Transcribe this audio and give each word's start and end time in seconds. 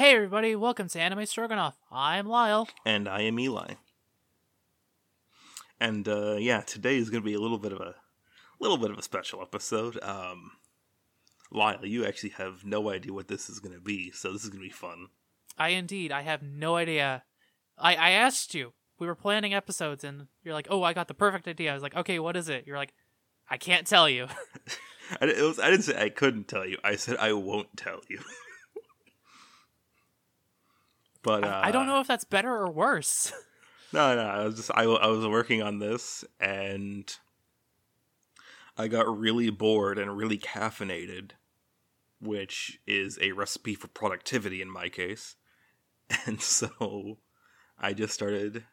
Hey 0.00 0.14
everybody, 0.14 0.56
welcome 0.56 0.88
to 0.88 0.98
Anime 0.98 1.26
Stroganoff. 1.26 1.76
I'm 1.92 2.26
Lyle. 2.26 2.66
And 2.86 3.06
I 3.06 3.20
am 3.20 3.38
Eli. 3.38 3.74
And 5.78 6.08
uh, 6.08 6.36
yeah, 6.38 6.62
today 6.62 6.96
is 6.96 7.10
going 7.10 7.22
to 7.22 7.26
be 7.26 7.34
a 7.34 7.38
little 7.38 7.58
bit 7.58 7.70
of 7.70 7.82
a 7.82 7.96
little 8.60 8.78
bit 8.78 8.90
of 8.90 8.96
a 8.96 9.02
special 9.02 9.42
episode. 9.42 10.02
Um, 10.02 10.52
Lyle, 11.52 11.84
you 11.84 12.06
actually 12.06 12.30
have 12.30 12.64
no 12.64 12.88
idea 12.90 13.12
what 13.12 13.28
this 13.28 13.50
is 13.50 13.58
going 13.58 13.74
to 13.74 13.80
be, 13.82 14.10
so 14.10 14.32
this 14.32 14.42
is 14.42 14.48
going 14.48 14.62
to 14.62 14.68
be 14.68 14.72
fun. 14.72 15.08
I 15.58 15.68
indeed, 15.68 16.12
I 16.12 16.22
have 16.22 16.42
no 16.42 16.76
idea. 16.76 17.24
I 17.76 17.94
I 17.94 18.10
asked 18.12 18.54
you. 18.54 18.72
We 18.98 19.06
were 19.06 19.14
planning 19.14 19.52
episodes, 19.52 20.02
and 20.02 20.28
you're 20.42 20.54
like, 20.54 20.68
"Oh, 20.70 20.82
I 20.82 20.94
got 20.94 21.08
the 21.08 21.14
perfect 21.14 21.46
idea." 21.46 21.72
I 21.72 21.74
was 21.74 21.82
like, 21.82 21.94
"Okay, 21.94 22.18
what 22.18 22.38
is 22.38 22.48
it?" 22.48 22.66
You're 22.66 22.78
like, 22.78 22.94
"I 23.50 23.58
can't 23.58 23.86
tell 23.86 24.08
you." 24.08 24.28
I, 25.20 25.26
it 25.26 25.42
was, 25.42 25.60
I 25.60 25.68
didn't 25.68 25.84
say 25.84 26.02
I 26.02 26.08
couldn't 26.08 26.48
tell 26.48 26.64
you. 26.64 26.78
I 26.82 26.96
said 26.96 27.18
I 27.18 27.34
won't 27.34 27.76
tell 27.76 28.00
you. 28.08 28.20
but 31.22 31.44
uh, 31.44 31.60
I, 31.62 31.70
don't 31.70 31.86
know 31.86 32.00
if 32.00 32.06
that's 32.06 32.24
better 32.24 32.54
or 32.54 32.70
worse. 32.70 33.32
No, 33.92 34.14
no, 34.14 34.22
I 34.22 34.44
was 34.44 34.54
just 34.54 34.70
I, 34.72 34.84
I 34.84 35.08
was 35.08 35.26
working 35.26 35.62
on 35.62 35.80
this 35.80 36.24
and 36.38 37.12
I 38.78 38.86
got 38.88 39.18
really 39.18 39.50
bored 39.50 39.98
and 39.98 40.16
really 40.16 40.38
caffeinated, 40.38 41.32
which 42.20 42.78
is 42.86 43.18
a 43.20 43.32
recipe 43.32 43.74
for 43.74 43.88
productivity 43.88 44.62
in 44.62 44.70
my 44.70 44.88
case. 44.88 45.36
And 46.26 46.40
so 46.40 47.18
I 47.78 47.92
just 47.92 48.14
started 48.14 48.64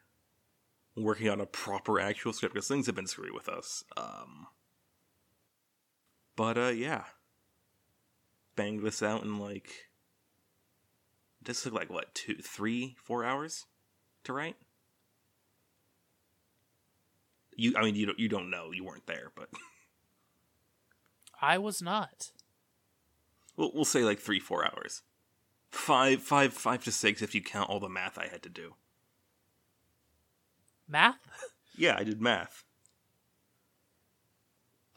working 0.96 1.28
on 1.28 1.40
a 1.40 1.46
proper 1.46 2.00
actual 2.00 2.32
script 2.32 2.54
because 2.54 2.68
things 2.68 2.86
have 2.86 2.94
been 2.94 3.06
screwy 3.06 3.30
with 3.30 3.48
us. 3.48 3.84
Um, 3.96 4.48
but 6.34 6.58
uh, 6.58 6.68
yeah, 6.68 7.04
banged 8.56 8.82
this 8.82 9.02
out 9.02 9.22
in 9.22 9.38
like 9.38 9.87
this 11.48 11.62
took 11.62 11.72
like 11.72 11.88
what 11.88 12.14
two, 12.14 12.34
three, 12.34 12.94
four 13.02 13.24
hours 13.24 13.64
to 14.24 14.34
write. 14.34 14.56
You, 17.56 17.72
I 17.74 17.82
mean, 17.82 17.94
you 17.94 18.04
don't, 18.04 18.18
you 18.18 18.28
don't 18.28 18.50
know, 18.50 18.70
you 18.70 18.84
weren't 18.84 19.06
there, 19.06 19.32
but 19.34 19.48
I 21.40 21.56
was 21.56 21.80
not. 21.80 22.32
we'll, 23.56 23.72
we'll 23.74 23.86
say 23.86 24.04
like 24.04 24.18
three, 24.18 24.38
four 24.38 24.62
hours, 24.62 25.02
five, 25.70 26.20
five, 26.22 26.52
five 26.52 26.84
to 26.84 26.92
six 26.92 27.22
if 27.22 27.34
you 27.34 27.42
count 27.42 27.70
all 27.70 27.80
the 27.80 27.88
math 27.88 28.18
I 28.18 28.26
had 28.26 28.42
to 28.42 28.50
do. 28.50 28.74
Math? 30.86 31.16
Yeah, 31.76 31.96
I 31.98 32.04
did 32.04 32.20
math. 32.20 32.64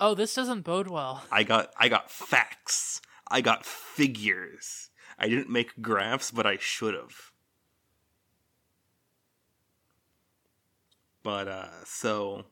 Oh, 0.01 0.15
this 0.15 0.35
doesn't 0.35 0.63
bode 0.63 0.87
well. 0.87 1.23
I 1.31 1.43
got, 1.43 1.71
I 1.77 1.87
got 1.87 2.11
facts. 2.11 3.01
I 3.29 3.39
got 3.39 3.65
figures. 3.65 4.89
I 5.21 5.29
didn't 5.29 5.51
make 5.51 5.79
graphs, 5.83 6.31
but 6.31 6.47
I 6.47 6.57
should 6.57 6.95
have. 6.95 7.31
But 11.21 11.47
uh, 11.47 11.85
so 11.85 12.45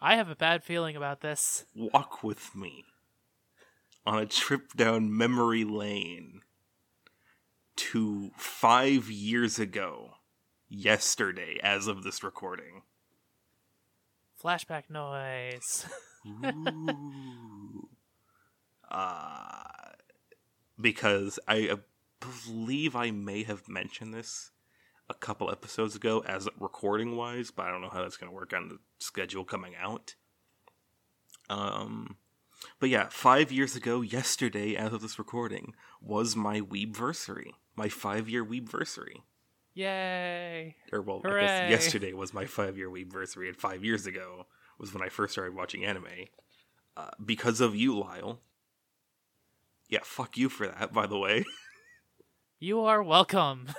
I 0.00 0.16
have 0.16 0.30
a 0.30 0.34
bad 0.34 0.64
feeling 0.64 0.96
about 0.96 1.20
this. 1.20 1.66
walk 1.76 2.24
with 2.24 2.56
me 2.56 2.86
on 4.06 4.18
a 4.18 4.24
trip 4.24 4.72
down 4.74 5.14
memory 5.14 5.64
lane 5.64 6.40
to 7.76 8.30
five 8.38 9.10
years 9.10 9.58
ago, 9.58 10.14
yesterday, 10.70 11.60
as 11.62 11.86
of 11.86 12.04
this 12.04 12.24
recording. 12.24 12.84
Flashback 14.42 14.84
noise. 14.88 15.86
Ooh. 16.26 17.90
uh, 18.90 19.81
because 20.80 21.38
I 21.46 21.68
uh, 21.68 21.76
believe 22.20 22.96
I 22.96 23.10
may 23.10 23.42
have 23.44 23.68
mentioned 23.68 24.14
this 24.14 24.50
a 25.08 25.14
couple 25.14 25.50
episodes 25.50 25.94
ago 25.94 26.22
as 26.26 26.48
recording 26.58 27.16
wise, 27.16 27.50
but 27.50 27.66
I 27.66 27.70
don't 27.70 27.82
know 27.82 27.90
how 27.90 28.02
that's 28.02 28.16
going 28.16 28.30
to 28.30 28.36
work 28.36 28.52
on 28.54 28.68
the 28.68 28.78
schedule 28.98 29.44
coming 29.44 29.74
out. 29.80 30.14
Um, 31.50 32.16
but 32.80 32.88
yeah, 32.88 33.08
five 33.10 33.50
years 33.52 33.76
ago, 33.76 34.00
yesterday, 34.00 34.76
as 34.76 34.92
of 34.92 35.02
this 35.02 35.18
recording, 35.18 35.74
was 36.00 36.36
my 36.36 36.60
Weebversary, 36.60 37.52
my 37.76 37.88
five 37.88 38.28
year 38.28 38.44
Weebversary. 38.44 39.22
Yay. 39.74 40.76
Or 40.92 41.02
well, 41.02 41.22
I 41.24 41.40
guess 41.40 41.70
yesterday 41.70 42.12
was 42.12 42.34
my 42.34 42.46
five 42.46 42.76
year 42.76 42.90
Weebversary, 42.90 43.48
and 43.48 43.56
five 43.56 43.84
years 43.84 44.06
ago 44.06 44.46
was 44.78 44.92
when 44.92 45.02
I 45.02 45.08
first 45.08 45.32
started 45.32 45.54
watching 45.54 45.84
anime. 45.84 46.06
Uh, 46.96 47.10
because 47.24 47.60
of 47.60 47.74
you, 47.74 47.98
Lyle. 47.98 48.40
Yeah, 49.92 50.00
fuck 50.04 50.38
you 50.38 50.48
for 50.48 50.66
that, 50.66 50.94
by 50.94 51.06
the 51.06 51.18
way. 51.18 51.44
You 52.58 52.82
are 52.82 53.02
welcome. 53.02 53.70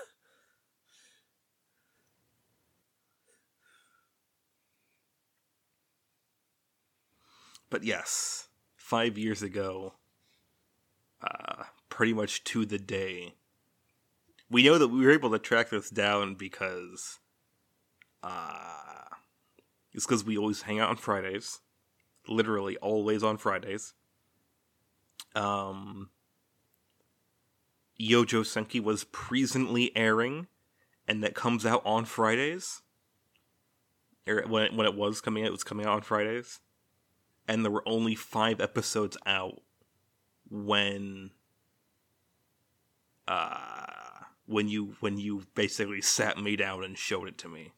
But 7.69 7.85
yes, 7.85 8.49
five 8.75 9.17
years 9.17 9.41
ago, 9.41 9.93
uh, 11.21 11.63
pretty 11.87 12.13
much 12.13 12.43
to 12.43 12.65
the 12.65 12.77
day, 12.77 13.35
we 14.49 14.63
know 14.63 14.77
that 14.77 14.89
we 14.89 15.05
were 15.05 15.11
able 15.13 15.31
to 15.31 15.39
track 15.39 15.69
this 15.69 15.89
down 15.89 16.35
because 16.35 17.19
uh, 18.21 19.05
it's 19.93 20.05
because 20.05 20.25
we 20.25 20.37
always 20.37 20.63
hang 20.63 20.81
out 20.81 20.89
on 20.89 20.97
Fridays, 20.97 21.61
literally 22.27 22.75
always 22.77 23.23
on 23.23 23.37
Fridays. 23.37 23.93
Um, 25.35 26.09
Yojo 27.99 28.43
Senki 28.43 28.81
was 28.81 29.03
presently 29.05 29.95
airing, 29.95 30.47
and 31.07 31.23
that 31.23 31.35
comes 31.35 31.65
out 31.65 31.81
on 31.85 32.05
Fridays. 32.05 32.81
Or 34.27 34.43
when 34.47 34.63
it, 34.63 34.73
when 34.73 34.85
it 34.85 34.95
was 34.95 35.21
coming 35.21 35.43
out, 35.43 35.47
it 35.47 35.51
was 35.51 35.63
coming 35.63 35.85
out 35.85 35.93
on 35.93 36.01
Fridays 36.01 36.59
and 37.47 37.63
there 37.63 37.71
were 37.71 37.87
only 37.87 38.15
five 38.15 38.61
episodes 38.61 39.17
out 39.25 39.61
when 40.49 41.31
uh 43.27 43.85
when 44.45 44.67
you 44.67 44.95
when 44.99 45.17
you 45.17 45.43
basically 45.55 46.01
sat 46.01 46.37
me 46.37 46.55
down 46.55 46.83
and 46.83 46.97
showed 46.97 47.27
it 47.27 47.37
to 47.37 47.47
me 47.47 47.71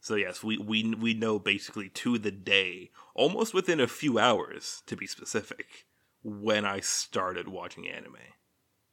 so 0.00 0.14
yes 0.14 0.42
we 0.42 0.58
we 0.58 0.94
we 0.94 1.14
know 1.14 1.38
basically 1.38 1.88
to 1.88 2.18
the 2.18 2.30
day 2.30 2.90
almost 3.14 3.54
within 3.54 3.80
a 3.80 3.86
few 3.86 4.18
hours 4.18 4.82
to 4.86 4.96
be 4.96 5.06
specific 5.06 5.86
when 6.22 6.64
i 6.64 6.80
started 6.80 7.48
watching 7.48 7.88
anime 7.88 8.16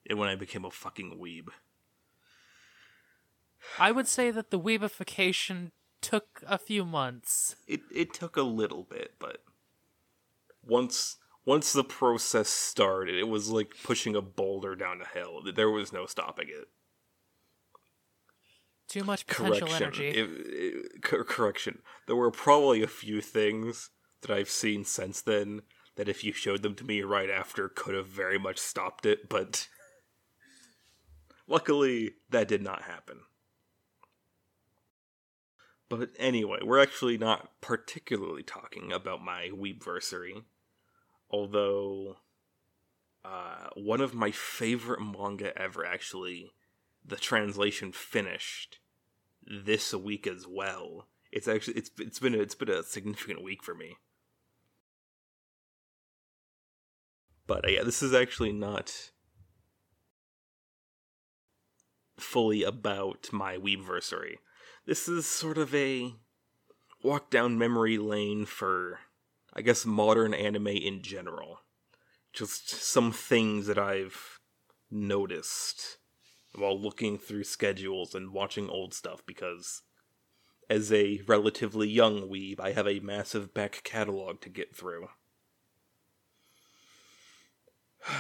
and 0.09 0.19
when 0.19 0.29
i 0.29 0.35
became 0.35 0.66
a 0.66 0.72
fucking 0.72 1.17
weeb 1.22 1.50
I 3.79 3.91
would 3.91 4.07
say 4.07 4.31
that 4.31 4.50
the 4.50 4.59
weebification 4.59 5.72
took 6.01 6.41
a 6.47 6.57
few 6.57 6.85
months. 6.85 7.56
it 7.67 7.81
it 7.94 8.13
took 8.13 8.38
a 8.38 8.44
little 8.44 8.84
bit, 8.84 9.16
but 9.19 9.44
once 10.63 11.17
once 11.46 11.73
the 11.73 11.84
process 11.84 12.50
started, 12.50 13.16
it 13.16 13.28
was 13.28 13.50
like 13.50 13.73
pushing 13.84 14.16
a 14.16 14.22
boulder 14.22 14.75
down 14.75 15.01
a 15.01 15.17
hill. 15.17 15.41
There 15.56 15.69
was 15.69 15.94
no 15.94 16.06
stopping 16.06 16.47
it. 16.50 16.67
Too 18.87 19.03
much 19.03 19.27
potential 19.27 19.67
Correction. 19.67 19.83
energy. 19.83 20.07
It- 20.07 20.47
it- 20.95 21.03
cor- 21.03 21.23
correction. 21.23 21.81
There 22.05 22.15
were 22.15 22.31
probably 22.31 22.81
a 22.81 22.87
few 22.87 23.21
things 23.21 23.89
that 24.21 24.31
I've 24.31 24.49
seen 24.49 24.85
since 24.85 25.21
then 25.21 25.63
that 25.95 26.07
if 26.07 26.23
you 26.23 26.31
showed 26.31 26.61
them 26.61 26.75
to 26.75 26.83
me 26.85 27.01
right 27.01 27.29
after 27.29 27.67
could 27.69 27.95
have 27.95 28.07
very 28.07 28.37
much 28.39 28.57
stopped 28.57 29.05
it, 29.05 29.27
but 29.29 29.67
luckily 31.47 32.15
that 32.29 32.47
did 32.47 32.61
not 32.61 32.83
happen. 32.83 33.21
But 35.89 36.09
anyway, 36.17 36.59
we're 36.63 36.81
actually 36.81 37.17
not 37.17 37.61
particularly 37.61 38.43
talking 38.43 38.91
about 38.91 39.23
my 39.23 39.49
Weebversary, 39.53 40.43
although 41.29 42.17
uh, 43.23 43.69
one 43.75 44.01
of 44.01 44.13
my 44.13 44.31
favorite 44.31 45.01
manga 45.01 45.57
ever 45.57 45.85
actually, 45.85 46.51
the 47.07 47.15
translation 47.15 47.91
finished 47.91 48.79
this 49.45 49.93
week 49.93 50.27
as 50.27 50.45
well. 50.47 51.07
It's 51.31 51.47
actually 51.47 51.75
it's 51.75 51.91
it's 51.97 52.19
been 52.19 52.35
a, 52.35 52.39
it's 52.39 52.55
been 52.55 52.69
a 52.69 52.83
significant 52.83 53.43
week 53.43 53.63
for 53.63 53.73
me. 53.73 53.97
But 57.47 57.65
uh, 57.65 57.69
yeah, 57.69 57.83
this 57.83 58.03
is 58.03 58.13
actually 58.13 58.51
not 58.51 59.11
fully 62.19 62.63
about 62.63 63.29
my 63.31 63.57
Weebversary. 63.57 64.37
This 64.85 65.07
is 65.07 65.25
sort 65.25 65.57
of 65.57 65.73
a 65.73 66.13
walk 67.03 67.29
down 67.29 67.57
memory 67.57 67.97
lane 67.97 68.45
for, 68.45 68.99
I 69.53 69.61
guess, 69.61 69.85
modern 69.85 70.33
anime 70.33 70.67
in 70.67 71.01
general. 71.01 71.59
Just 72.33 72.69
some 72.69 73.11
things 73.11 73.67
that 73.67 73.77
I've 73.77 74.39
noticed 74.91 75.97
while 76.55 76.79
looking 76.79 77.17
through 77.17 77.44
schedules 77.44 78.16
and 78.16 78.34
watching 78.34 78.70
old 78.70 78.94
stuff 78.94 79.26
because 79.26 79.84
as 80.70 80.91
a 80.91 81.22
relatively 81.28 81.88
young 81.88 82.29
weeb, 82.29 82.59
I 82.59 82.73
have 82.73 82.88
a 82.88 82.99
massive 82.99 83.53
back 83.53 83.82
catalog 83.84 84.41
to 84.41 84.49
get 84.49 84.76
through. 84.76 85.08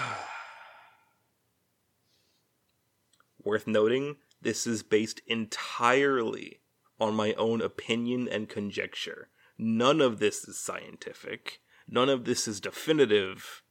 Worth 3.43 3.67
noting, 3.67 4.15
this 4.41 4.65
is 4.67 4.81
based 4.83 5.21
entirely 5.27 6.61
on 6.99 7.13
my 7.15 7.33
own 7.33 7.61
opinion 7.61 8.27
and 8.27 8.49
conjecture. 8.49 9.29
None 9.57 10.01
of 10.01 10.19
this 10.19 10.47
is 10.47 10.59
scientific. 10.59 11.59
None 11.87 12.09
of 12.09 12.25
this 12.25 12.47
is 12.47 12.59
definitive. 12.59 13.63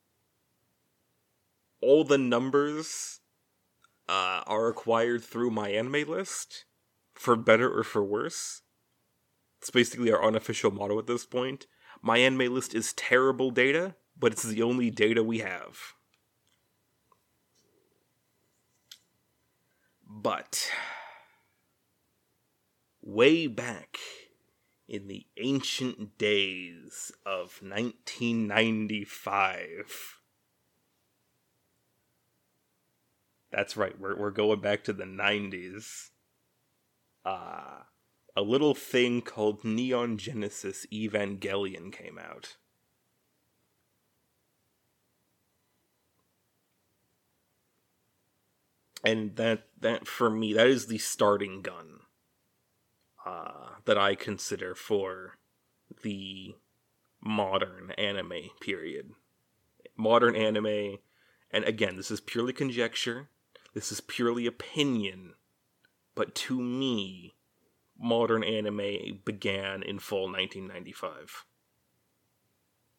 All 1.81 2.05
the 2.05 2.19
numbers 2.19 3.21
uh, 4.09 4.43
are 4.47 4.69
acquired 4.69 5.25
through 5.25 5.51
my 5.51 5.71
anime 5.71 6.09
list, 6.09 6.65
for 7.15 7.35
better 7.37 7.77
or 7.77 7.83
for 7.83 8.05
worse. 8.05 8.63
It's 9.61 9.71
basically 9.71 10.13
our 10.13 10.25
unofficial 10.25 10.71
motto 10.71 10.99
at 10.99 11.07
this 11.07 11.27
point. 11.27 11.67
My 12.03 12.19
anime 12.19 12.53
list 12.53 12.75
is 12.75 12.93
terrible 12.93 13.51
data, 13.51 13.95
but 14.19 14.33
it's 14.33 14.43
the 14.43 14.63
only 14.63 14.91
data 14.91 15.25
we 15.25 15.39
have. 15.39 15.79
But 20.09 20.71
way 23.03 23.47
back 23.47 23.99
in 24.89 25.09
the 25.09 25.27
ancient 25.37 26.17
days 26.19 27.13
of 27.25 27.61
1995. 27.63 30.16
That's 33.57 33.75
right, 33.75 33.99
we're, 33.99 34.15
we're 34.15 34.33
going 34.33 34.61
back 34.61 34.85
to 34.85 34.93
the 34.93 35.05
90s. 35.05 36.11
Uh, 37.25 37.85
a 38.37 38.43
little 38.43 38.75
thing 38.75 39.23
called 39.23 39.65
Neon 39.65 40.19
Genesis 40.19 40.85
Evangelion 40.93 41.91
came 41.91 42.19
out. 42.19 42.59
And 49.03 49.37
that 49.37 49.69
that 49.81 50.07
for 50.07 50.29
me 50.29 50.53
that 50.53 50.67
is 50.67 50.89
the 50.89 50.99
starting 50.99 51.63
gun 51.63 52.01
uh, 53.25 53.77
that 53.87 53.97
I 53.97 54.17
consider 54.17 54.75
for 54.75 55.39
the 56.03 56.57
modern 57.23 57.93
anime 57.93 58.51
period. 58.61 59.13
Modern 59.97 60.37
anime, 60.37 60.99
and 61.51 61.65
again, 61.65 61.97
this 61.97 62.11
is 62.11 62.21
purely 62.21 62.53
conjecture, 62.53 63.31
this 63.77 63.93
is 63.93 64.01
purely 64.01 64.47
opinion, 64.47 65.35
but 66.15 66.35
to 66.35 66.59
me, 66.59 67.35
modern 68.01 68.43
anime 68.43 69.21
began 69.23 69.83
in 69.83 69.99
fall 69.99 70.33
1995 70.33 71.45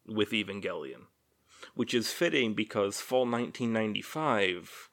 with 0.06 0.30
Evangelion, 0.30 1.06
which 1.74 1.92
is 1.92 2.12
fitting 2.12 2.54
because 2.54 3.00
fall 3.00 3.26
1995 3.26 4.88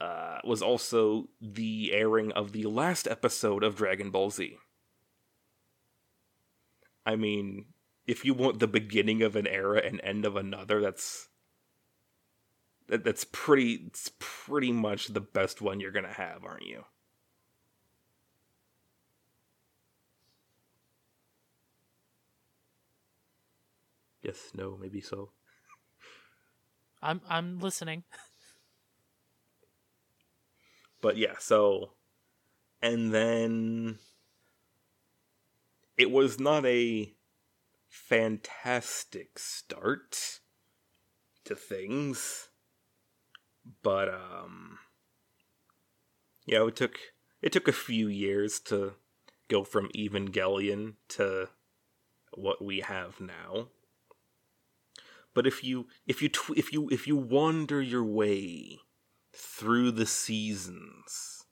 uh, 0.00 0.38
was 0.42 0.60
also 0.60 1.28
the 1.40 1.92
airing 1.92 2.32
of 2.32 2.50
the 2.50 2.64
last 2.64 3.06
episode 3.06 3.62
of 3.62 3.76
Dragon 3.76 4.10
Ball 4.10 4.30
Z. 4.30 4.56
I 7.06 7.14
mean, 7.14 7.66
if 8.08 8.24
you 8.24 8.34
want 8.34 8.58
the 8.58 8.66
beginning 8.66 9.22
of 9.22 9.36
an 9.36 9.46
era 9.46 9.80
and 9.84 10.00
end 10.02 10.26
of 10.26 10.34
another, 10.34 10.80
that's 10.80 11.27
that, 12.88 13.04
that's 13.04 13.24
pretty 13.24 13.74
it's 13.86 14.10
pretty 14.18 14.72
much 14.72 15.08
the 15.08 15.20
best 15.20 15.60
one 15.60 15.80
you're 15.80 15.92
gonna 15.92 16.12
have, 16.12 16.44
aren't 16.44 16.66
you? 16.66 16.84
Yes, 24.22 24.50
no, 24.54 24.76
maybe 24.76 25.00
so. 25.00 25.30
I'm 27.02 27.20
I'm 27.28 27.58
listening. 27.60 28.04
but 31.00 31.16
yeah, 31.16 31.36
so 31.38 31.92
and 32.82 33.12
then 33.12 33.98
it 35.96 36.10
was 36.10 36.38
not 36.38 36.64
a 36.64 37.12
fantastic 37.88 39.38
start 39.38 40.40
to 41.44 41.54
things 41.54 42.47
but 43.82 44.08
um 44.08 44.78
yeah 46.46 46.66
it 46.66 46.76
took 46.76 46.98
it 47.42 47.52
took 47.52 47.68
a 47.68 47.72
few 47.72 48.08
years 48.08 48.58
to 48.60 48.94
go 49.48 49.64
from 49.64 49.90
evangelion 49.96 50.94
to 51.08 51.48
what 52.34 52.62
we 52.64 52.80
have 52.80 53.20
now. 53.20 53.68
But 55.34 55.46
if 55.46 55.62
you 55.62 55.86
if 56.06 56.22
you 56.22 56.28
tw- 56.28 56.56
if 56.56 56.72
you 56.72 56.88
if 56.90 57.06
you 57.06 57.16
wander 57.16 57.80
your 57.80 58.04
way 58.04 58.80
through 59.32 59.92
the 59.92 60.06
seasons 60.06 61.44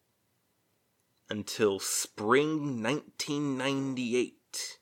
until 1.28 1.78
spring 1.78 2.82
1998 2.82 4.78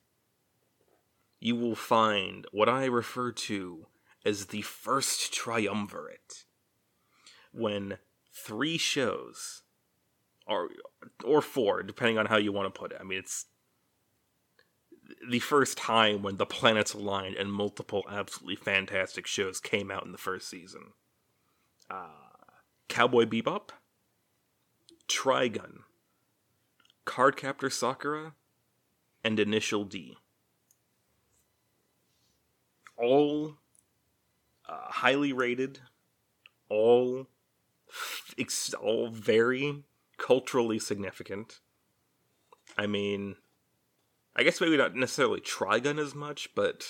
you 1.41 1.57
will 1.57 1.75
find 1.75 2.47
what 2.53 2.69
i 2.69 2.85
refer 2.85 3.33
to 3.33 3.87
as 4.25 4.47
the 4.47 4.63
first 4.63 5.33
triumvirate 5.35 6.45
when 7.55 7.99
three 8.33 8.77
shows 8.77 9.63
or 10.47 10.71
or 11.25 11.41
four 11.41 11.83
depending 11.83 12.19
on 12.19 12.27
how 12.27 12.37
you 12.37 12.53
want 12.53 12.73
to 12.73 12.79
put 12.79 12.93
it 12.93 12.99
i 13.01 13.05
mean 13.05 13.19
it's 13.19 13.47
the 15.29 15.39
first 15.39 15.77
time 15.77 16.23
when 16.23 16.37
the 16.37 16.47
planets 16.47 16.95
aligned 16.95 17.37
and 17.37 17.53
multiple 17.53 18.05
absolutely 18.11 18.57
fantastic 18.57 19.27
shows 19.27 19.61
came 19.61 19.91
out 19.91 20.05
in 20.05 20.13
the 20.13 20.19
first 20.19 20.49
season. 20.49 20.93
Uh, 21.91 22.09
Cowboy 22.89 23.25
Bebop, 23.25 23.71
Trigun, 25.09 25.81
Cardcaptor 27.07 27.73
Sakura, 27.73 28.35
and 29.23 29.39
Initial 29.39 29.85
D. 29.85 30.17
All 32.97 33.57
uh, 34.69 34.79
highly 34.87 35.33
rated, 35.33 35.81
all 36.69 37.27
ex- 38.39 38.75
all 38.75 39.09
very 39.11 39.85
culturally 40.19 40.79
significant. 40.79 41.61
I 42.77 42.87
mean, 42.87 43.37
I 44.37 44.43
guess 44.43 44.61
maybe 44.61 44.77
not 44.77 44.95
necessarily 44.95 45.41
Trigun 45.41 45.99
as 45.99 46.15
much, 46.15 46.55
but 46.55 46.87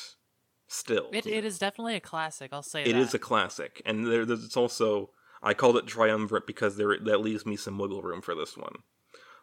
still, 0.66 1.08
It 1.12 1.26
it 1.26 1.44
is 1.44 1.58
definitely 1.58 1.96
a 1.96 2.00
classic. 2.00 2.50
I'll 2.52 2.62
say 2.62 2.82
it 2.82 2.92
that. 2.92 2.96
is 2.98 3.14
a 3.14 3.18
classic, 3.18 3.82
and 3.84 4.06
there, 4.06 4.24
there's 4.24 4.44
it's 4.44 4.56
also 4.56 5.10
I 5.42 5.52
called 5.54 5.76
it 5.76 5.86
triumvirate 5.86 6.46
because 6.46 6.76
there 6.76 6.96
that 6.98 7.20
leaves 7.20 7.44
me 7.44 7.56
some 7.56 7.78
wiggle 7.78 8.02
room 8.02 8.22
for 8.22 8.34
this 8.34 8.56
one. 8.56 8.76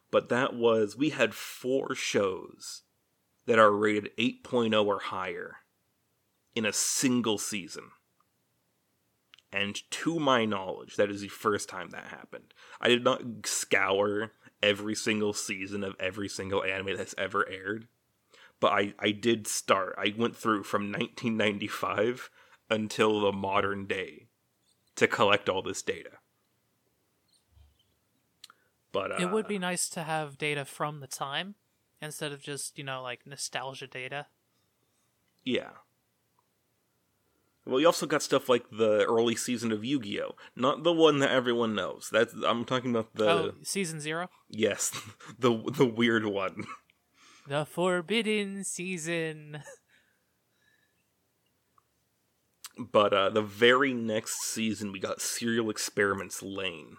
But 0.10 0.30
that 0.30 0.56
was 0.56 0.98
we 0.98 1.10
had 1.10 1.34
four 1.34 1.96
shows 1.96 2.82
that 3.46 3.60
are 3.60 3.72
rated 3.72 4.10
8.0 4.18 4.86
or 4.86 5.00
higher 5.00 5.58
in 6.56 6.66
a 6.66 6.74
single 6.74 7.38
season. 7.38 7.92
And 9.54 9.80
to 9.92 10.20
my 10.20 10.46
knowledge, 10.46 10.96
that 10.96 11.12
is 11.12 11.22
the 11.22 11.28
first 11.28 11.68
time 11.68 11.90
that 11.90 12.06
happened. 12.06 12.54
I 12.80 12.88
did 12.88 13.04
not 13.04 13.22
scour 13.46 14.32
every 14.64 14.96
single 14.96 15.34
season 15.34 15.84
of 15.84 15.96
every 16.00 16.30
single 16.30 16.64
anime 16.64 16.96
that's 16.96 17.16
ever 17.18 17.48
aired. 17.50 17.88
But 18.60 18.72
I, 18.72 18.94
I 19.00 19.12
did 19.12 19.48
start. 19.48 19.96
I 19.98 20.14
went 20.18 20.38
through 20.38 20.64
from 20.64 20.84
1995 20.84 22.30
until 22.70 23.20
the 23.20 23.32
modern 23.32 23.88
day 23.88 24.28
to 24.96 25.08
collect 25.08 25.50
all 25.50 25.62
this 25.62 25.82
data. 25.82 26.12
But 28.92 29.12
uh, 29.12 29.16
It 29.20 29.32
would 29.32 29.48
be 29.48 29.60
nice 29.60 29.90
to 29.90 30.04
have 30.04 30.38
data 30.38 30.64
from 30.64 31.00
the 31.00 31.08
time 31.08 31.56
instead 32.02 32.32
of 32.32 32.42
just, 32.42 32.78
you 32.78 32.84
know, 32.84 33.02
like 33.02 33.26
nostalgia 33.26 33.88
data. 33.88 34.28
Yeah. 35.44 35.72
Well, 37.66 37.80
you 37.80 37.86
also 37.86 38.08
got 38.08 38.24
stuff 38.24 38.50
like 38.50 38.66
the 38.72 39.06
early 39.06 39.36
season 39.36 39.72
of 39.72 39.86
Yu-Gi-Oh, 39.86 40.36
not 40.56 40.84
the 40.84 40.92
one 40.92 41.20
that 41.20 41.30
everyone 41.30 41.76
knows. 41.76 42.10
That's 42.12 42.34
I'm 42.46 42.66
talking 42.66 42.90
about 42.92 43.16
the 43.16 43.30
oh, 43.30 43.54
season 43.62 44.00
0? 44.00 44.30
yes, 44.50 44.92
the 45.40 45.62
the 45.78 45.86
weird 45.86 46.26
one. 46.26 46.66
The 47.48 47.66
forbidden 47.66 48.64
season. 48.64 49.64
But 52.78 53.14
uh, 53.14 53.30
the 53.30 53.42
very 53.42 53.94
next 53.94 54.42
season, 54.42 54.92
we 54.92 55.00
got 55.00 55.22
Serial 55.22 55.70
Experiments 55.70 56.42
Lain, 56.42 56.98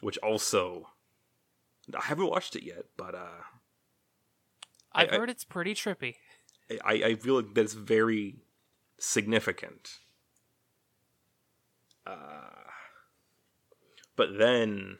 which 0.00 0.18
also 0.18 0.90
I 1.94 2.04
haven't 2.04 2.28
watched 2.28 2.54
it 2.56 2.64
yet, 2.64 2.84
but 2.96 3.14
uh, 3.14 3.42
I've 4.92 5.12
I- 5.12 5.16
heard 5.16 5.30
it's 5.30 5.44
pretty 5.44 5.74
trippy. 5.74 6.16
I, 6.84 6.94
I 6.94 7.14
feel 7.14 7.36
like 7.36 7.54
that's 7.54 7.74
very 7.74 8.36
significant. 8.98 9.98
Uh, 12.06 12.70
but 14.14 14.38
then 14.38 14.98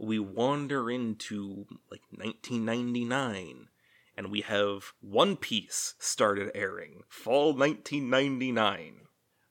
we 0.00 0.18
wander 0.18 0.90
into 0.90 1.66
like 1.90 2.02
1999 2.10 3.68
and 4.16 4.30
we 4.30 4.40
have 4.42 4.92
One 5.00 5.36
Piece 5.36 5.94
started 5.98 6.50
airing 6.54 7.02
fall 7.08 7.52
1999. 7.54 8.94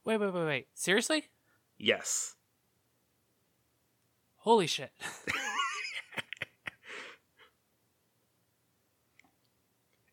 Wait, 0.05 0.17
wait, 0.17 0.33
wait, 0.33 0.45
wait. 0.45 0.67
Seriously? 0.73 1.29
Yes. 1.77 2.35
Holy 4.37 4.67
shit. 4.67 4.91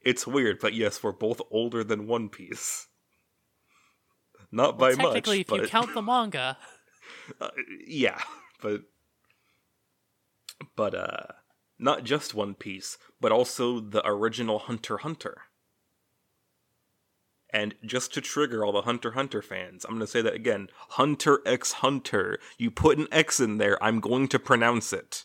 It's 0.06 0.25
weird, 0.25 0.60
but 0.60 0.72
yes, 0.72 1.02
we're 1.02 1.10
both 1.10 1.40
older 1.50 1.82
than 1.82 2.06
One 2.06 2.28
Piece. 2.28 2.86
Not 4.50 4.78
by 4.78 4.94
well, 4.94 5.12
technically, 5.12 5.44
much, 5.48 5.60
if 5.60 5.64
you 5.64 5.68
count 5.68 5.94
the 5.94 6.02
manga. 6.02 6.58
uh, 7.40 7.48
yeah, 7.86 8.20
but 8.62 8.82
but 10.74 10.94
uh 10.94 11.26
not 11.78 12.04
just 12.04 12.34
One 12.34 12.54
Piece, 12.54 12.98
but 13.20 13.32
also 13.32 13.80
the 13.80 14.06
original 14.06 14.60
Hunter 14.60 14.98
Hunter. 14.98 15.42
And 17.50 17.74
just 17.84 18.12
to 18.14 18.20
trigger 18.20 18.64
all 18.64 18.72
the 18.72 18.82
Hunter 18.82 19.12
Hunter 19.12 19.40
fans, 19.40 19.84
I'm 19.84 19.92
going 19.92 20.00
to 20.00 20.06
say 20.06 20.20
that 20.20 20.34
again. 20.34 20.68
Hunter 20.90 21.40
x 21.46 21.72
Hunter. 21.72 22.38
You 22.58 22.70
put 22.70 22.98
an 22.98 23.06
X 23.12 23.40
in 23.40 23.58
there, 23.58 23.82
I'm 23.82 24.00
going 24.00 24.28
to 24.28 24.38
pronounce 24.38 24.92
it. 24.92 25.24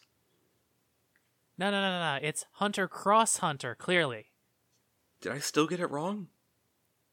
No, 1.58 1.72
no, 1.72 1.82
no, 1.82 1.90
no, 1.90 2.20
no. 2.20 2.28
It's 2.28 2.46
Hunter 2.54 2.88
Cross 2.88 3.38
Hunter, 3.38 3.76
clearly. 3.76 4.28
Did 5.22 5.32
I 5.32 5.40
still 5.40 5.68
get 5.68 5.80
it 5.80 5.92
wrong? 5.92 6.28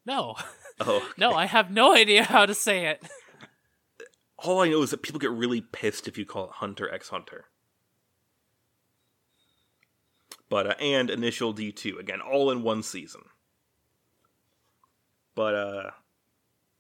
No. 0.07 0.37
Oh. 0.81 0.97
Okay. 0.99 1.07
no, 1.19 1.33
I 1.33 1.47
have 1.47 1.71
no 1.71 1.95
idea 1.95 2.23
how 2.23 2.47
to 2.47 2.55
say 2.55 2.87
it. 2.87 3.03
All 4.39 4.61
I 4.61 4.69
know 4.69 4.83
is 4.83 4.91
that 4.91 5.03
people 5.03 5.19
get 5.19 5.33
really 5.33 5.61
pissed 5.61 6.07
if 6.07 6.17
you 6.17 6.25
call 6.25 6.45
it 6.45 6.53
Hunter 6.55 6.93
x 6.93 7.09
Hunter. 7.09 7.47
But 10.49 10.67
uh, 10.67 10.75
and 10.81 11.11
initial 11.11 11.53
D2 11.53 11.99
again, 11.99 12.21
all 12.21 12.51
in 12.51 12.63
one 12.63 12.83
season. 12.83 13.23
But 15.35 15.55
uh 15.55 15.91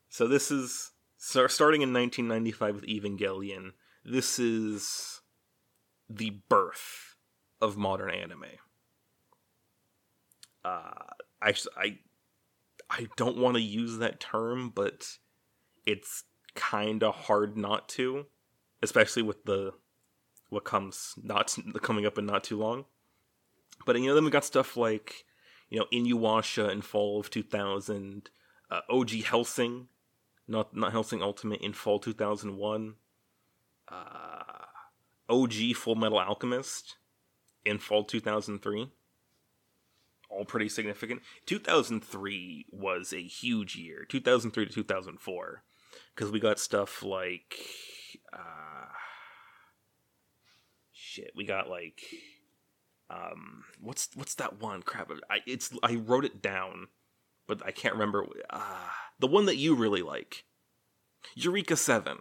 so 0.08 0.26
this 0.26 0.50
is 0.50 0.92
so 1.16 1.46
starting 1.48 1.82
in 1.82 1.92
1995 1.92 2.74
with 2.76 2.86
Evangelion. 2.86 3.72
This 4.04 4.38
is 4.38 5.20
the 6.08 6.38
birth 6.48 7.16
of 7.60 7.76
modern 7.76 8.10
anime. 8.10 8.44
Uh 10.64 10.92
I 11.42 11.54
I 11.76 11.98
I 12.90 13.08
don't 13.16 13.36
want 13.36 13.56
to 13.56 13.62
use 13.62 13.98
that 13.98 14.20
term, 14.20 14.70
but 14.70 15.18
it's 15.86 16.24
kind 16.54 17.02
of 17.02 17.14
hard 17.14 17.56
not 17.56 17.88
to, 17.90 18.26
especially 18.82 19.22
with 19.22 19.44
the 19.44 19.72
what 20.50 20.64
comes 20.64 21.14
not 21.22 21.56
coming 21.82 22.06
up 22.06 22.16
in 22.18 22.26
not 22.26 22.44
too 22.44 22.58
long. 22.58 22.86
But 23.84 23.98
you 23.98 24.06
know, 24.06 24.14
then 24.14 24.24
we 24.24 24.30
got 24.30 24.44
stuff 24.44 24.76
like 24.76 25.24
you 25.68 25.78
know 25.78 25.86
Inuyasha 25.92 26.70
in 26.70 26.82
fall 26.82 27.20
of 27.20 27.30
2000, 27.30 28.30
uh, 28.70 28.80
OG 28.88 29.10
Hellsing, 29.24 29.88
not 30.46 30.74
not 30.74 30.92
Hellsing 30.92 31.22
Ultimate 31.22 31.60
in 31.60 31.74
fall 31.74 31.98
2001, 31.98 32.94
uh, 33.88 34.42
OG 35.28 35.52
Full 35.76 35.94
Metal 35.94 36.18
Alchemist 36.18 36.96
in 37.64 37.78
fall 37.78 38.04
2003 38.04 38.90
all 40.38 40.44
pretty 40.44 40.68
significant. 40.68 41.20
2003 41.46 42.66
was 42.70 43.12
a 43.12 43.22
huge 43.22 43.76
year. 43.76 44.04
2003 44.08 44.66
to 44.66 44.72
2004 44.72 45.62
because 46.14 46.30
we 46.30 46.40
got 46.40 46.58
stuff 46.58 47.02
like 47.02 47.58
uh 48.32 48.86
shit, 50.92 51.32
we 51.36 51.44
got 51.44 51.68
like 51.68 52.02
um 53.10 53.64
what's 53.80 54.08
what's 54.14 54.34
that 54.36 54.60
one 54.60 54.82
crap 54.82 55.10
I 55.28 55.38
it's 55.46 55.72
I 55.82 55.96
wrote 55.96 56.24
it 56.24 56.42
down 56.42 56.88
but 57.46 57.64
I 57.64 57.70
can't 57.70 57.94
remember 57.94 58.26
uh 58.50 58.88
the 59.18 59.26
one 59.26 59.46
that 59.46 59.56
you 59.56 59.74
really 59.74 60.02
like. 60.02 60.44
Eureka 61.34 61.76
7. 61.76 62.18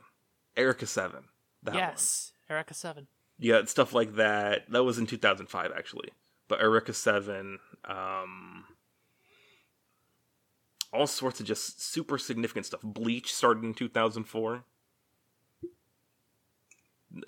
Erica 0.56 0.88
7. 0.88 1.26
That 1.64 1.76
yes, 1.76 2.32
one. 2.48 2.56
Erica 2.56 2.74
7. 2.74 3.08
Yeah, 3.38 3.64
stuff 3.66 3.94
like 3.94 4.16
that. 4.16 4.64
That 4.72 4.84
was 4.84 4.98
in 4.98 5.06
2005 5.06 5.72
actually. 5.78 6.10
But 6.48 6.62
Erica 6.62 6.94
7 6.94 7.60
um, 7.88 8.66
all 10.94 11.08
sorts 11.08 11.40
of 11.40 11.46
just 11.46 11.82
super 11.82 12.18
significant 12.18 12.66
stuff. 12.66 12.82
Bleach 12.84 13.34
started 13.34 13.64
in 13.64 13.74
2004. 13.74 14.64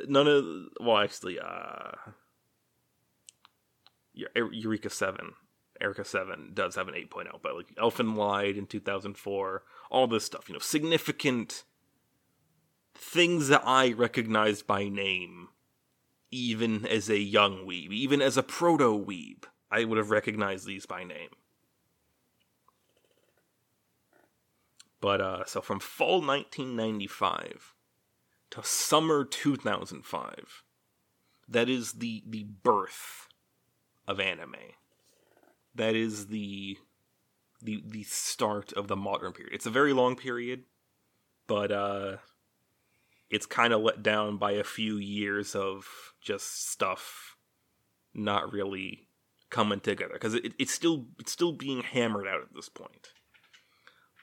None 0.07 0.27
of 0.27 0.45
well, 0.79 0.97
actually, 0.97 1.39
uh, 1.39 1.91
Eureka 4.13 4.89
Seven, 4.89 5.33
Erica 5.79 6.03
Seven 6.03 6.51
does 6.53 6.75
have 6.75 6.87
an 6.89 6.93
8.0, 6.95 7.39
but 7.41 7.55
like 7.55 7.73
Elfen 7.75 8.15
Lied 8.15 8.57
in 8.57 8.65
2004, 8.65 9.63
all 9.89 10.07
this 10.07 10.25
stuff, 10.25 10.49
you 10.49 10.53
know, 10.53 10.59
significant 10.59 11.63
things 12.93 13.47
that 13.47 13.63
I 13.65 13.93
recognized 13.93 14.67
by 14.67 14.89
name, 14.89 15.47
even 16.29 16.85
as 16.85 17.09
a 17.09 17.19
young 17.19 17.65
weeb, 17.65 17.91
even 17.91 18.21
as 18.21 18.35
a 18.35 18.43
proto 18.43 19.03
weeb. 19.03 19.45
I 19.71 19.83
would 19.83 19.97
have 19.97 20.11
recognized 20.11 20.65
these 20.65 20.85
by 20.85 21.03
name. 21.03 21.29
But 25.01 25.21
uh, 25.21 25.45
so 25.45 25.61
from 25.61 25.79
fall 25.79 26.21
1995 26.21 27.75
to 28.51 28.63
summer 28.63 29.23
2005, 29.23 30.63
that 31.47 31.69
is 31.69 31.93
the 31.93 32.23
the 32.27 32.43
birth 32.43 33.27
of 34.07 34.19
anime. 34.19 34.55
That 35.73 35.95
is 35.95 36.27
the 36.27 36.77
the 37.61 37.83
the 37.85 38.03
start 38.03 38.73
of 38.73 38.87
the 38.87 38.95
modern 38.95 39.33
period. 39.33 39.53
It's 39.53 39.65
a 39.65 39.71
very 39.71 39.93
long 39.93 40.15
period, 40.15 40.63
but 41.47 41.71
uh, 41.71 42.17
it's 43.29 43.45
kind 43.45 43.73
of 43.73 43.81
let 43.81 44.03
down 44.03 44.37
by 44.37 44.53
a 44.53 44.63
few 44.63 44.97
years 44.97 45.55
of 45.55 46.13
just 46.21 46.69
stuff 46.69 47.37
not 48.13 48.51
really 48.51 49.08
coming 49.49 49.79
together 49.79 50.13
because 50.13 50.33
it, 50.33 50.53
it's 50.57 50.73
still 50.73 51.05
it's 51.19 51.31
still 51.31 51.51
being 51.51 51.81
hammered 51.81 52.27
out 52.27 52.41
at 52.41 52.53
this 52.53 52.69
point. 52.69 53.09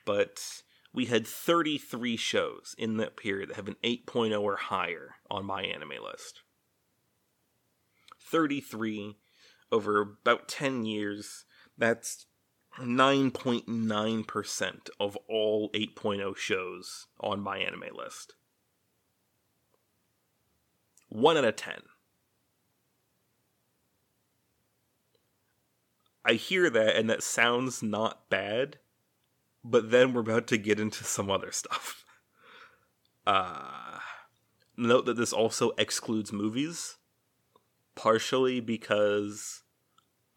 But 0.04 0.62
we 0.92 1.06
had 1.06 1.26
33 1.26 2.16
shows 2.16 2.74
in 2.78 2.96
that 2.96 3.16
period 3.16 3.50
that 3.50 3.56
have 3.56 3.68
an 3.68 3.76
8.0 3.84 4.40
or 4.40 4.56
higher 4.56 5.16
on 5.30 5.44
my 5.44 5.62
anime 5.62 5.92
list. 6.02 6.42
33 8.18 9.16
over 9.70 10.00
about 10.00 10.48
10 10.48 10.86
years. 10.86 11.44
That's 11.76 12.26
9.9% 12.78 14.88
of 15.00 15.16
all 15.28 15.70
8.0 15.72 16.36
shows 16.36 17.06
on 17.20 17.40
my 17.40 17.58
anime 17.58 17.94
list. 17.94 18.34
1 21.08 21.36
out 21.36 21.44
of 21.44 21.56
10. 21.56 21.82
I 26.26 26.34
hear 26.34 26.68
that 26.70 26.96
and 26.96 27.08
that 27.08 27.22
sounds 27.22 27.82
not 27.82 28.28
bad, 28.28 28.78
but 29.62 29.90
then 29.90 30.12
we're 30.12 30.20
about 30.20 30.48
to 30.48 30.58
get 30.58 30.80
into 30.80 31.04
some 31.04 31.30
other 31.30 31.52
stuff. 31.52 32.02
Uh, 33.28 33.98
note 34.76 35.04
that 35.04 35.16
this 35.16 35.32
also 35.32 35.72
excludes 35.78 36.32
movies, 36.32 36.96
partially 37.96 38.60
because 38.60 39.64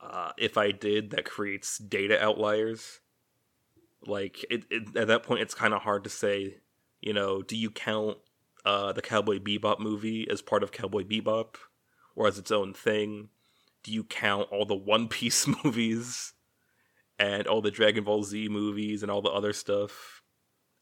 uh, 0.02 0.32
if 0.38 0.58
I 0.58 0.72
did, 0.72 1.12
that 1.12 1.26
creates 1.26 1.78
data 1.78 2.20
outliers. 2.20 3.00
Like 4.06 4.44
it, 4.50 4.64
it 4.72 4.98
at 4.98 5.08
that 5.08 5.22
point, 5.22 5.42
it's 5.42 5.54
kind 5.54 5.74
of 5.74 5.84
hard 5.84 6.04
to 6.06 6.10
say. 6.10 6.58
You 7.00 7.14
know, 7.14 7.44
do 7.44 7.56
you 7.56 7.70
count 7.70 8.18
uh, 8.66 8.92
the 8.92 9.04
Cowboy 9.04 9.38
Bebop 9.38 9.80
movie 9.80 10.28
as 10.30 10.42
part 10.42 10.64
of 10.64 10.72
Cowboy 10.72 11.04
Bebop, 11.04 11.56
or 12.16 12.28
as 12.28 12.38
its 12.38 12.52
own 12.52 12.74
thing? 12.74 13.30
Do 13.84 13.92
you 13.92 14.04
count 14.04 14.50
all 14.52 14.66
the 14.66 14.76
One 14.76 15.08
Piece 15.08 15.48
movies 15.64 16.34
and 17.18 17.48
all 17.48 17.62
the 17.62 17.72
Dragon 17.72 18.04
Ball 18.04 18.24
Z 18.24 18.50
movies 18.50 19.04
and 19.04 19.12
all 19.12 19.22
the 19.22 19.30
other 19.30 19.54
stuff 19.54 20.22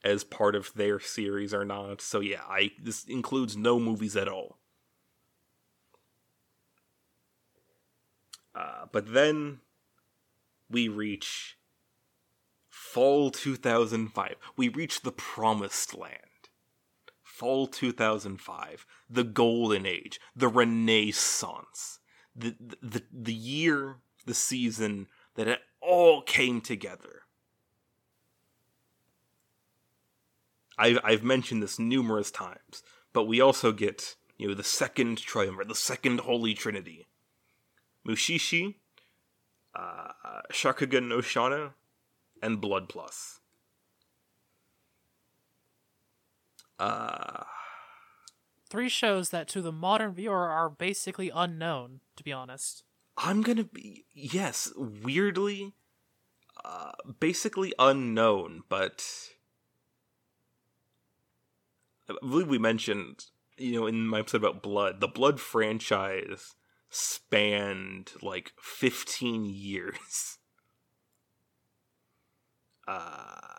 as 0.03 0.23
part 0.23 0.55
of 0.55 0.73
their 0.73 0.99
series 0.99 1.53
or 1.53 1.65
not? 1.65 2.01
So 2.01 2.19
yeah, 2.19 2.41
I 2.47 2.71
this 2.81 3.03
includes 3.05 3.55
no 3.55 3.79
movies 3.79 4.15
at 4.15 4.27
all. 4.27 4.57
Uh, 8.55 8.85
but 8.91 9.13
then 9.13 9.59
we 10.69 10.87
reach 10.87 11.57
fall 12.69 13.29
2005. 13.29 14.35
We 14.55 14.69
reach 14.69 15.01
the 15.01 15.11
promised 15.11 15.95
land. 15.95 16.21
Fall 17.21 17.67
2005, 17.67 18.87
the 19.07 19.23
golden 19.23 19.85
age, 19.85 20.19
the 20.35 20.47
renaissance 20.47 21.99
the 22.37 22.55
the 22.81 23.03
the 23.11 23.33
year, 23.33 23.95
the 24.25 24.33
season 24.33 25.07
that 25.35 25.47
it 25.47 25.59
all 25.81 26.21
came 26.21 26.61
together. 26.61 27.23
I've 30.77 30.99
I've 31.03 31.23
mentioned 31.23 31.63
this 31.63 31.79
numerous 31.79 32.29
times, 32.29 32.83
but 33.11 33.25
we 33.25 33.41
also 33.41 33.71
get 33.71 34.15
you 34.37 34.47
know 34.47 34.53
the 34.53 34.63
second 34.63 35.17
triumvirate, 35.17 35.67
the 35.67 35.75
second 35.75 36.21
holy 36.21 36.53
trinity, 36.53 37.07
Mushishi, 38.07 38.75
uh, 39.75 40.11
Shakugan 40.51 41.07
no 41.07 41.17
Shana, 41.17 41.71
and 42.41 42.61
Blood 42.61 42.89
Plus. 42.89 43.39
Uh, 46.79 47.43
three 48.69 48.89
shows 48.89 49.29
that 49.29 49.47
to 49.49 49.61
the 49.61 49.71
modern 49.71 50.13
viewer 50.13 50.49
are 50.49 50.69
basically 50.69 51.31
unknown, 51.33 52.01
to 52.15 52.23
be 52.23 52.31
honest. 52.31 52.83
I'm 53.17 53.41
gonna 53.41 53.63
be 53.63 54.05
yes, 54.13 54.71
weirdly, 54.75 55.73
uh, 56.63 56.91
basically 57.19 57.73
unknown, 57.79 58.63
but 58.69 59.03
I 62.09 62.15
believe 62.21 62.47
we 62.47 62.59
mentioned, 62.59 63.25
you 63.57 63.73
know, 63.73 63.87
in 63.87 64.07
my 64.07 64.19
episode 64.19 64.43
about 64.43 64.61
Blood, 64.61 64.99
the 64.99 65.07
Blood 65.07 65.39
franchise 65.39 66.55
spanned 66.89 68.11
like 68.21 68.51
15 68.61 69.45
years. 69.45 70.37
Uh, 72.89 73.57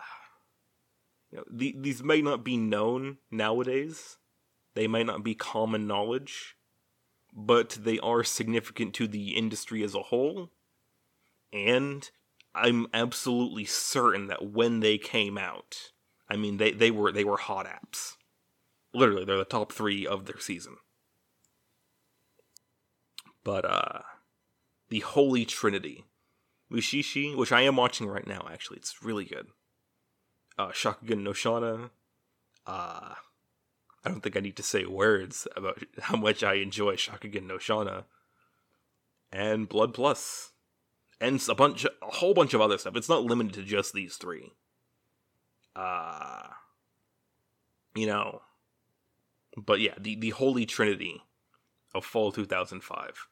you 1.31 1.37
know, 1.37 1.45
the, 1.51 1.77
these 1.79 2.03
may 2.03 2.23
not 2.23 2.45
be 2.45 2.57
known 2.57 3.19
nowadays. 3.31 4.18
They 4.79 4.87
might 4.87 5.07
not 5.07 5.25
be 5.25 5.35
common 5.35 5.89
knowledge, 5.89 6.55
but 7.35 7.71
they 7.71 7.99
are 7.99 8.23
significant 8.23 8.95
to 8.95 9.09
the 9.09 9.31
industry 9.31 9.83
as 9.83 9.93
a 9.93 10.03
whole. 10.03 10.53
And 11.53 12.09
I'm 12.55 12.87
absolutely 12.95 13.65
certain 13.65 14.29
that 14.29 14.53
when 14.53 14.79
they 14.79 14.97
came 14.97 15.37
out, 15.37 15.91
I 16.31 16.37
mean 16.37 16.59
they, 16.59 16.71
they 16.71 16.93
were 16.93 17.11
they 17.11 17.25
were 17.25 17.39
hot 17.39 17.67
apps. 17.67 18.19
Literally, 18.95 19.25
they're 19.25 19.39
the 19.39 19.45
top 19.45 19.73
three 19.73 20.07
of 20.07 20.27
their 20.27 20.39
season. 20.39 20.77
But 23.43 23.65
uh 23.65 24.03
the 24.91 25.01
Holy 25.01 25.45
Trinity. 25.45 26.05
Mushishi, 26.73 27.37
which 27.37 27.51
I 27.51 27.63
am 27.63 27.75
watching 27.75 28.07
right 28.07 28.29
now, 28.29 28.47
actually. 28.49 28.77
It's 28.77 29.03
really 29.03 29.25
good. 29.25 29.49
Uh 30.57 30.69
Shakugan 30.69 31.25
no 31.25 31.33
Shana. 31.33 31.91
Uh 32.65 33.15
I 34.05 34.11
don't 34.11 34.21
think 34.21 34.37
I 34.37 34.41
need 34.41 34.57
to 34.57 34.63
say 34.63 34.85
words 34.85 35.47
about 35.57 35.83
how 36.01 36.17
much 36.17 36.43
I 36.43 36.55
enjoy 36.55 36.97
Shakugan 36.97 37.47
no 37.47 37.57
Shana. 37.57 38.05
And 39.31 39.69
Blood 39.69 39.95
Plus. 39.95 40.53
And 41.21 41.43
a 41.49 41.55
bunch 41.55 41.85
a 41.85 41.91
whole 42.01 42.33
bunch 42.33 42.55
of 42.55 42.61
other 42.61 42.79
stuff. 42.79 42.97
It's 42.97 43.09
not 43.09 43.25
limited 43.25 43.55
to 43.55 43.63
just 43.63 43.93
these 43.93 44.17
three. 44.17 44.53
Uh 45.75 46.49
you 47.95 48.07
know. 48.07 48.43
But 49.57 49.81
yeah, 49.81 49.95
the, 49.99 50.15
the 50.15 50.31
Holy 50.31 50.65
Trinity 50.65 51.23
of 51.95 52.05
fall 52.05 52.31
2005 52.31 53.29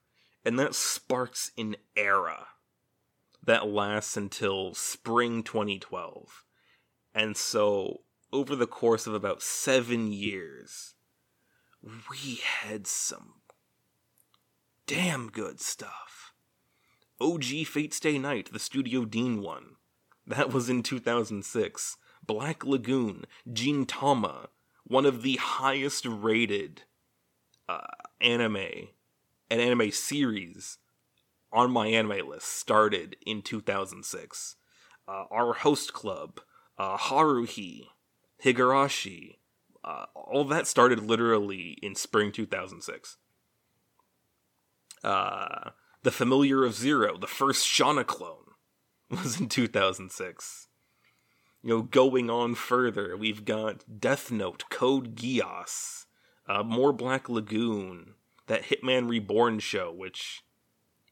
and 0.47 0.61
that 0.61 0.77
sparks 0.77 1.51
an 1.59 1.75
era 1.97 2.47
that 3.45 3.67
lasts 3.67 4.17
until 4.17 4.75
spring 4.75 5.43
2012. 5.43 6.45
And 7.13 7.37
so, 7.37 8.03
over 8.33 8.57
the 8.57 8.67
course 8.67 9.07
of 9.07 9.15
about 9.15 9.43
seven 9.43 10.13
years, 10.13 10.95
we 11.83 12.41
had 12.63 12.87
some 12.87 13.35
damn 14.87 15.29
good 15.31 15.61
stuff. 15.61 16.33
OG 17.21 17.45
Fate 17.67 17.95
Stay 17.95 18.19
Night, 18.19 18.53
the 18.53 18.59
Studio 18.59 19.05
Dean 19.05 19.41
one. 19.41 19.77
That 20.27 20.53
was 20.53 20.69
in 20.69 20.83
2006. 20.83 21.97
Black 22.27 22.65
Lagoon, 22.65 23.25
Gintama, 23.49 24.49
one 24.85 25.07
of 25.07 25.23
the 25.23 25.37
highest 25.37 26.05
rated 26.05 26.83
uh, 27.69 27.87
anime 28.21 28.89
an 29.51 29.61
anime 29.61 29.91
series 29.91 30.79
on 31.53 31.71
my 31.71 31.87
anime 31.87 32.29
list 32.29 32.49
started 32.49 33.17
in 33.25 33.43
2006. 33.43 34.57
Uh, 35.09 35.25
Ouran 35.31 35.57
host 35.57 35.93
club, 35.93 36.41
uh, 36.79 36.97
Haruhi, 36.97 37.87
Higurashi, 38.45 39.37
uh, 39.85 40.07
all 40.15 40.45
that 40.45 40.67
started 40.67 41.01
literally 41.01 41.79
in 41.83 41.95
spring 41.95 42.33
2006. 42.33 43.17
Uh, 45.03 45.71
the 46.03 46.11
Familiar 46.11 46.65
of 46.65 46.75
Zero, 46.75 47.17
the 47.17 47.27
first 47.27 47.67
Shana 47.67 48.05
clone, 48.05 48.53
was 49.11 49.41
in 49.41 49.49
2006. 49.49 50.69
You 51.63 51.71
know, 51.71 51.83
going 51.83 52.31
on 52.31 52.55
further, 52.55 53.17
we've 53.17 53.45
got 53.45 54.01
Death 54.01 54.31
Note, 54.31 54.65
Code 54.71 55.17
Geass, 55.17 56.07
uh, 56.49 56.63
more 56.63 56.93
Black 56.93 57.29
Lagoon, 57.29 58.15
that 58.47 58.65
Hitman 58.65 59.09
Reborn 59.09 59.59
show, 59.59 59.93
which 59.93 60.45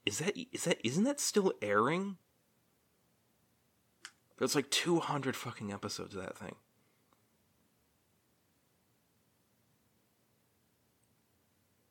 is 0.05 0.19
that 0.19 0.37
is 0.53 0.63
that 0.65 0.79
isn't 0.83 1.03
that 1.03 1.19
still 1.19 1.53
airing? 1.61 2.17
There's 4.37 4.55
like 4.55 4.69
200 4.69 5.35
fucking 5.35 5.71
episodes 5.71 6.15
of 6.15 6.21
that 6.21 6.37
thing. 6.37 6.55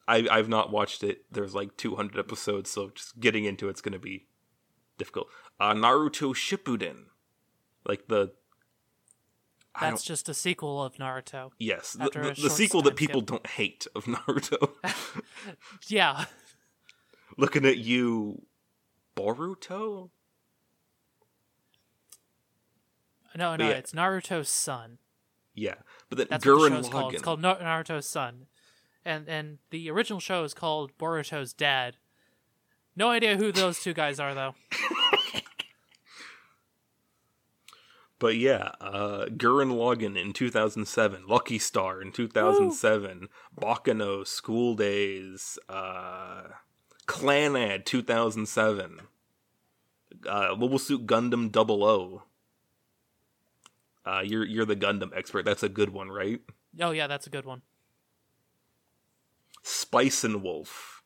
I 0.07 0.27
I've 0.31 0.49
not 0.49 0.71
watched 0.71 1.03
it. 1.03 1.25
There's 1.31 1.55
like 1.55 1.77
200 1.77 2.19
episodes, 2.19 2.71
so 2.71 2.91
just 2.95 3.19
getting 3.21 3.45
into 3.45 3.69
it's 3.69 3.81
gonna 3.81 3.99
be 3.99 4.27
difficult. 4.99 5.29
Uh, 5.59 5.73
Naruto 5.73 6.35
Shippuden, 6.35 7.07
like 7.87 8.09
the 8.09 8.33
that's 9.81 10.05
just 10.05 10.29
a 10.29 10.35
sequel 10.35 10.83
of 10.83 10.97
Naruto. 10.97 11.51
Yes, 11.59 11.93
the, 11.93 12.09
the, 12.11 12.43
the 12.43 12.51
sequel 12.51 12.83
that 12.83 12.97
people 12.97 13.21
skip. 13.21 13.29
don't 13.29 13.47
hate 13.47 13.87
of 13.95 14.05
Naruto. 14.05 14.71
yeah. 15.89 16.27
Looking 17.37 17.65
at 17.65 17.79
you, 17.79 18.43
Boruto. 19.17 20.11
No, 23.37 23.57
no, 23.57 23.69
yeah. 23.69 23.75
it's 23.75 23.93
Naruto's 23.93 24.49
son. 24.49 24.99
Yeah, 25.55 25.75
but 26.09 26.19
then 26.19 26.29
That's 26.31 26.45
Gurren 26.45 26.71
what 26.71 26.83
the 26.85 26.89
called. 26.91 27.15
It's 27.15 27.23
called 27.23 27.43
Naruto's 27.43 28.07
son, 28.09 28.47
and 29.05 29.29
and 29.29 29.59
the 29.71 29.91
original 29.91 30.21
show 30.21 30.45
is 30.45 30.55
called 30.55 30.97
Boruto's 30.99 31.53
dad. 31.53 31.97
No 32.97 33.11
idea 33.11 33.37
who 33.37 33.53
those 33.53 33.81
two 33.81 33.93
guys 33.93 34.21
are 34.21 34.35
though. 34.35 34.55
But 38.25 38.37
yeah, 38.37 38.71
uh, 38.81 39.27
Gurren 39.27 39.73
Lagann 39.73 40.19
in 40.19 40.33
2007, 40.33 41.27
Lucky 41.27 41.59
Star 41.59 42.01
in 42.01 42.11
2007, 42.11 43.29
Baccano 43.55 44.27
School 44.27 44.75
Days, 44.75 45.59
uh, 45.69 46.45
Clannad 47.07 47.85
2007, 47.85 49.01
uh, 50.27 50.55
Mobile 50.57 50.79
Suit 50.79 51.07
Gundam 51.07 51.53
Double 51.53 51.85
O. 51.85 52.23
Uh, 54.07 54.23
you're 54.25 54.47
you're 54.47 54.65
the 54.65 54.75
Gundam 54.75 55.15
expert. 55.15 55.45
That's 55.45 55.63
a 55.63 55.69
good 55.69 55.91
one, 55.91 56.09
right? 56.09 56.41
Oh 56.81 56.93
yeah, 56.93 57.07
that's 57.07 57.27
a 57.27 57.31
good 57.31 57.45
one. 57.45 57.61
Spice 59.65 60.23
and 60.23 60.43
Wolf. 60.43 61.03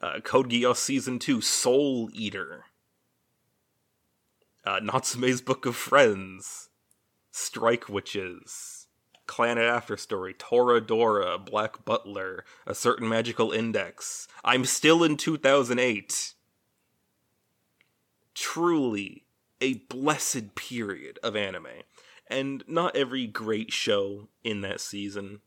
Uh, 0.00 0.20
Code 0.20 0.50
Geass 0.50 0.76
Season 0.76 1.18
2, 1.18 1.40
Soul 1.40 2.08
Eater 2.12 2.66
uh, 4.64 4.80
Natsume's 4.82 5.40
Book 5.40 5.66
of 5.66 5.76
Friends, 5.76 6.68
Strike 7.30 7.88
Witches, 7.88 8.86
Clannad 9.26 9.68
After 9.68 9.96
Story, 9.96 10.34
Toradora, 10.34 11.44
Black 11.44 11.84
Butler, 11.84 12.44
A 12.66 12.74
Certain 12.74 13.08
Magical 13.08 13.52
Index. 13.52 14.28
I'm 14.44 14.64
still 14.64 15.02
in 15.02 15.16
2008. 15.16 16.34
Truly 18.34 19.24
a 19.60 19.74
blessed 19.74 20.54
period 20.54 21.18
of 21.22 21.36
anime. 21.36 21.66
And 22.32 22.64
not 22.66 22.96
every 22.96 23.26
great 23.26 23.72
show 23.72 24.28
in 24.42 24.62
that 24.62 24.80
season, 24.80 25.42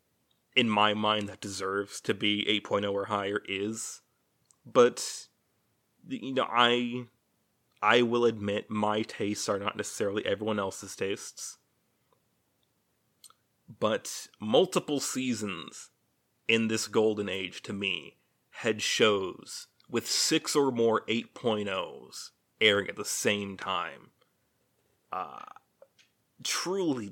in 0.55 0.69
my 0.69 0.93
mind, 0.93 1.27
that 1.29 1.41
deserves 1.41 1.99
to 2.01 2.13
be 2.13 2.45
8.0 2.63 2.93
or 2.93 3.05
higher 3.05 3.41
is. 3.47 4.01
But, 4.65 5.27
you 6.07 6.33
know, 6.33 6.47
I 6.49 7.07
I 7.81 8.01
will 8.01 8.25
admit 8.25 8.69
my 8.69 9.01
tastes 9.01 9.49
are 9.49 9.59
not 9.59 9.77
necessarily 9.77 10.25
everyone 10.25 10.59
else's 10.59 10.95
tastes. 10.95 11.57
But 13.79 14.27
multiple 14.39 14.99
seasons 14.99 15.89
in 16.47 16.67
this 16.67 16.87
golden 16.87 17.29
age 17.29 17.61
to 17.63 17.73
me 17.73 18.17
had 18.49 18.81
shows 18.81 19.67
with 19.89 20.07
six 20.07 20.55
or 20.55 20.71
more 20.71 21.01
8.0s 21.07 22.31
airing 22.61 22.89
at 22.89 22.95
the 22.95 23.05
same 23.05 23.57
time. 23.57 24.11
Uh, 25.11 25.41
truly, 26.43 27.11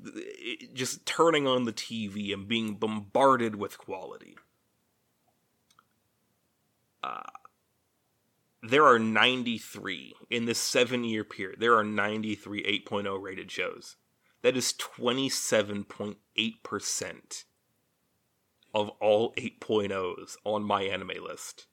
just 0.72 1.04
turning 1.06 1.46
on 1.46 1.64
the 1.64 1.72
TV 1.72 2.32
and 2.32 2.46
being 2.46 2.74
bombarded 2.74 3.56
with 3.56 3.78
quality. 3.78 4.36
Uh, 7.02 7.22
there 8.62 8.86
are 8.86 8.98
93 8.98 10.14
in 10.30 10.46
this 10.46 10.58
seven 10.58 11.04
year 11.04 11.24
period. 11.24 11.60
There 11.60 11.76
are 11.76 11.84
93 11.84 12.82
8.0 12.88 13.22
rated 13.22 13.50
shows. 13.50 13.96
That 14.42 14.56
is 14.56 14.72
27.8% 14.74 17.44
of 18.74 18.88
all 19.00 19.32
8.0s 19.34 20.36
on 20.44 20.64
my 20.64 20.82
anime 20.82 21.22
list. 21.22 21.66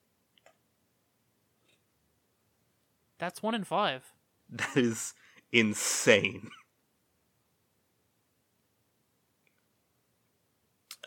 That's 3.17 3.43
one 3.43 3.55
in 3.55 3.63
five. 3.63 4.13
That 4.49 4.75
is 4.75 5.13
insane. 5.53 6.51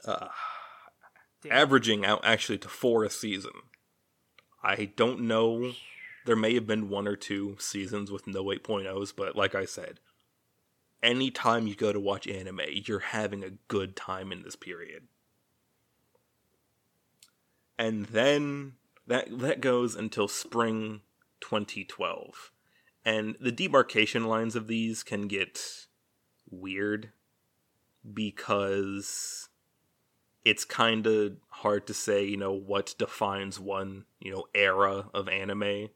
Uh, 0.06 0.28
averaging 1.50 2.04
out 2.04 2.20
actually 2.24 2.58
to 2.58 2.68
four 2.68 3.04
a 3.04 3.10
season. 3.10 3.52
I 4.62 4.86
don't 4.96 5.22
know. 5.22 5.72
There 6.26 6.36
may 6.36 6.54
have 6.54 6.66
been 6.66 6.88
one 6.88 7.06
or 7.06 7.16
two 7.16 7.56
seasons 7.58 8.10
with 8.10 8.26
no 8.26 8.44
8.0s, 8.44 9.12
but 9.14 9.36
like 9.36 9.54
I 9.54 9.66
said, 9.66 10.00
anytime 11.02 11.66
you 11.66 11.74
go 11.74 11.92
to 11.92 12.00
watch 12.00 12.26
anime, 12.26 12.60
you're 12.72 13.00
having 13.00 13.44
a 13.44 13.58
good 13.68 13.94
time 13.94 14.32
in 14.32 14.42
this 14.42 14.56
period. 14.56 15.04
And 17.78 18.06
then 18.06 18.74
that 19.06 19.38
that 19.38 19.60
goes 19.60 19.94
until 19.94 20.28
spring 20.28 21.02
2012. 21.40 22.52
And 23.04 23.36
the 23.38 23.52
demarcation 23.52 24.24
lines 24.24 24.56
of 24.56 24.66
these 24.66 25.02
can 25.02 25.28
get 25.28 25.60
weird 26.50 27.10
because 28.12 29.50
it's 30.44 30.64
kind 30.64 31.06
of 31.06 31.36
hard 31.48 31.86
to 31.86 31.94
say, 31.94 32.24
you 32.24 32.36
know, 32.36 32.52
what 32.52 32.94
defines 32.98 33.58
one, 33.58 34.04
you 34.20 34.32
know, 34.32 34.44
era 34.54 35.08
of 35.14 35.28
anime. 35.28 35.88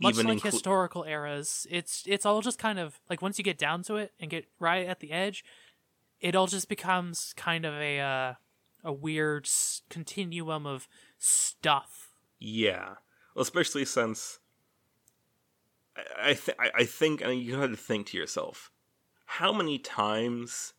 Much 0.00 0.16
like 0.16 0.38
inclu- 0.38 0.42
historical 0.42 1.04
eras, 1.04 1.66
it's 1.70 2.04
it's 2.06 2.26
all 2.26 2.40
just 2.40 2.58
kind 2.58 2.78
of 2.78 3.00
like 3.08 3.22
once 3.22 3.38
you 3.38 3.44
get 3.44 3.58
down 3.58 3.82
to 3.84 3.96
it 3.96 4.12
and 4.18 4.30
get 4.30 4.46
right 4.58 4.86
at 4.86 4.98
the 5.00 5.12
edge, 5.12 5.44
it 6.20 6.34
all 6.34 6.46
just 6.48 6.68
becomes 6.68 7.32
kind 7.36 7.64
of 7.64 7.74
a 7.74 8.00
uh, 8.00 8.34
a 8.82 8.92
weird 8.92 9.46
s- 9.46 9.82
continuum 9.90 10.66
of 10.66 10.88
stuff. 11.18 12.08
Yeah, 12.40 12.94
well, 13.34 13.42
especially 13.42 13.84
since 13.84 14.40
I 15.96 16.30
I, 16.30 16.34
th- 16.34 16.56
I 16.58 16.70
I 16.78 16.84
think 16.84 17.20
and 17.20 17.40
you 17.40 17.58
had 17.58 17.70
to 17.70 17.76
think 17.76 18.08
to 18.08 18.18
yourself, 18.18 18.72
how 19.26 19.52
many 19.52 19.78
times 19.78 20.74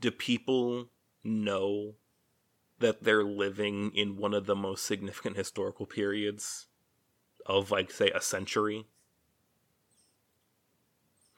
do 0.00 0.10
people 0.10 0.88
know 1.24 1.94
that 2.78 3.04
they're 3.04 3.24
living 3.24 3.92
in 3.94 4.16
one 4.16 4.34
of 4.34 4.46
the 4.46 4.56
most 4.56 4.84
significant 4.84 5.36
historical 5.36 5.86
periods 5.86 6.66
of 7.46 7.70
like 7.70 7.90
say 7.90 8.10
a 8.10 8.20
century? 8.20 8.86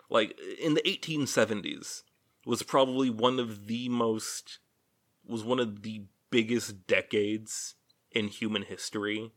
Like 0.09 0.39
in 0.61 0.75
the 0.75 0.83
1870s 0.83 2.03
was 2.47 2.63
probably 2.63 3.11
one 3.11 3.39
of 3.39 3.67
the 3.67 3.89
most 3.89 4.59
was 5.27 5.43
one 5.43 5.59
of 5.59 5.83
the 5.83 6.05
biggest 6.31 6.87
decades 6.87 7.75
in 8.11 8.29
human 8.29 8.63
history. 8.63 9.33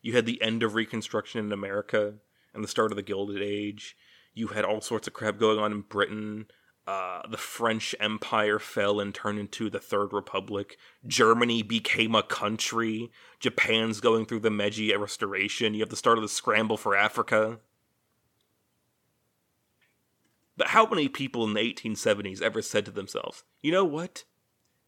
You 0.00 0.14
had 0.14 0.26
the 0.26 0.40
end 0.40 0.62
of 0.62 0.74
Reconstruction 0.74 1.44
in 1.44 1.52
America 1.52 2.14
and 2.54 2.64
the 2.64 2.68
start 2.68 2.92
of 2.92 2.96
the 2.96 3.02
Gilded 3.02 3.42
Age. 3.42 3.96
You 4.32 4.48
had 4.48 4.64
all 4.64 4.80
sorts 4.80 5.06
of 5.06 5.12
crap 5.12 5.38
going 5.38 5.58
on 5.58 5.72
in 5.72 5.80
Britain. 5.82 6.46
Uh, 6.86 7.22
the 7.28 7.36
French 7.36 7.96
Empire 7.98 8.60
fell 8.60 9.00
and 9.00 9.12
turned 9.12 9.40
into 9.40 9.68
the 9.68 9.80
Third 9.80 10.12
Republic. 10.12 10.78
Germany 11.04 11.62
became 11.62 12.14
a 12.14 12.22
country. 12.22 13.10
Japan's 13.40 14.00
going 14.00 14.24
through 14.24 14.40
the 14.40 14.50
Meiji 14.50 14.94
Restoration. 14.94 15.74
You 15.74 15.80
have 15.80 15.88
the 15.88 15.96
start 15.96 16.16
of 16.16 16.22
the 16.22 16.28
scramble 16.28 16.76
for 16.76 16.94
Africa. 16.96 17.58
But 20.56 20.68
how 20.68 20.86
many 20.86 21.08
people 21.08 21.44
in 21.44 21.54
the 21.54 21.60
1870s 21.60 22.40
ever 22.40 22.62
said 22.62 22.84
to 22.84 22.90
themselves, 22.90 23.42
you 23.62 23.72
know 23.72 23.84
what? 23.84 24.24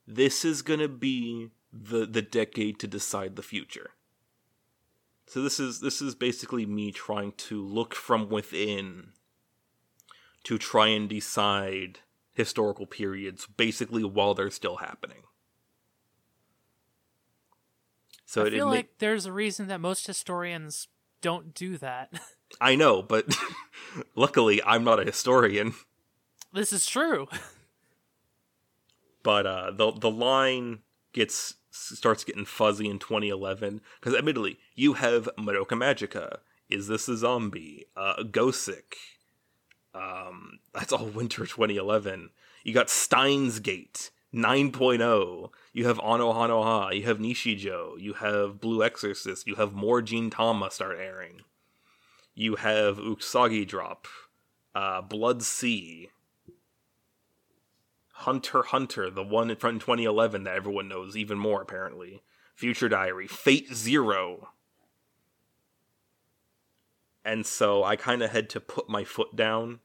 This 0.07 0.45
is 0.45 0.63
going 0.63 0.81
to 0.81 0.89
be 0.89 1.51
the 1.73 2.07
the 2.07 2.23
decade 2.23 2.79
to 2.81 2.87
decide 2.87 3.37
the 3.37 3.43
future. 3.43 3.91
So 5.27 5.43
this 5.43 5.61
is 5.61 5.81
this 5.81 6.01
is 6.01 6.15
basically 6.15 6.65
me 6.65 6.91
trying 6.91 7.33
to 7.33 7.63
look 7.63 7.95
from 7.95 8.31
within 8.31 9.09
to 10.49 10.57
try 10.57 10.87
and 10.87 11.11
decide 11.11 11.99
historical 12.33 12.87
periods 12.87 13.47
basically 13.59 14.03
while 14.03 14.33
they're 14.33 14.49
still 14.49 14.77
happening. 14.77 15.19
So 18.25 18.47
I 18.47 18.51
feel 18.51 18.65
ma- 18.65 18.73
like 18.73 18.97
there's 18.99 19.27
a 19.27 19.33
reason 19.33 19.67
that 19.67 19.79
most 19.79 20.07
historians 20.07 20.89
don't 21.21 21.53
do 21.53 21.77
that. 21.77 22.15
I 22.63 22.77
know, 22.77 23.03
but 23.03 23.27
luckily 24.15 24.63
I'm 24.63 24.85
not 24.85 24.99
a 24.99 25.05
historian. 25.05 25.75
this 26.55 26.73
is 26.73 26.87
true. 26.87 27.29
but 29.23 29.47
uh, 29.47 29.71
the 29.73 29.93
the 29.93 30.11
line 30.11 30.79
gets 31.13 31.57
starts 31.73 32.25
getting 32.25 32.47
fuzzy 32.47 32.89
in 32.89 32.99
2011 32.99 33.83
because 34.01 34.15
admittedly 34.15 34.59
you 34.75 34.95
have 34.95 35.29
Madoka 35.39 35.77
Magica, 35.77 36.39
Is 36.71 36.89
This 36.89 37.07
a 37.07 37.19
Zombie, 37.19 37.85
uh, 37.95 38.23
Gosick, 38.23 38.95
um, 39.95 40.59
that's 40.73 40.93
all 40.93 41.07
winter 41.07 41.47
2011. 41.47 42.31
You 42.65 42.75
got 42.75 42.91
Steins 42.91 43.61
Gate 43.61 44.11
9.0. 44.35 45.51
You 45.73 45.87
have 45.87 45.99
Anohanoha. 45.99 46.95
You 46.95 47.05
have 47.05 47.19
Nichijou. 47.19 48.01
You 48.01 48.15
have 48.15 48.61
Blue 48.61 48.83
Exorcist. 48.83 49.47
You 49.47 49.55
have 49.57 49.73
more 49.73 50.03
Gintama 50.03 50.71
start 50.71 50.99
airing. 50.99 51.43
You 52.35 52.57
have 52.57 52.99
Usagi 52.99 53.67
Drop, 53.67 54.07
uh, 54.75 55.03
Blood-C, 55.03 56.11
Hunter 58.13 58.63
Hunter, 58.63 59.11
the 59.11 59.23
one 59.23 59.55
from 59.57 59.79
2011 59.79 60.45
that 60.45 60.55
everyone 60.55 60.89
knows 60.89 61.17
even 61.17 61.39
more 61.39 61.63
apparently. 61.63 62.23
Future 62.55 62.89
Diary, 62.89 63.27
Fate 63.27 63.73
Zero. 63.73 64.49
And 67.29 67.45
so 67.45 67.85
I 67.85 67.95
kind 67.97 68.23
of 68.23 68.31
had 68.31 68.49
to 68.51 68.61
put 68.61 68.89
my 68.89 69.05
foot 69.05 69.37
down 69.37 69.81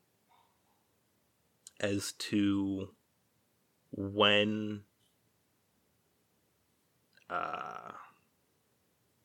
as 1.78 2.14
to 2.14 2.92
when 3.92 4.84
uh 7.30 7.92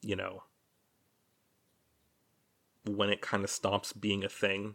you 0.03 0.17
know 0.17 0.43
when 2.85 3.09
it 3.09 3.21
kind 3.21 3.45
of 3.45 3.51
stops 3.51 3.93
being 3.93 4.25
a 4.25 4.29
thing. 4.29 4.75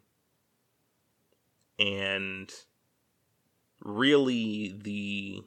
And 1.77 2.49
really 3.82 4.73
the 4.73 5.43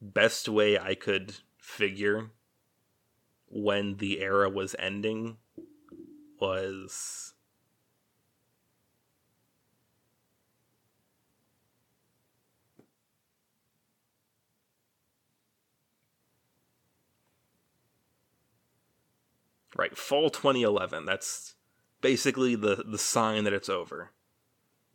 best 0.00 0.48
way 0.48 0.78
I 0.78 0.94
could 0.94 1.34
figure 1.58 2.30
when 3.48 3.98
the 3.98 4.22
era 4.22 4.48
was 4.48 4.74
ending 4.78 5.36
was 6.40 7.34
right 19.76 19.96
fall 19.96 20.30
2011 20.30 21.04
that's 21.04 21.54
basically 22.00 22.54
the 22.54 22.84
the 22.86 22.98
sign 22.98 23.44
that 23.44 23.52
it's 23.52 23.68
over 23.68 24.12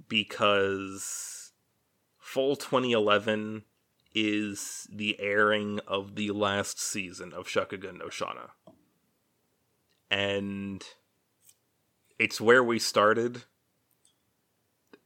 because 0.08 1.52
fall 2.18 2.56
2011 2.56 3.64
is 4.14 4.88
the 4.92 5.20
airing 5.20 5.80
of 5.88 6.16
the 6.16 6.32
last 6.32 6.80
season 6.80 7.34
of 7.34 7.48
Shakugan 7.48 8.00
no 8.00 8.08
Shana. 8.08 8.50
And 10.10 10.84
it's 12.22 12.40
where 12.40 12.64
we 12.64 12.78
started 12.78 13.44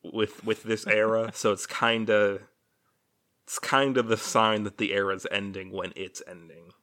with 0.03 0.43
with 0.43 0.63
this 0.63 0.85
era, 0.85 1.31
so 1.33 1.51
it's 1.51 1.65
kind 1.65 2.09
of 2.09 2.41
it's 3.45 3.57
kind 3.57 3.97
of 3.97 4.07
the 4.07 4.17
sign 4.17 4.63
that 4.63 4.77
the 4.77 4.93
era's 4.93 5.25
ending 5.31 5.71
when 5.71 5.93
it's 5.95 6.21
ending. 6.27 6.73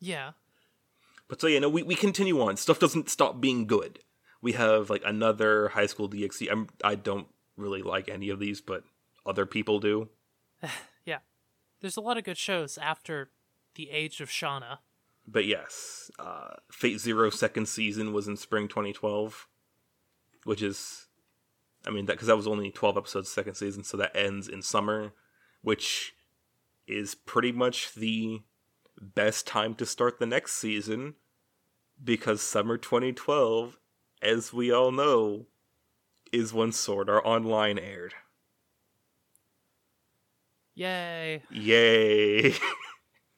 Yeah. 0.00 0.32
But 1.28 1.40
so 1.40 1.46
yeah, 1.46 1.58
know, 1.58 1.68
we, 1.68 1.82
we 1.82 1.94
continue 1.94 2.40
on. 2.40 2.56
Stuff 2.56 2.78
doesn't 2.78 3.10
stop 3.10 3.40
being 3.40 3.66
good. 3.66 3.98
We 4.40 4.52
have 4.52 4.88
like 4.88 5.02
another 5.04 5.68
high 5.68 5.86
school 5.86 6.08
DxD. 6.08 6.48
I'm 6.50 6.68
I 6.82 6.94
don't 6.94 7.26
really 7.56 7.82
like 7.82 8.08
any 8.08 8.30
of 8.30 8.38
these, 8.38 8.60
but 8.62 8.84
other 9.26 9.44
people 9.44 9.80
do. 9.80 10.08
yeah. 11.04 11.18
There's 11.80 11.96
a 11.96 12.00
lot 12.00 12.16
of 12.16 12.24
good 12.24 12.38
shows 12.38 12.78
after 12.78 13.30
the 13.74 13.90
age 13.90 14.20
of 14.20 14.30
Shana. 14.30 14.78
But 15.30 15.44
yes, 15.44 16.10
uh, 16.18 16.54
Fate 16.72 17.00
Zero 17.00 17.28
second 17.28 17.68
season 17.68 18.14
was 18.14 18.26
in 18.26 18.36
spring 18.38 18.66
2012, 18.66 19.46
which 20.48 20.62
is, 20.62 21.08
I 21.86 21.90
mean, 21.90 22.06
that 22.06 22.14
because 22.14 22.28
that 22.28 22.36
was 22.36 22.46
only 22.46 22.70
12 22.70 22.96
episodes 22.96 23.28
second 23.28 23.54
season, 23.54 23.84
so 23.84 23.98
that 23.98 24.16
ends 24.16 24.48
in 24.48 24.62
summer, 24.62 25.12
which 25.60 26.14
is 26.86 27.14
pretty 27.14 27.52
much 27.52 27.94
the 27.94 28.40
best 28.98 29.46
time 29.46 29.74
to 29.74 29.84
start 29.84 30.18
the 30.18 30.24
next 30.24 30.54
season 30.54 31.16
because 32.02 32.40
summer 32.40 32.78
2012, 32.78 33.76
as 34.22 34.50
we 34.50 34.72
all 34.72 34.90
know, 34.90 35.48
is 36.32 36.54
when 36.54 36.72
Sword 36.72 37.10
Art 37.10 37.26
Online 37.26 37.78
aired. 37.78 38.14
Yay. 40.74 41.42
Yay! 41.50 42.54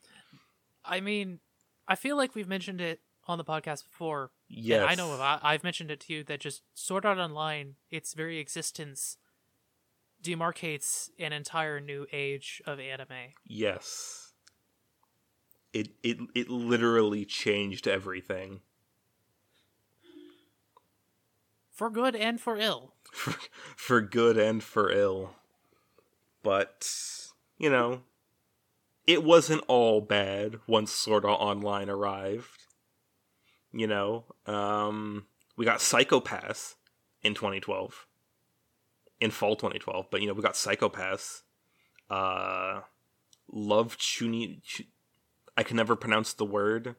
I 0.85 1.01
mean, 1.01 1.41
I 1.89 1.97
feel 1.97 2.17
like 2.17 2.37
we've 2.37 2.47
mentioned 2.47 2.81
it 2.81 3.01
on 3.27 3.37
the 3.37 3.45
podcast 3.45 3.83
before. 3.83 4.31
Yes, 4.51 4.87
I 4.89 4.95
know 4.95 5.13
I, 5.13 5.39
I've 5.43 5.65
mentioned 5.65 5.91
it 5.91 6.01
to 6.01 6.13
you 6.13 6.25
that 6.25 6.41
just 6.41 6.63
Sword 6.75 7.07
Art 7.07 7.19
Online, 7.19 7.77
its 7.91 8.15
very 8.15 8.39
existence, 8.39 9.17
demarcates 10.23 11.11
an 11.19 11.33
entire 11.33 11.81
new 11.81 12.07
age 12.13 12.61
of 12.67 12.79
anime. 12.81 13.35
Yes. 13.47 14.33
It 15.73 15.91
it 16.03 16.19
it 16.35 16.51
literally 16.51 17.25
changed 17.25 17.87
everything. 17.87 18.61
For 21.71 21.89
good 21.89 22.15
and 22.15 22.41
for 22.41 22.59
ill. 22.59 22.95
For, 23.13 23.35
for 23.77 24.01
good 24.01 24.37
and 24.37 24.63
for 24.63 24.91
ill. 24.91 25.31
But 26.43 26.91
you 27.57 27.71
know, 27.71 28.03
it 29.07 29.23
wasn't 29.23 29.63
all 29.69 30.01
bad 30.01 30.59
once 30.67 30.93
Sword 30.93 31.25
Art 31.25 31.41
Online 31.41 31.89
arrived. 31.89 32.67
You 33.73 33.87
know, 33.87 34.25
um 34.47 35.27
we 35.57 35.65
got 35.65 35.81
Psycho-Pass 35.81 36.77
in 37.23 37.35
2012. 37.35 38.07
In 39.21 39.31
fall 39.31 39.55
2012, 39.55 40.07
but 40.11 40.21
you 40.23 40.27
know, 40.27 40.33
we 40.33 40.43
got 40.43 40.57
Psycho-Pass. 40.57 41.43
Uh 42.09 42.81
Love 43.53 43.97
Chuni 43.99 44.63
Ch- 44.63 44.89
I 45.57 45.63
can 45.63 45.77
never 45.77 45.95
pronounce 45.97 46.33
the 46.33 46.45
word, 46.45 46.97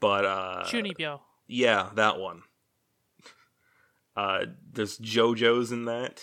but 0.00 0.24
uh 0.24 0.62
Chunibyo. 0.66 1.20
yeah, 1.46 1.90
that 1.94 2.18
one. 2.18 2.42
Uh 4.16 4.46
there's 4.72 4.98
JoJo's 4.98 5.70
in 5.70 5.84
that. 5.84 6.22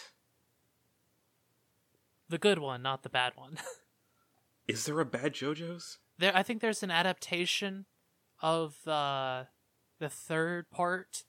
The 2.30 2.38
good 2.38 2.60
one, 2.60 2.82
not 2.82 3.04
the 3.04 3.10
bad 3.10 3.34
one. 3.36 3.58
Is 4.68 4.86
there 4.86 5.00
a 5.00 5.06
bad 5.06 5.34
JoJo's? 5.34 6.00
there 6.18 6.36
I 6.36 6.44
think 6.44 6.62
there's 6.62 6.84
an 6.84 6.92
adaptation 6.92 7.86
of 8.42 8.86
uh 8.88 9.46
the 10.00 10.10
third 10.10 10.70
part. 10.70 11.24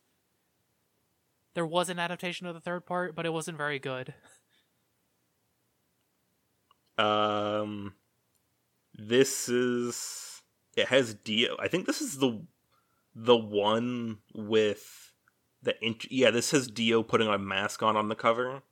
There 1.55 1.67
was 1.67 1.89
an 1.89 1.99
adaptation 1.99 2.47
of 2.47 2.55
the 2.55 2.61
third 2.61 2.87
part, 2.87 3.15
but 3.15 3.27
it 3.27 3.33
wasn't 3.33 3.57
very 3.59 3.79
good. 3.79 4.15
Um 6.97 7.95
this 8.95 9.49
is 9.49 10.43
it 10.77 10.89
has 10.89 11.15
Dio. 11.15 11.57
I 11.61 11.69
think 11.69 11.87
this 11.87 12.01
is 12.01 12.19
the 12.19 12.43
the 13.15 13.37
one 13.37 14.19
with 14.35 15.13
the 15.63 15.75
int- 15.85 16.11
yeah, 16.11 16.31
this 16.31 16.51
has 16.51 16.69
Dio 16.69 17.03
putting 17.03 17.29
a 17.29 17.39
mask 17.39 17.83
on 17.83 17.97
on 17.97 18.09
the 18.09 18.15
cover. 18.15 18.63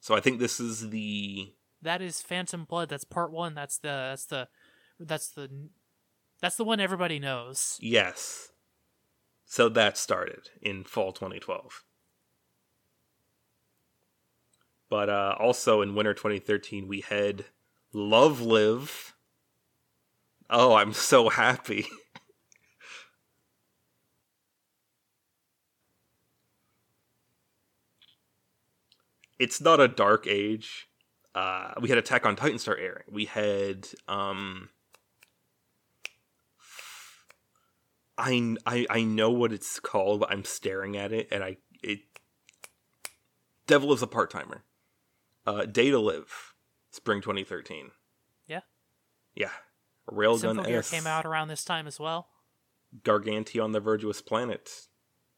So 0.00 0.14
I 0.14 0.20
think 0.20 0.38
this 0.38 0.60
is 0.60 0.90
the 0.90 1.52
That 1.82 2.00
is 2.02 2.20
Phantom 2.22 2.64
Blood. 2.64 2.88
That's 2.88 3.04
part 3.04 3.32
one. 3.32 3.54
That's 3.54 3.78
the 3.78 3.88
that's 3.88 4.26
the 4.26 4.48
that's 4.98 5.28
the 5.28 5.68
that's 6.40 6.56
the 6.56 6.64
one 6.64 6.80
everybody 6.80 7.18
knows. 7.18 7.78
yes. 7.80 8.49
So 9.50 9.68
that 9.70 9.98
started 9.98 10.50
in 10.62 10.84
fall 10.84 11.12
2012. 11.12 11.82
But 14.88 15.10
uh 15.10 15.34
also 15.40 15.82
in 15.82 15.96
winter 15.96 16.14
2013 16.14 16.86
we 16.86 17.00
had 17.00 17.46
Love 17.92 18.40
Live. 18.40 19.16
Oh, 20.48 20.74
I'm 20.74 20.92
so 20.92 21.30
happy. 21.30 21.86
it's 29.40 29.60
not 29.60 29.80
a 29.80 29.88
dark 29.88 30.28
age. 30.28 30.88
Uh, 31.34 31.72
we 31.80 31.88
had 31.88 31.98
Attack 31.98 32.24
on 32.24 32.36
Titan 32.36 32.60
start 32.60 32.78
airing. 32.80 33.02
We 33.10 33.24
had 33.24 33.88
um, 34.06 34.68
I, 38.20 38.56
I 38.66 38.86
I 38.90 39.02
know 39.02 39.30
what 39.30 39.52
it's 39.52 39.80
called, 39.80 40.20
but 40.20 40.30
I'm 40.30 40.44
staring 40.44 40.96
at 40.96 41.12
it, 41.12 41.28
and 41.32 41.42
I 41.42 41.56
it. 41.82 42.00
Devil 43.66 43.92
is 43.92 44.02
a 44.02 44.06
part 44.06 44.30
timer. 44.30 44.64
Uh, 45.46 45.64
Date 45.64 45.94
A 45.94 45.98
Live, 45.98 46.54
spring 46.90 47.20
2013. 47.22 47.90
Yeah. 48.46 48.60
Yeah. 49.34 49.50
Railgun 50.10 50.56
Symphogear 50.64 50.78
S. 50.78 50.90
came 50.90 51.06
out 51.06 51.24
around 51.24 51.48
this 51.48 51.64
time 51.64 51.86
as 51.86 51.98
well. 52.00 52.28
Gargantia 53.04 53.62
on 53.62 53.72
the 53.72 53.80
Virtuous 53.80 54.20
Planet. 54.20 54.68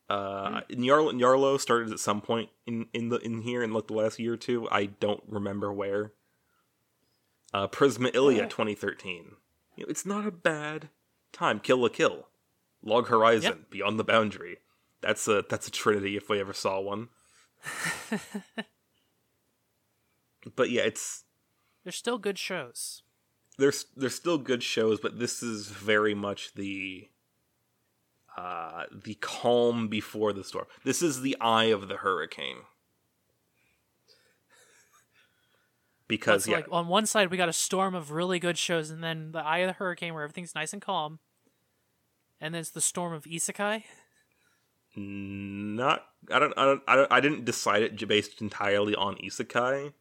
Uh, 0.08 0.62
Nyarlo, 0.70 1.12
Nyarlo 1.12 1.60
started 1.60 1.92
at 1.92 2.00
some 2.00 2.20
point 2.20 2.50
in, 2.66 2.86
in 2.92 3.08
the 3.10 3.16
in 3.18 3.42
here 3.42 3.62
in 3.62 3.72
like 3.72 3.86
the 3.86 3.92
last 3.94 4.18
year 4.18 4.34
or 4.34 4.36
two. 4.38 4.66
I 4.70 4.86
don't 4.86 5.22
remember 5.26 5.72
where. 5.72 6.12
Uh, 7.54 7.68
Prisma 7.68 8.10
Illya 8.12 8.36
Yeah. 8.38 8.46
2013. 8.48 9.32
You 9.76 9.84
know, 9.84 9.90
it's 9.90 10.06
not 10.06 10.26
a 10.26 10.30
bad 10.30 10.88
time. 11.32 11.60
Kill 11.60 11.78
la 11.78 11.88
Kill, 11.88 12.26
Log 12.82 13.08
Horizon, 13.08 13.58
Yep. 13.58 13.70
Beyond 13.70 13.98
the 13.98 14.04
Boundary. 14.04 14.58
That's 15.00 15.26
a 15.28 15.44
that's 15.48 15.66
a 15.68 15.70
trinity 15.70 16.16
if 16.16 16.28
we 16.28 16.40
ever 16.40 16.52
saw 16.52 16.80
one. 16.80 17.08
but 20.56 20.70
yeah, 20.70 20.82
it's 20.82 21.24
There's 21.84 21.96
still 21.96 22.18
good 22.18 22.38
shows. 22.38 23.02
there's 23.58 23.86
there's 23.96 24.14
still 24.14 24.38
good 24.38 24.62
shows, 24.62 25.00
but 25.00 25.18
this 25.18 25.42
is 25.42 25.68
very 25.68 26.14
much 26.14 26.54
the 26.54 27.08
uh 28.36 28.84
the 28.92 29.14
calm 29.14 29.88
before 29.88 30.32
the 30.32 30.42
storm. 30.44 30.66
This 30.84 31.02
is 31.02 31.20
the 31.20 31.36
eye 31.40 31.64
of 31.64 31.88
the 31.88 31.96
hurricane. 31.98 32.58
Because 36.08 36.46
yeah, 36.46 36.56
like 36.56 36.66
on 36.70 36.88
one 36.88 37.06
side 37.06 37.30
we 37.30 37.38
got 37.38 37.48
a 37.48 37.54
storm 37.54 37.94
of 37.94 38.10
really 38.10 38.38
good 38.38 38.58
shows, 38.58 38.90
and 38.90 39.02
then 39.02 39.32
the 39.32 39.38
eye 39.38 39.58
of 39.58 39.68
the 39.68 39.72
hurricane 39.74 40.12
where 40.12 40.22
everything's 40.24 40.54
nice 40.54 40.74
and 40.74 40.82
calm, 40.82 41.20
and 42.42 42.52
then 42.52 42.60
it's 42.60 42.70
the 42.70 42.80
storm 42.80 43.12
of 43.12 43.24
isekai. 43.24 43.84
not 44.96 46.06
I 46.30 46.38
don't 46.40 46.52
I 46.58 46.64
don't 46.64 46.82
I, 46.86 46.96
don't, 46.96 47.12
I 47.12 47.20
didn't 47.20 47.44
decide 47.44 47.82
it 47.82 48.08
based 48.08 48.42
entirely 48.42 48.94
on 48.94 49.14
isekai, 49.16 49.92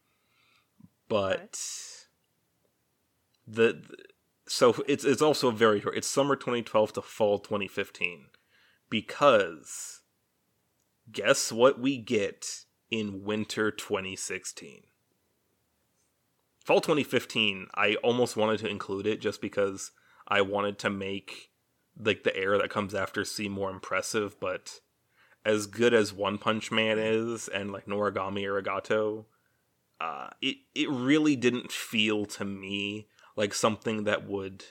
but 1.08 1.52
the, 3.46 3.80
the 3.88 3.96
so 4.48 4.74
it's 4.88 5.04
it's 5.04 5.22
also 5.22 5.52
very 5.52 5.80
short. 5.80 5.96
It's 5.96 6.08
summer 6.08 6.34
2012 6.34 6.94
to 6.94 7.02
fall 7.02 7.38
2015 7.38 8.26
because 8.90 10.00
guess 11.10 11.52
what 11.52 11.78
we 11.80 11.96
get 11.96 12.64
in 12.90 13.22
winter 13.22 13.70
2016. 13.70 14.82
Fall 16.64 16.80
2015, 16.80 17.68
I 17.74 17.96
almost 18.04 18.36
wanted 18.36 18.60
to 18.60 18.68
include 18.68 19.06
it 19.06 19.20
just 19.20 19.40
because 19.40 19.90
I 20.28 20.42
wanted 20.42 20.78
to 20.80 20.90
make 20.90 21.51
like 21.98 22.22
the 22.22 22.36
era 22.36 22.58
that 22.58 22.70
comes 22.70 22.94
after 22.94 23.24
seem 23.24 23.52
more 23.52 23.70
impressive, 23.70 24.38
but 24.40 24.80
as 25.44 25.66
good 25.66 25.92
as 25.92 26.12
One 26.12 26.38
Punch 26.38 26.70
Man 26.70 26.98
is 26.98 27.48
and 27.48 27.72
like 27.72 27.86
Noragami 27.86 28.44
Aragoto, 28.44 29.24
uh, 30.00 30.30
it 30.40 30.56
it 30.74 30.88
really 30.90 31.36
didn't 31.36 31.72
feel 31.72 32.26
to 32.26 32.44
me 32.44 33.08
like 33.36 33.54
something 33.54 34.04
that 34.04 34.26
would 34.26 34.64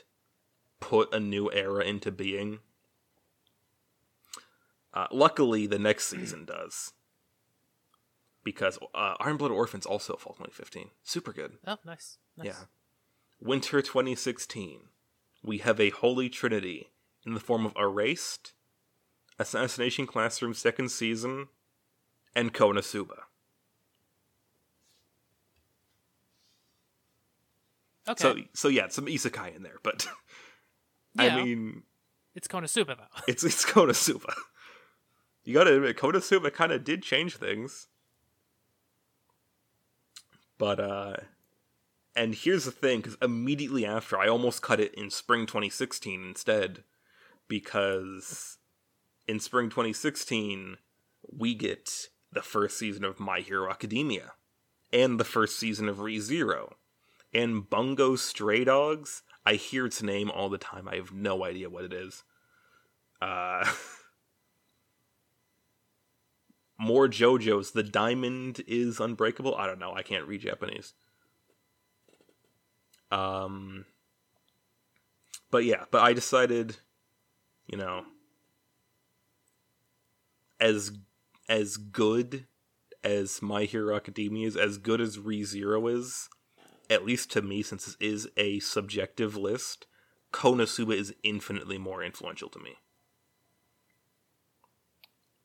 put 0.80 1.14
a 1.14 1.20
new 1.20 1.52
era 1.52 1.84
into 1.84 2.12
being. 2.12 2.60
Uh, 4.94 5.08
luckily, 5.12 5.68
the 5.68 5.80
next 5.80 6.08
season 6.08 6.46
does. 6.46 6.92
Because 8.44 8.78
uh, 8.94 9.16
Iron 9.20 9.38
Blood 9.38 9.52
Orphans 9.52 9.86
also 9.86 10.16
fall 10.16 10.34
2015. 10.34 10.90
Super 11.04 11.32
good. 11.32 11.54
Oh, 11.66 11.78
nice. 11.86 12.18
nice. 12.36 12.48
Yeah. 12.48 12.54
Winter 13.40 13.82
2016. 13.82 14.80
We 15.44 15.60
have 15.60 15.80
a 15.80 15.92
holy 15.92 16.28
trinity 16.28 16.90
in 17.26 17.34
the 17.34 17.40
form 17.40 17.66
of 17.66 17.74
Erased, 17.78 18.54
Assassination 19.40 20.08
Classroom 20.08 20.54
second 20.54 20.90
season, 20.90 21.48
and 22.36 22.54
Konosuba. 22.54 23.20
Okay. 28.08 28.22
So 28.22 28.36
so 28.54 28.68
yeah, 28.68 28.88
some 28.90 29.06
isekai 29.06 29.56
in 29.56 29.64
there, 29.64 29.78
but 29.84 30.08
I 31.18 31.44
mean 31.44 31.84
it's 32.36 32.48
Konosuba 32.48 32.98
though. 32.98 33.06
it's 33.28 33.44
it's 33.44 33.66
Konosuba. 33.66 34.34
You 35.44 35.54
gotta 35.54 35.76
admit, 35.76 35.98
Konosuba 35.98 36.54
kind 36.54 36.72
of 36.72 36.84
did 36.84 37.04
change 37.04 37.38
things. 37.38 37.88
But 40.58 40.80
uh 40.80 41.16
and 42.16 42.36
here's 42.36 42.66
the 42.66 42.72
thing, 42.72 43.00
because 43.00 43.18
immediately 43.22 43.86
after 43.86 44.18
I 44.18 44.28
almost 44.28 44.62
cut 44.62 44.80
it 44.80 44.94
in 44.96 45.10
spring 45.10 45.46
2016 45.46 46.22
instead, 46.28 46.84
because 47.52 48.58
in 49.28 49.38
spring 49.38 49.70
2016 49.70 50.78
we 51.38 51.54
get 51.54 52.08
the 52.32 52.42
first 52.42 52.80
season 52.80 53.04
of 53.04 53.20
My 53.20 53.42
Hero 53.42 53.70
Academia 53.70 54.32
and 54.94 55.20
the 55.20 55.26
first 55.26 55.60
season 55.60 55.90
of 55.90 55.98
ReZero. 55.98 56.76
And 57.34 57.70
Bungo 57.70 58.16
Stray 58.16 58.64
Dogs, 58.64 59.24
I 59.46 59.56
hear 59.56 59.86
its 59.86 60.02
name 60.02 60.32
all 60.32 60.48
the 60.48 60.58
time. 60.58 60.88
I 60.88 60.96
have 60.96 61.12
no 61.12 61.44
idea 61.44 61.70
what 61.70 61.84
it 61.84 61.92
is. 61.92 62.24
Uh 63.22 63.66
more 66.80 67.10
JoJo's. 67.10 67.72
The 67.72 67.84
diamond 67.84 68.62
is 68.66 69.02
unbreakable. 69.02 69.58
I 69.58 69.68
don't 69.68 69.78
know. 69.78 69.94
I 69.94 70.04
can't 70.04 70.26
read 70.26 70.40
Japanese. 70.40 70.94
Um, 73.12 73.86
but 75.52 75.66
yeah, 75.66 75.84
but 75.92 76.02
I 76.02 76.14
decided, 76.14 76.78
you 77.72 77.78
know, 77.78 78.04
as 80.60 80.92
as 81.50 81.78
good 81.78 82.46
as 83.04 83.42
My 83.42 83.64
Hero 83.64 83.96
Academia 83.96 84.48
is, 84.48 84.56
as 84.56 84.78
good 84.78 85.02
as 85.02 85.18
ReZero 85.18 85.92
is, 85.92 86.30
at 86.90 87.06
least 87.06 87.32
to 87.32 87.42
me, 87.42 87.64
since 87.64 87.86
this 87.86 87.98
is 88.00 88.28
a 88.38 88.60
subjective 88.60 89.36
list, 89.36 89.88
Konosuba 90.32 90.96
is 90.96 91.16
infinitely 91.24 91.78
more 91.78 92.04
influential 92.04 92.50
to 92.50 92.60
me. 92.60 92.76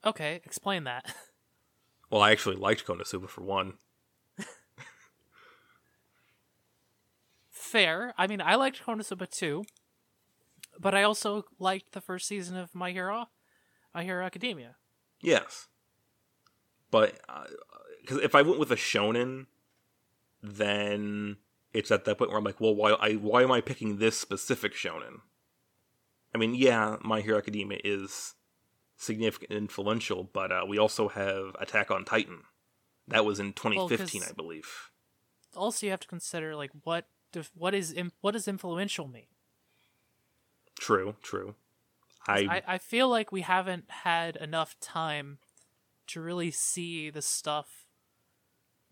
Okay, 0.05 0.41
explain 0.45 0.85
that. 0.85 1.15
Well, 2.09 2.23
I 2.23 2.31
actually 2.31 2.55
liked 2.55 2.87
Konosuba 2.87 3.29
for 3.29 3.43
one. 3.43 3.75
Fair. 7.51 8.15
I 8.17 8.29
mean, 8.29 8.41
I 8.41 8.55
liked 8.55 8.81
Konosuba 8.87 9.29
too, 9.29 9.65
but 10.81 10.95
I 10.95 11.03
also 11.03 11.45
liked 11.59 11.93
the 11.93 12.01
first 12.01 12.27
season 12.27 12.57
of 12.57 12.75
My 12.75 12.93
Hero, 12.93 13.29
My 13.95 14.05
Hero 14.05 14.25
Academia. 14.25 14.77
Yes, 15.21 15.69
but 16.91 17.21
because 18.01 18.19
uh, 18.19 18.23
if 18.23 18.35
I 18.35 18.43
went 18.43 18.59
with 18.59 18.71
a 18.71 18.77
shonen, 18.77 19.47
then 20.43 21.37
it's 21.73 21.91
at 21.91 22.05
that 22.05 22.19
point 22.19 22.31
where 22.31 22.39
I'm 22.39 22.45
like, 22.45 22.61
well, 22.61 22.75
why 22.75 22.93
I 22.93 23.13
why 23.15 23.43
am 23.43 23.53
I 23.53 23.61
picking 23.61 23.99
this 23.99 24.19
specific 24.19 24.75
shonen? 24.75 25.21
I 26.35 26.39
mean, 26.39 26.55
yeah, 26.55 26.97
My 27.03 27.21
Hero 27.21 27.39
Academia 27.39 27.79
is 27.83 28.35
significant 28.97 29.51
and 29.51 29.59
influential, 29.59 30.25
but 30.25 30.53
uh, 30.53 30.65
we 30.69 30.79
also 30.79 31.09
have 31.09 31.57
Attack 31.59 31.91
on 31.91 32.05
Titan. 32.05 32.43
That 33.09 33.25
was 33.25 33.39
in 33.39 33.53
2015, 33.53 34.21
well, 34.21 34.31
I 34.31 34.33
believe. 34.33 34.91
Also, 35.55 35.87
you 35.87 35.91
have 35.93 36.01
to 36.01 36.09
consider 36.09 36.57
like 36.57 36.73
what 36.83 37.07
what 37.55 37.75
is 37.75 37.95
what 38.21 38.33
does 38.33 38.49
influential 38.49 39.09
mean? 39.09 39.27
True, 40.79 41.17
true. 41.23 41.55
I, 42.29 42.39
I 42.39 42.75
I 42.75 42.79
feel 42.79 43.09
like 43.09 43.31
we 43.33 43.43
haven't 43.43 43.91
had 43.91 44.37
enough 44.37 44.79
time 44.81 45.39
to 46.09 46.21
really 46.21 46.51
see 46.51 47.11
the 47.11 47.23
stuff 47.23 47.87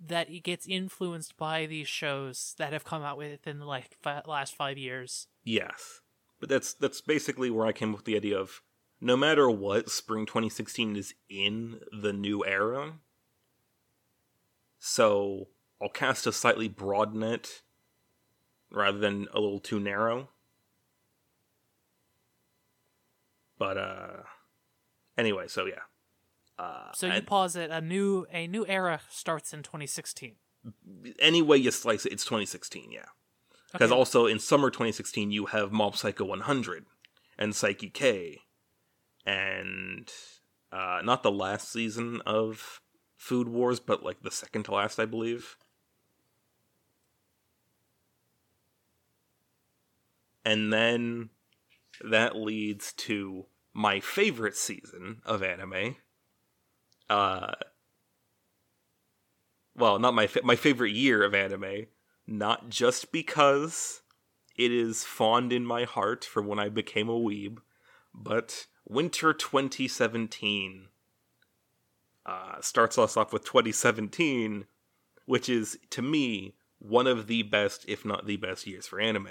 that 0.00 0.42
gets 0.42 0.66
influenced 0.66 1.36
by 1.36 1.66
these 1.66 1.88
shows 1.88 2.54
that 2.58 2.72
have 2.72 2.84
come 2.84 3.02
out 3.02 3.16
within 3.16 3.58
the 3.58 3.64
like 3.64 3.96
f- 4.04 4.26
last 4.26 4.56
five 4.56 4.78
years. 4.78 5.28
Yes, 5.44 6.00
but 6.40 6.48
that's 6.48 6.74
that's 6.74 7.00
basically 7.00 7.50
where 7.50 7.66
I 7.66 7.72
came 7.72 7.90
up 7.90 7.96
with 7.96 8.04
the 8.04 8.16
idea 8.16 8.38
of 8.38 8.62
no 9.00 9.16
matter 9.16 9.50
what, 9.50 9.90
spring 9.90 10.26
2016 10.26 10.96
is 10.96 11.14
in 11.28 11.80
the 12.00 12.12
new 12.12 12.44
era. 12.44 12.94
So 14.78 15.48
I'll 15.80 15.88
cast 15.88 16.26
a 16.26 16.32
slightly 16.32 16.68
broad 16.68 17.14
net 17.14 17.62
rather 18.70 18.98
than 18.98 19.28
a 19.32 19.40
little 19.40 19.60
too 19.60 19.80
narrow. 19.80 20.28
But 23.58 23.78
uh 23.78 24.22
anyway, 25.16 25.48
so 25.48 25.66
yeah. 25.66 25.82
Uh, 26.58 26.92
so 26.94 27.08
you 27.08 27.20
pause 27.20 27.56
it. 27.56 27.70
A 27.70 27.80
new 27.80 28.26
a 28.32 28.46
new 28.46 28.64
era 28.66 29.00
starts 29.10 29.52
in 29.52 29.62
2016. 29.62 30.36
Any 31.18 31.42
way 31.42 31.56
you 31.56 31.70
slice 31.70 32.06
it, 32.06 32.12
it's 32.12 32.24
2016. 32.24 32.92
Yeah, 32.92 33.06
because 33.72 33.90
okay. 33.90 33.98
also 33.98 34.26
in 34.26 34.38
summer 34.38 34.70
2016 34.70 35.30
you 35.30 35.46
have 35.46 35.72
Mob 35.72 35.96
Psycho 35.96 36.24
100 36.24 36.86
and 37.38 37.52
Saiki 37.52 37.92
K, 37.92 38.40
and 39.26 40.10
uh, 40.72 41.00
not 41.04 41.22
the 41.22 41.32
last 41.32 41.72
season 41.72 42.20
of 42.24 42.80
Food 43.16 43.48
Wars, 43.48 43.80
but 43.80 44.04
like 44.04 44.22
the 44.22 44.30
second 44.30 44.64
to 44.64 44.74
last, 44.74 45.00
I 45.00 45.06
believe. 45.06 45.56
And 50.44 50.72
then 50.72 51.30
that 52.02 52.36
leads 52.36 52.92
to 52.92 53.46
my 53.72 54.00
favorite 54.00 54.56
season 54.56 55.20
of 55.24 55.42
anime. 55.42 55.96
Uh, 57.10 57.52
well, 59.76 59.98
not 59.98 60.14
my 60.14 60.26
fa- 60.26 60.40
my 60.44 60.56
favorite 60.56 60.92
year 60.92 61.22
of 61.22 61.34
anime, 61.34 61.86
not 62.26 62.68
just 62.68 63.12
because 63.12 64.02
it 64.56 64.72
is 64.72 65.04
fond 65.04 65.52
in 65.52 65.66
my 65.66 65.84
heart 65.84 66.24
from 66.24 66.46
when 66.46 66.58
I 66.58 66.68
became 66.68 67.08
a 67.08 67.12
weeb, 67.12 67.58
but 68.14 68.66
winter 68.86 69.32
2017 69.32 70.88
uh, 72.26 72.60
starts 72.60 72.96
us 72.96 73.16
off 73.16 73.32
with 73.32 73.44
2017, 73.44 74.66
which 75.26 75.48
is 75.48 75.78
to 75.90 76.02
me 76.02 76.54
one 76.78 77.06
of 77.06 77.26
the 77.26 77.42
best, 77.42 77.84
if 77.88 78.04
not 78.04 78.26
the 78.26 78.36
best, 78.36 78.66
years 78.66 78.86
for 78.86 79.00
anime. 79.00 79.28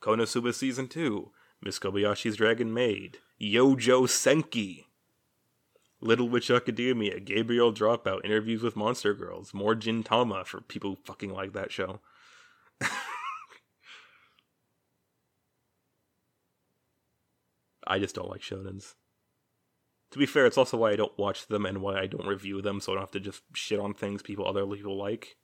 Konosuba 0.00 0.54
Season 0.54 0.88
2, 0.88 1.30
Miss 1.66 1.78
Kobayashi's 1.80 2.36
Dragon 2.36 2.72
Maid, 2.72 3.18
Yojo 3.42 4.06
Senki, 4.06 4.84
Little 6.00 6.28
Witch 6.28 6.48
Academia, 6.48 7.18
Gabriel 7.18 7.72
Dropout, 7.72 8.24
Interviews 8.24 8.62
with 8.62 8.76
Monster 8.76 9.14
Girls, 9.14 9.52
more 9.52 9.74
Gintama 9.74 10.46
for 10.46 10.60
people 10.60 10.90
who 10.90 10.98
fucking 11.04 11.32
like 11.32 11.54
that 11.54 11.72
show. 11.72 11.98
I 17.84 17.98
just 17.98 18.14
don't 18.14 18.30
like 18.30 18.42
shonens. 18.42 18.94
To 20.12 20.20
be 20.20 20.26
fair, 20.26 20.46
it's 20.46 20.56
also 20.56 20.76
why 20.76 20.92
I 20.92 20.96
don't 20.96 21.18
watch 21.18 21.48
them 21.48 21.66
and 21.66 21.82
why 21.82 21.98
I 21.98 22.06
don't 22.06 22.28
review 22.28 22.62
them, 22.62 22.80
so 22.80 22.92
I 22.92 22.94
don't 22.94 23.02
have 23.02 23.10
to 23.10 23.18
just 23.18 23.42
shit 23.54 23.80
on 23.80 23.92
things 23.92 24.22
people 24.22 24.46
other 24.46 24.64
people 24.64 24.96
like. 24.96 25.36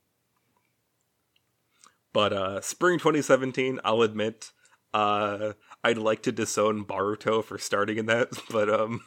But 2.12 2.32
uh 2.32 2.60
spring 2.60 3.00
2017, 3.00 3.80
I'll 3.84 4.02
admit, 4.02 4.52
uh 4.94 5.52
I'd 5.84 5.98
like 5.98 6.22
to 6.22 6.32
disown 6.32 6.84
Boruto 6.84 7.44
for 7.44 7.58
starting 7.58 7.98
in 7.98 8.06
that, 8.06 8.28
but 8.50 8.68
um 8.68 9.02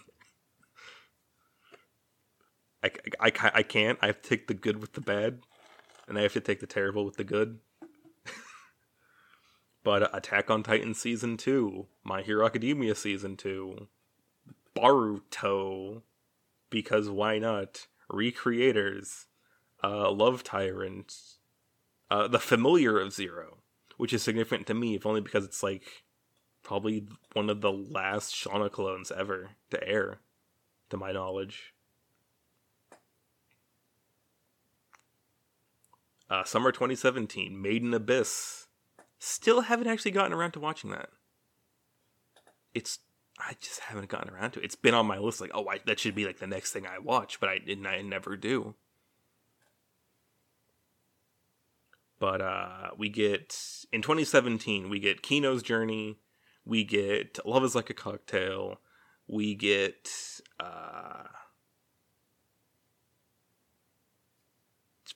I, 2.83 2.91
I, 3.19 3.51
I 3.55 3.63
can't. 3.63 3.97
I 4.01 4.07
have 4.07 4.21
to 4.21 4.29
take 4.29 4.47
the 4.47 4.53
good 4.53 4.79
with 4.79 4.93
the 4.93 5.01
bad, 5.01 5.39
and 6.07 6.19
I 6.19 6.21
have 6.21 6.33
to 6.33 6.39
take 6.39 6.59
the 6.59 6.67
terrible 6.67 7.03
with 7.03 7.17
the 7.17 7.23
good. 7.23 7.59
but 9.83 10.15
Attack 10.15 10.51
on 10.51 10.61
Titan 10.61 10.93
season 10.93 11.35
two, 11.35 11.87
My 12.03 12.21
Hero 12.21 12.45
Academia 12.45 12.93
season 12.93 13.37
two, 13.37 13.87
Boruto, 14.75 16.03
because 16.69 17.09
why 17.09 17.39
not? 17.39 17.87
Recreators, 18.11 19.25
uh, 19.83 20.11
Love 20.11 20.43
Tyrant, 20.43 21.11
uh, 22.11 22.27
the 22.27 22.39
familiar 22.39 22.99
of 22.99 23.13
Zero, 23.13 23.57
which 23.97 24.13
is 24.13 24.23
significant 24.23 24.67
to 24.67 24.73
me, 24.73 24.95
if 24.95 25.05
only 25.05 25.21
because 25.21 25.45
it's 25.45 25.63
like 25.63 26.03
probably 26.63 27.07
one 27.33 27.49
of 27.49 27.61
the 27.61 27.71
last 27.71 28.33
Shana 28.33 28.71
clones 28.71 29.11
ever 29.11 29.51
to 29.69 29.87
air, 29.87 30.19
to 30.89 30.97
my 30.97 31.11
knowledge. 31.11 31.73
Uh, 36.29 36.43
summer 36.43 36.71
2017, 36.71 37.61
Made 37.61 37.83
in 37.83 37.93
Abyss. 37.93 38.67
Still 39.19 39.61
haven't 39.61 39.87
actually 39.87 40.11
gotten 40.11 40.33
around 40.33 40.51
to 40.51 40.59
watching 40.59 40.89
that. 40.89 41.09
It's 42.73 42.99
I 43.37 43.53
just 43.59 43.81
haven't 43.81 44.09
gotten 44.09 44.33
around 44.33 44.51
to 44.51 44.59
it. 44.59 44.65
It's 44.65 44.75
been 44.75 44.93
on 44.93 45.05
my 45.05 45.17
list, 45.17 45.41
like, 45.41 45.51
oh, 45.53 45.67
I, 45.67 45.79
that 45.85 45.99
should 45.99 46.15
be 46.15 46.25
like 46.25 46.39
the 46.39 46.47
next 46.47 46.71
thing 46.71 46.87
I 46.87 46.99
watch, 46.99 47.39
but 47.39 47.49
I 47.49 47.57
didn't. 47.57 47.85
I 47.85 48.01
never 48.01 48.37
do. 48.37 48.75
But 52.19 52.41
uh, 52.41 52.89
we 52.97 53.09
get 53.09 53.57
in 53.91 54.01
2017, 54.01 54.89
we 54.89 54.99
get 54.99 55.21
Kino's 55.21 55.61
Journey, 55.61 56.17
we 56.63 56.83
get 56.83 57.39
Love 57.45 57.63
Is 57.63 57.75
Like 57.75 57.89
a 57.89 57.93
Cocktail, 57.93 58.79
we 59.27 59.53
get 59.53 60.09
uh, 60.59 61.23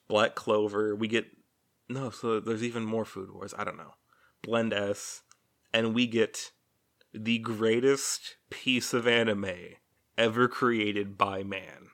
Black 0.07 0.35
Clover, 0.35 0.95
we 0.95 1.07
get 1.07 1.27
no, 1.87 2.09
so 2.11 2.39
there's 2.39 2.63
even 2.63 2.85
more 2.85 3.05
Food 3.05 3.31
Wars. 3.31 3.53
I 3.57 3.63
don't 3.63 3.77
know, 3.77 3.95
Blend 4.43 4.73
S, 4.73 5.23
and 5.73 5.95
we 5.95 6.05
get 6.05 6.51
the 7.13 7.39
greatest 7.39 8.35
piece 8.49 8.93
of 8.93 9.07
anime 9.07 9.75
ever 10.17 10.47
created 10.47 11.17
by 11.17 11.43
man. 11.43 11.89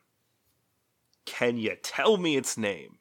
Can 1.25 1.57
you 1.57 1.75
tell 1.81 2.17
me 2.17 2.35
its 2.35 2.57
name? 2.57 2.97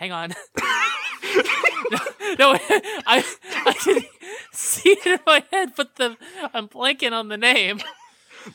Hang 0.00 0.12
on. 0.12 0.30
no, 2.38 2.56
I 3.06 3.22
I 3.66 3.72
can 3.74 4.00
see 4.50 4.92
it 4.92 5.06
in 5.06 5.18
my 5.26 5.44
head, 5.52 5.72
but 5.76 5.96
the 5.96 6.16
I'm 6.54 6.68
blanking 6.68 7.12
on 7.12 7.28
the 7.28 7.36
name. 7.36 7.82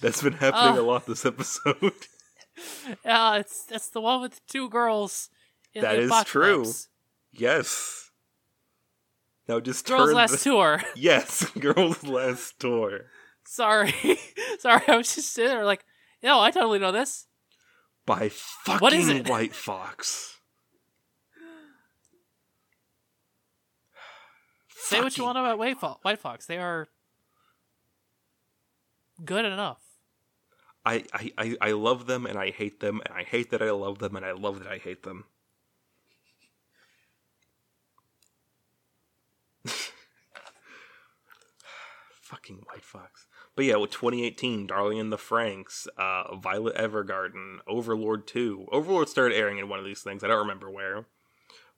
That's 0.02 0.24
been 0.24 0.34
happening 0.34 0.80
uh, 0.80 0.82
a 0.82 0.84
lot 0.84 1.06
this 1.06 1.26
episode. 1.26 1.76
Yeah, 3.04 3.36
it's 3.36 3.66
that's 3.66 3.89
the 3.89 4.00
one 4.00 4.22
with 4.22 4.36
the 4.36 4.41
two 4.48 4.70
girls. 4.70 5.30
that 5.74 6.00
is 6.00 6.10
true. 6.24 6.66
Yes. 7.34 8.10
Now 9.50 9.60
just 9.60 9.86
girls 9.86 10.08
turn 10.08 10.16
last 10.16 10.32
the... 10.32 10.50
tour. 10.50 10.82
Yes, 10.96 11.50
girls 11.60 12.02
last 12.06 12.58
tour. 12.58 13.08
Sorry, 13.43 13.93
sorry. 14.60 14.84
I 14.88 14.96
was 14.96 15.14
just 15.14 15.34
sitting 15.34 15.52
there 15.52 15.66
like, 15.66 15.84
no, 16.24 16.39
I 16.39 16.50
totally 16.50 16.80
know 16.80 16.93
this. 16.93 17.28
By 18.06 18.30
fucking 18.30 18.80
what 18.80 18.93
is 18.93 19.10
it? 19.10 19.28
White 19.28 19.54
Fox. 19.54 20.35
Say 24.96 25.02
what 25.02 25.18
you 25.18 25.24
want 25.26 25.38
about 25.38 25.58
White 25.58 25.78
Fox. 25.80 26.04
White 26.04 26.20
Fox. 26.20 26.46
They 26.46 26.58
are 26.58 26.88
good 29.24 29.46
enough. 29.46 29.82
I, 30.86 31.04
I, 31.14 31.58
I, 31.60 31.72
love 31.72 32.06
them 32.06 32.26
and 32.28 32.38
I 32.38 32.52
hate 32.52 32.80
them 32.80 33.02
and 33.06 33.14
I 33.16 33.24
hate 33.24 33.50
that 33.50 33.62
I 33.62 33.72
love 33.72 33.98
them 33.98 34.16
and 34.16 34.24
I 34.24 34.34
love 34.34 34.60
that 34.60 34.72
I 34.72 34.78
hate 34.78 35.02
them. 35.02 35.26
Fucking 42.22 42.64
White 42.72 42.84
Fox. 42.84 43.26
But 43.56 43.66
yeah, 43.66 43.78
with 43.78 43.89
2018, 43.91 44.68
Darling 44.68 45.00
in 45.00 45.10
the 45.10 45.18
Franxx, 45.18 45.88
uh, 45.98 46.36
Violet 46.36 46.76
Evergarden, 46.76 47.58
Overlord 47.68 48.28
2. 48.28 48.68
Overlord 48.72 49.10
started 49.10 49.36
airing 49.36 49.58
in 49.58 49.68
one 49.68 49.80
of 49.80 49.86
these 49.86 50.04
things. 50.04 50.24
I 50.24 50.28
don't 50.28 50.38
remember 50.38 50.70
where. 50.70 51.08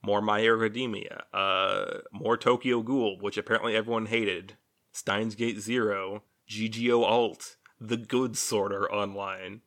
More 0.02 0.22
My 0.22 0.40
Academia. 0.40 1.24
Uh, 1.34 2.00
more 2.12 2.38
Tokyo 2.38 2.82
Ghoul, 2.82 3.18
which 3.20 3.38
apparently 3.38 3.76
everyone 3.76 4.08
hated. 4.08 4.58
Steins 4.92 5.36
Gate 5.36 5.60
Zero. 5.60 6.24
GGO 6.50 7.04
Alt. 7.04 7.58
The 7.80 7.98
Good 7.98 8.38
Sword 8.38 8.74
Art 8.74 8.92
Online. 8.92 9.62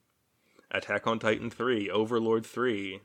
Attack 0.71 1.07
on 1.07 1.19
Titan 1.19 1.51
3. 1.51 1.91
Overlord 1.91 2.47
3. 2.47 3.01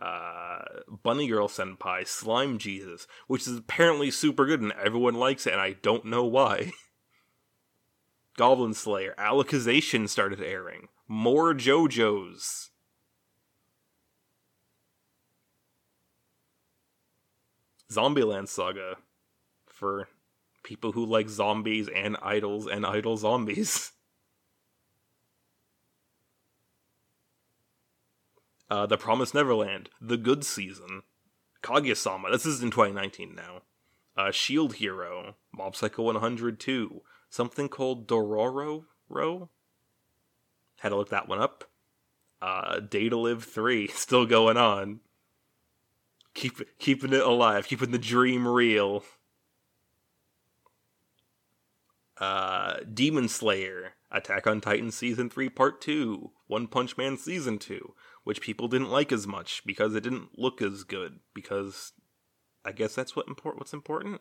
Uh, 0.00 0.58
Bunny 1.02 1.28
Girl 1.28 1.48
Senpai. 1.48 2.06
Slime 2.06 2.58
Jesus. 2.58 3.06
Which 3.26 3.46
is 3.46 3.56
apparently 3.56 4.10
super 4.10 4.44
good 4.46 4.60
and 4.60 4.72
everyone 4.72 5.14
likes 5.14 5.46
it, 5.46 5.52
and 5.52 5.62
I 5.62 5.74
don't 5.74 6.04
know 6.04 6.24
why. 6.24 6.72
Goblin 8.36 8.74
Slayer. 8.74 9.14
Alicization 9.18 10.08
started 10.08 10.42
airing. 10.42 10.88
More 11.06 11.54
JoJo's. 11.54 12.71
Zombieland 17.94 18.48
Saga. 18.48 18.96
For 19.66 20.08
people 20.62 20.92
who 20.92 21.04
like 21.04 21.28
zombies 21.28 21.88
and 21.88 22.16
idols 22.22 22.66
and 22.66 22.86
idol 22.86 23.16
zombies. 23.16 23.92
Uh, 28.70 28.86
the 28.86 28.96
Promised 28.96 29.34
Neverland, 29.34 29.90
The 30.00 30.16
Good 30.16 30.44
Season, 30.44 31.02
Kaguya-sama, 31.62 32.30
this 32.30 32.46
is 32.46 32.62
in 32.62 32.70
2019 32.70 33.34
now. 33.34 33.60
Uh, 34.16 34.30
Shield 34.30 34.76
Hero, 34.76 35.36
Mob 35.54 35.76
Psycho 35.76 36.04
102, 36.04 37.02
something 37.28 37.68
called 37.68 38.08
Dororo 38.08 38.84
Ro. 39.10 39.50
Had 40.78 40.88
to 40.88 40.96
look 40.96 41.10
that 41.10 41.28
one 41.28 41.38
up. 41.38 41.64
Uh, 42.40 42.80
Date 42.80 43.12
A 43.12 43.18
Live 43.18 43.44
3, 43.44 43.88
still 43.94 44.24
going 44.24 44.56
on. 44.56 45.00
Keep 46.34 46.78
keeping 46.78 47.12
it 47.12 47.20
alive, 47.20 47.66
keeping 47.66 47.90
the 47.90 47.98
dream 47.98 48.48
real. 48.48 49.04
Uh, 52.18 52.76
Demon 52.92 53.28
Slayer, 53.28 53.94
Attack 54.10 54.46
on 54.46 54.60
Titan 54.60 54.90
Season 54.90 55.28
3 55.28 55.48
Part 55.48 55.80
2, 55.80 56.30
One 56.46 56.68
Punch 56.68 56.96
Man 56.96 57.16
Season 57.16 57.58
2, 57.58 57.94
which 58.22 58.40
people 58.40 58.68
didn't 58.68 58.90
like 58.90 59.10
as 59.10 59.26
much 59.26 59.62
because 59.66 59.94
it 59.94 60.02
didn't 60.02 60.38
look 60.38 60.62
as 60.62 60.84
good 60.84 61.18
because 61.34 61.92
I 62.64 62.72
guess 62.72 62.94
that's 62.94 63.16
what 63.16 63.26
import 63.26 63.58
what's 63.58 63.72
important. 63.72 64.20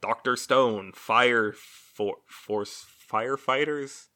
Doctor 0.00 0.36
Stone, 0.36 0.92
Fire 0.94 1.52
for- 1.52 2.22
Force 2.26 2.86
Firefighters. 3.10 4.06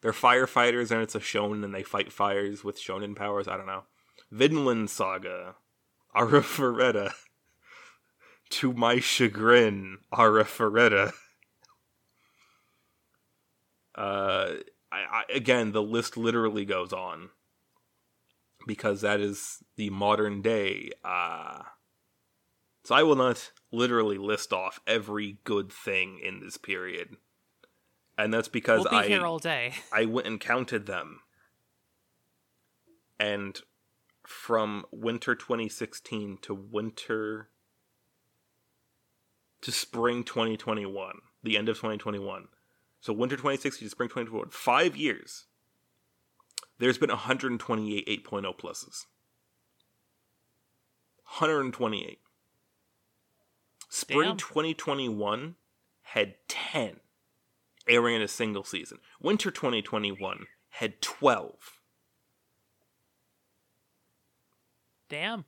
They're 0.00 0.12
firefighters 0.12 0.90
and 0.90 1.00
it's 1.00 1.14
a 1.14 1.20
shonen 1.20 1.64
and 1.64 1.74
they 1.74 1.82
fight 1.82 2.12
fires 2.12 2.62
with 2.62 2.78
shonen 2.78 3.16
powers. 3.16 3.48
I 3.48 3.56
don't 3.56 3.66
know. 3.66 3.84
Vinland 4.34 4.90
Saga, 4.90 5.54
Arifureta. 6.16 7.12
to 8.50 8.72
my 8.72 8.98
chagrin, 8.98 9.98
Arifureta. 10.12 11.12
Uh, 13.94 14.54
I, 14.90 14.96
I, 14.96 15.22
again, 15.32 15.70
the 15.70 15.82
list 15.82 16.16
literally 16.16 16.64
goes 16.64 16.92
on 16.92 17.30
because 18.66 19.02
that 19.02 19.20
is 19.20 19.62
the 19.76 19.90
modern 19.90 20.42
day. 20.42 20.90
Uh, 21.04 21.62
so 22.82 22.96
I 22.96 23.04
will 23.04 23.14
not 23.14 23.52
literally 23.70 24.18
list 24.18 24.52
off 24.52 24.80
every 24.84 25.38
good 25.44 25.72
thing 25.72 26.18
in 26.20 26.40
this 26.40 26.56
period, 26.56 27.18
and 28.18 28.34
that's 28.34 28.48
because 28.48 28.80
We'll 28.80 29.00
be 29.00 29.06
I 29.06 29.08
here 29.08 29.24
all 29.24 29.38
day. 29.38 29.74
I 29.92 30.06
went 30.06 30.26
and 30.26 30.40
counted 30.40 30.86
them, 30.86 31.20
and 33.20 33.60
from 34.26 34.84
winter 34.90 35.34
2016 35.34 36.38
to 36.42 36.54
winter 36.54 37.48
to 39.60 39.72
spring 39.72 40.24
2021, 40.24 41.20
the 41.42 41.56
end 41.56 41.68
of 41.68 41.76
2021. 41.76 42.48
So 43.00 43.12
winter 43.12 43.36
2016 43.36 43.86
to 43.86 43.90
spring 43.90 44.08
2021, 44.08 44.50
five 44.50 44.96
years. 44.96 45.46
There's 46.78 46.98
been 46.98 47.10
128 47.10 48.06
8.0 48.06 48.58
pluses. 48.58 49.06
128. 51.24 52.18
Spring 53.88 54.28
Damn. 54.28 54.36
2021 54.36 55.54
had 56.02 56.34
10 56.48 57.00
airing 57.88 58.16
in 58.16 58.22
a 58.22 58.28
single 58.28 58.64
season. 58.64 58.98
Winter 59.20 59.50
2021 59.50 60.46
had 60.70 61.00
12. 61.00 61.80
Damn. 65.14 65.44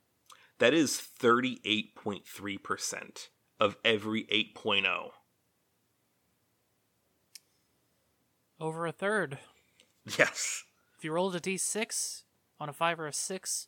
That 0.59 0.73
is 0.73 1.01
38.3% 1.19 3.27
of 3.59 3.75
every 3.83 4.25
oh. 4.31 4.35
8.0. 4.61 5.09
Over 8.61 8.87
a 8.87 8.93
third. 8.93 9.39
Yes. 10.17 10.63
If 10.97 11.03
you 11.03 11.11
rolled 11.11 11.35
a 11.35 11.41
d6 11.41 12.23
on 12.61 12.69
a 12.69 12.73
5 12.73 12.99
or 13.01 13.07
a 13.07 13.13
6, 13.13 13.67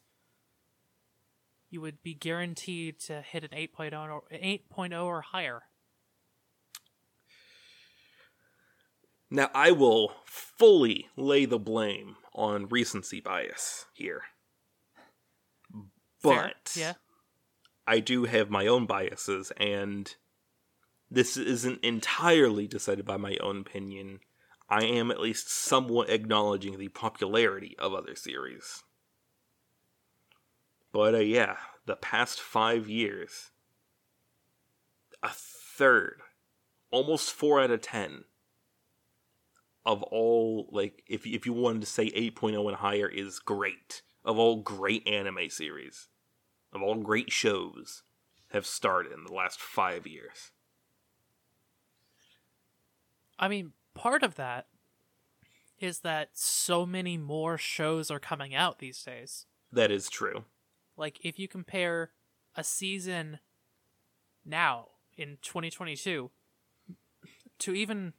you 1.69 1.81
would 1.81 2.01
be 2.01 2.13
guaranteed 2.13 2.97
to 3.01 3.21
hit 3.21 3.43
an 3.43 3.49
8.0 3.49 4.09
or, 4.09 4.23
8.0 4.31 5.03
or 5.03 5.19
higher. 5.19 5.63
Now, 9.29 9.49
I 9.53 9.71
will 9.71 10.13
fully 10.23 11.09
lay 11.17 11.43
the 11.43 11.59
blame 11.59 12.15
on 12.33 12.69
recency 12.69 13.19
bias 13.19 13.85
here. 13.93 14.21
Fair, 16.19 16.53
But 16.63 16.73
yeah. 16.75 16.93
I 17.87 17.99
do 17.99 18.25
have 18.25 18.49
my 18.49 18.67
own 18.67 18.85
biases, 18.85 19.51
and 19.57 20.13
this 21.09 21.37
isn't 21.37 21.83
entirely 21.83 22.67
decided 22.67 23.05
by 23.05 23.17
my 23.17 23.37
own 23.41 23.61
opinion. 23.61 24.19
I 24.69 24.83
am 24.83 25.09
at 25.09 25.19
least 25.19 25.49
somewhat 25.49 26.09
acknowledging 26.09 26.77
the 26.77 26.89
popularity 26.89 27.75
of 27.79 27.93
other 27.93 28.15
series. 28.15 28.83
But 30.91 31.15
uh, 31.15 31.19
yeah, 31.19 31.57
the 31.85 31.95
past 31.95 32.39
five 32.39 32.87
years, 32.87 33.51
a 35.23 35.29
third, 35.31 36.21
almost 36.91 37.31
four 37.31 37.59
out 37.61 37.71
of 37.71 37.81
ten 37.81 38.25
of 39.85 40.03
all 40.03 40.67
like 40.71 41.03
if 41.07 41.25
if 41.25 41.47
you 41.47 41.53
wanted 41.53 41.81
to 41.81 41.87
say 41.87 42.11
8.0 42.11 42.67
and 42.67 42.75
higher 42.75 43.07
is 43.07 43.39
great 43.39 44.03
of 44.23 44.37
all 44.37 44.57
great 44.57 45.07
anime 45.07 45.49
series 45.49 46.08
of 46.73 46.81
all 46.81 46.95
great 46.95 47.31
shows 47.31 48.03
have 48.51 48.65
started 48.65 49.11
in 49.11 49.23
the 49.23 49.33
last 49.33 49.59
5 49.59 50.07
years. 50.07 50.51
I 53.37 53.47
mean, 53.47 53.73
part 53.93 54.23
of 54.23 54.35
that 54.35 54.67
is 55.79 55.99
that 55.99 56.29
so 56.33 56.85
many 56.85 57.17
more 57.17 57.57
shows 57.57 58.11
are 58.11 58.19
coming 58.19 58.53
out 58.53 58.79
these 58.79 59.01
days. 59.03 59.45
That 59.71 59.91
is 59.91 60.09
true. 60.09 60.43
Like, 60.97 61.19
if 61.23 61.39
you 61.39 61.47
compare 61.47 62.11
a 62.55 62.63
season 62.63 63.39
now 64.43 64.87
in 65.15 65.37
2022 65.41 66.31
to 67.59 67.73
even 67.73 68.13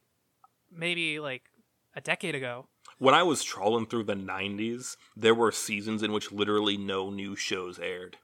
maybe 0.70 1.20
like 1.20 1.51
a 1.94 2.01
decade 2.01 2.34
ago, 2.34 2.68
When 2.98 3.14
I 3.14 3.22
was 3.22 3.42
trawling 3.42 3.86
through 3.86 4.05
the 4.05 4.14
90s, 4.14 4.96
there 5.16 5.34
were 5.34 5.53
seasons 5.53 6.03
in 6.03 6.12
which 6.12 6.32
literally 6.32 6.76
no 6.76 7.09
new 7.09 7.34
shows 7.34 7.78
aired. 7.78 8.18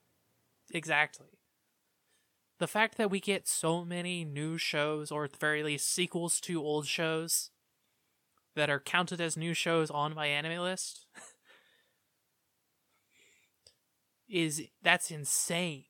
Exactly. 0.77 1.39
The 2.59 2.66
fact 2.66 2.99
that 2.99 3.11
we 3.11 3.18
get 3.18 3.49
so 3.49 3.83
many 3.83 4.27
new 4.27 4.59
shows, 4.59 5.11
or 5.11 5.24
at 5.24 5.33
the 5.33 5.39
very 5.39 5.62
least 5.62 5.91
sequels 5.91 6.39
to 6.43 6.62
old 6.62 6.87
shows, 6.87 7.51
that 8.55 8.68
are 8.68 8.79
counted 8.79 9.18
as 9.18 9.39
new 9.39 9.55
shows 9.55 9.91
on 9.91 10.14
my 10.14 10.27
anime 10.27 10.61
list, 10.61 11.07
is 14.29 14.64
that's 14.83 15.11
insane. 15.11 15.85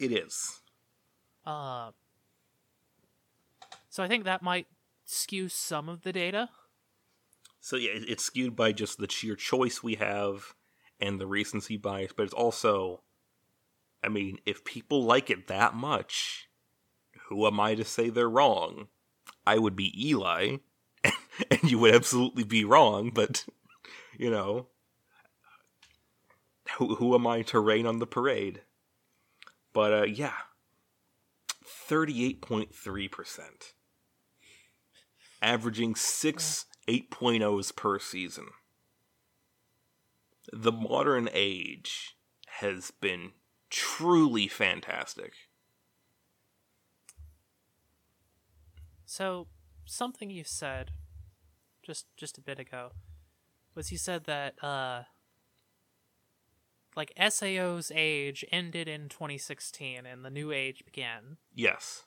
It 0.00 0.10
is. 0.10 0.62
Uh, 1.44 1.90
so 3.90 4.02
I 4.02 4.08
think 4.08 4.24
that 4.24 4.42
might 4.42 4.68
skew 5.04 5.50
some 5.50 5.90
of 5.90 6.00
the 6.00 6.14
data. 6.14 6.48
So 7.60 7.76
yeah, 7.76 7.90
it's 7.94 8.24
skewed 8.24 8.56
by 8.56 8.72
just 8.72 8.98
the 8.98 9.10
sheer 9.10 9.36
choice 9.36 9.82
we 9.82 9.96
have 9.96 10.54
and 11.00 11.20
the 11.20 11.26
recency 11.26 11.76
bias, 11.76 12.12
but 12.16 12.24
it's 12.24 12.34
also 12.34 13.03
I 14.04 14.08
mean, 14.08 14.38
if 14.44 14.64
people 14.64 15.02
like 15.02 15.30
it 15.30 15.46
that 15.46 15.74
much, 15.74 16.48
who 17.28 17.46
am 17.46 17.58
I 17.58 17.74
to 17.74 17.84
say 17.84 18.10
they're 18.10 18.28
wrong? 18.28 18.88
I 19.46 19.58
would 19.58 19.74
be 19.74 20.08
Eli, 20.08 20.58
and 21.50 21.62
you 21.62 21.78
would 21.78 21.94
absolutely 21.94 22.44
be 22.44 22.64
wrong, 22.64 23.10
but, 23.14 23.46
you 24.18 24.30
know, 24.30 24.66
who, 26.76 26.96
who 26.96 27.14
am 27.14 27.26
I 27.26 27.42
to 27.42 27.60
rain 27.60 27.86
on 27.86 27.98
the 27.98 28.06
parade? 28.06 28.60
But, 29.72 29.92
uh, 29.92 30.04
yeah, 30.04 30.34
38.3%. 31.64 33.40
Averaging 35.40 35.94
six 35.94 36.66
8.0s 36.86 37.74
per 37.74 37.98
season. 37.98 38.48
The 40.52 40.72
modern 40.72 41.28
age 41.32 42.16
has 42.60 42.90
been 42.90 43.32
truly 43.74 44.46
fantastic. 44.46 45.32
So, 49.04 49.48
something 49.84 50.30
you 50.30 50.44
said 50.44 50.92
just 51.82 52.06
just 52.16 52.38
a 52.38 52.40
bit 52.40 52.58
ago 52.60 52.92
was 53.74 53.90
you 53.92 53.98
said 53.98 54.24
that 54.24 54.62
uh 54.62 55.02
like 56.96 57.12
SAO's 57.18 57.90
age 57.94 58.44
ended 58.52 58.86
in 58.86 59.08
2016 59.08 60.06
and 60.06 60.24
the 60.24 60.30
new 60.30 60.52
age 60.52 60.84
began. 60.84 61.38
Yes. 61.52 62.04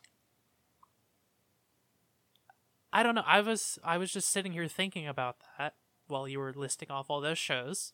I 2.94 3.04
don't 3.04 3.14
know. 3.14 3.24
I 3.28 3.42
was 3.42 3.78
I 3.84 3.98
was 3.98 4.12
just 4.12 4.30
sitting 4.30 4.54
here 4.54 4.70
thinking 4.70 5.06
about 5.06 5.36
that 5.58 5.76
while 6.08 6.30
you 6.30 6.40
were 6.40 6.54
listing 6.54 6.90
off 6.90 7.10
all 7.10 7.20
those 7.20 7.38
shows. 7.38 7.92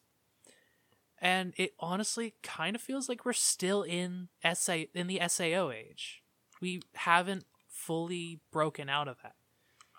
And 1.24 1.54
it 1.56 1.72
honestly 1.80 2.34
kind 2.44 2.76
of 2.76 2.82
feels 2.82 3.08
like 3.08 3.24
we're 3.24 3.32
still 3.32 3.82
in 3.82 4.28
SA 4.54 4.80
in 4.94 5.08
the 5.08 5.22
SAO 5.26 5.72
age. 5.72 6.22
We 6.62 6.82
haven't 6.96 7.46
fully 7.70 8.42
broken 8.52 8.90
out 8.90 9.08
of 9.08 9.16
that. 9.24 9.36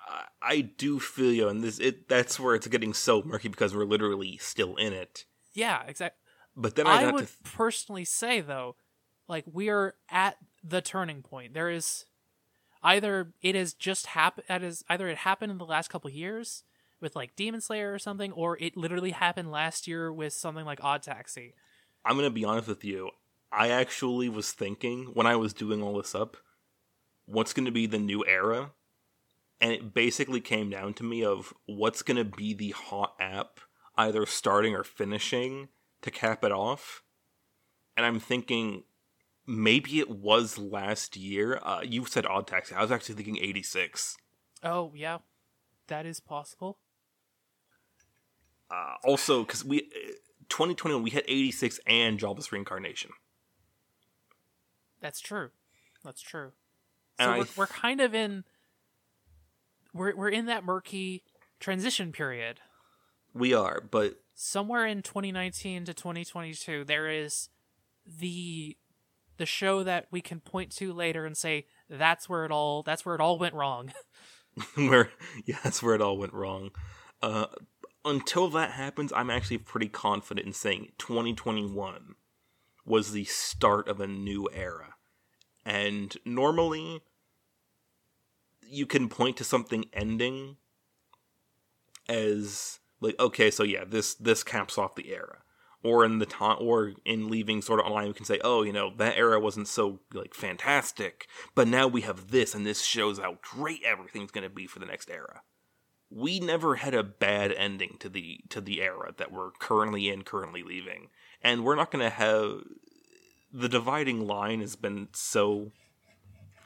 I, 0.06 0.24
I 0.42 0.60
do 0.60 1.00
feel 1.00 1.32
you, 1.32 1.48
and 1.48 1.64
this 1.64 1.78
it 1.78 2.10
that's 2.10 2.38
where 2.38 2.54
it's 2.54 2.66
getting 2.66 2.92
so 2.92 3.22
murky 3.22 3.48
because 3.48 3.74
we're 3.74 3.86
literally 3.86 4.36
still 4.36 4.76
in 4.76 4.92
it. 4.92 5.24
Yeah, 5.54 5.82
exactly. 5.88 6.20
But 6.54 6.74
then 6.76 6.86
I, 6.86 6.96
I 6.96 7.02
got 7.04 7.14
would 7.14 7.26
to 7.26 7.32
th- 7.32 7.54
personally 7.54 8.04
say 8.04 8.42
though, 8.42 8.76
like 9.26 9.44
we 9.50 9.70
are 9.70 9.94
at 10.10 10.36
the 10.62 10.82
turning 10.82 11.22
point. 11.22 11.54
There 11.54 11.70
is 11.70 12.04
either 12.82 13.32
it 13.40 13.54
has 13.54 13.72
just 13.72 14.08
happened. 14.08 14.44
That 14.48 14.62
is 14.62 14.84
either 14.90 15.08
it 15.08 15.16
happened 15.16 15.52
in 15.52 15.58
the 15.58 15.64
last 15.64 15.88
couple 15.88 16.10
years 16.10 16.64
with 17.04 17.14
like 17.14 17.36
Demon 17.36 17.60
Slayer 17.60 17.92
or 17.92 18.00
something, 18.00 18.32
or 18.32 18.58
it 18.60 18.76
literally 18.76 19.12
happened 19.12 19.52
last 19.52 19.86
year 19.86 20.12
with 20.12 20.32
something 20.32 20.64
like 20.64 20.82
Odd 20.82 21.02
Taxi. 21.02 21.54
I'm 22.04 22.16
gonna 22.16 22.30
be 22.30 22.44
honest 22.44 22.66
with 22.66 22.82
you. 22.82 23.10
I 23.52 23.68
actually 23.68 24.28
was 24.28 24.50
thinking 24.50 25.10
when 25.14 25.28
I 25.28 25.36
was 25.36 25.52
doing 25.52 25.80
all 25.80 25.96
this 25.96 26.14
up, 26.14 26.36
what's 27.26 27.52
gonna 27.52 27.70
be 27.70 27.86
the 27.86 28.00
new 28.00 28.24
era, 28.26 28.72
and 29.60 29.70
it 29.70 29.94
basically 29.94 30.40
came 30.40 30.70
down 30.70 30.94
to 30.94 31.04
me 31.04 31.24
of 31.24 31.54
what's 31.66 32.02
gonna 32.02 32.24
be 32.24 32.54
the 32.54 32.70
hot 32.70 33.14
app, 33.20 33.60
either 33.96 34.26
starting 34.26 34.74
or 34.74 34.82
finishing 34.82 35.68
to 36.02 36.10
cap 36.10 36.42
it 36.42 36.50
off. 36.50 37.04
And 37.96 38.04
I'm 38.04 38.18
thinking 38.18 38.82
maybe 39.46 40.00
it 40.00 40.10
was 40.10 40.58
last 40.58 41.16
year. 41.16 41.60
Uh, 41.62 41.82
you 41.82 42.06
said 42.06 42.26
Odd 42.26 42.46
Taxi. 42.46 42.74
I 42.74 42.82
was 42.82 42.90
actually 42.90 43.14
thinking 43.14 43.38
86. 43.38 44.16
Oh 44.62 44.92
yeah, 44.96 45.18
that 45.88 46.06
is 46.06 46.18
possible. 46.18 46.78
Uh, 48.74 48.94
also, 49.04 49.44
because 49.44 49.64
we 49.64 49.82
2021 50.48 51.02
we 51.02 51.10
hit 51.10 51.24
86 51.28 51.80
and 51.86 52.18
Jobless 52.18 52.52
Reincarnation. 52.52 53.10
That's 55.00 55.20
true. 55.20 55.50
That's 56.04 56.22
true. 56.22 56.52
And 57.18 57.26
So 57.26 57.30
we're, 57.30 57.44
th- 57.44 57.56
we're 57.56 57.66
kind 57.66 58.00
of 58.00 58.14
in 58.14 58.44
we're 59.92 60.16
we're 60.16 60.28
in 60.28 60.46
that 60.46 60.64
murky 60.64 61.22
transition 61.60 62.12
period. 62.12 62.60
We 63.32 63.54
are, 63.54 63.82
but 63.90 64.20
somewhere 64.34 64.86
in 64.86 65.02
2019 65.02 65.84
to 65.84 65.94
2022 65.94 66.84
there 66.84 67.08
is 67.08 67.48
the 68.06 68.76
the 69.36 69.46
show 69.46 69.84
that 69.84 70.06
we 70.10 70.20
can 70.20 70.40
point 70.40 70.70
to 70.70 70.92
later 70.92 71.24
and 71.24 71.36
say 71.36 71.66
that's 71.88 72.28
where 72.28 72.44
it 72.44 72.50
all 72.50 72.82
that's 72.82 73.06
where 73.06 73.14
it 73.14 73.20
all 73.20 73.38
went 73.38 73.54
wrong 73.54 73.92
where 74.74 75.10
yeah, 75.44 75.58
that's 75.62 75.82
where 75.82 75.94
it 75.94 76.00
all 76.00 76.16
went 76.16 76.32
wrong. 76.32 76.70
Uh, 77.22 77.46
until 78.04 78.48
that 78.50 78.72
happens, 78.72 79.12
I'm 79.12 79.30
actually 79.30 79.58
pretty 79.58 79.88
confident 79.88 80.46
in 80.46 80.52
saying 80.52 80.92
2021 80.98 82.14
was 82.84 83.12
the 83.12 83.24
start 83.24 83.88
of 83.88 84.00
a 84.00 84.06
new 84.06 84.48
era. 84.52 84.94
And 85.64 86.14
normally, 86.24 87.00
you 88.68 88.86
can 88.86 89.08
point 89.08 89.36
to 89.38 89.44
something 89.44 89.86
ending 89.92 90.56
as 92.08 92.80
like, 93.00 93.18
okay, 93.18 93.50
so 93.50 93.62
yeah, 93.62 93.84
this 93.86 94.14
this 94.14 94.42
caps 94.42 94.78
off 94.78 94.94
the 94.94 95.12
era. 95.12 95.38
Or 95.82 96.02
in 96.06 96.18
the 96.18 96.24
time, 96.24 96.56
or 96.60 96.94
in 97.04 97.28
leaving 97.28 97.60
Sword 97.60 97.80
Art 97.80 97.90
Online, 97.90 98.08
we 98.08 98.14
can 98.14 98.24
say, 98.24 98.40
oh, 98.42 98.62
you 98.62 98.72
know, 98.72 98.94
that 98.96 99.18
era 99.18 99.38
wasn't 99.38 99.68
so 99.68 100.00
like 100.14 100.32
fantastic, 100.32 101.26
but 101.54 101.68
now 101.68 101.86
we 101.86 102.00
have 102.00 102.30
this, 102.30 102.54
and 102.54 102.64
this 102.64 102.82
shows 102.82 103.18
how 103.18 103.36
great 103.42 103.82
everything's 103.84 104.30
going 104.30 104.48
to 104.48 104.54
be 104.54 104.66
for 104.66 104.78
the 104.78 104.86
next 104.86 105.10
era. 105.10 105.42
We 106.16 106.38
never 106.38 106.76
had 106.76 106.94
a 106.94 107.02
bad 107.02 107.50
ending 107.52 107.96
to 107.98 108.08
the 108.08 108.40
to 108.50 108.60
the 108.60 108.80
era 108.82 109.12
that 109.16 109.32
we're 109.32 109.50
currently 109.50 110.08
in, 110.08 110.22
currently 110.22 110.62
leaving, 110.62 111.08
and 111.42 111.64
we're 111.64 111.74
not 111.74 111.90
going 111.90 112.04
to 112.04 112.10
have 112.10 112.60
the 113.52 113.68
dividing 113.68 114.26
line 114.26 114.60
has 114.60 114.76
been 114.76 115.08
so 115.12 115.72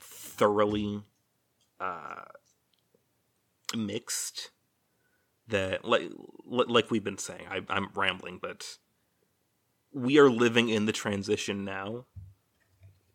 thoroughly 0.01 1.03
uh, 1.81 2.25
mixed 3.77 4.51
that 5.49 5.85
like 5.85 6.11
like 6.45 6.91
we've 6.91 7.05
been 7.05 7.19
saying 7.19 7.43
I, 7.51 7.63
i'm 7.71 7.89
rambling 7.95 8.39
but 8.41 8.79
we 9.93 10.19
are 10.19 10.31
living 10.31 10.69
in 10.69 10.85
the 10.85 10.93
transition 10.93 11.65
now. 11.65 12.05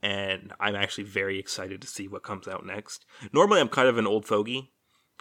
And 0.01 0.51
i'm 0.59 0.75
actually 0.75 1.05
very 1.05 1.39
excited 1.39 1.81
to 1.81 1.87
see 1.87 2.07
what 2.07 2.23
comes 2.23 2.47
out 2.47 2.65
next. 2.65 3.05
Normally 3.31 3.59
i'm 3.59 3.69
kind 3.69 3.87
of 3.87 3.97
an 3.97 4.07
old 4.07 4.25
fogey 4.25 4.71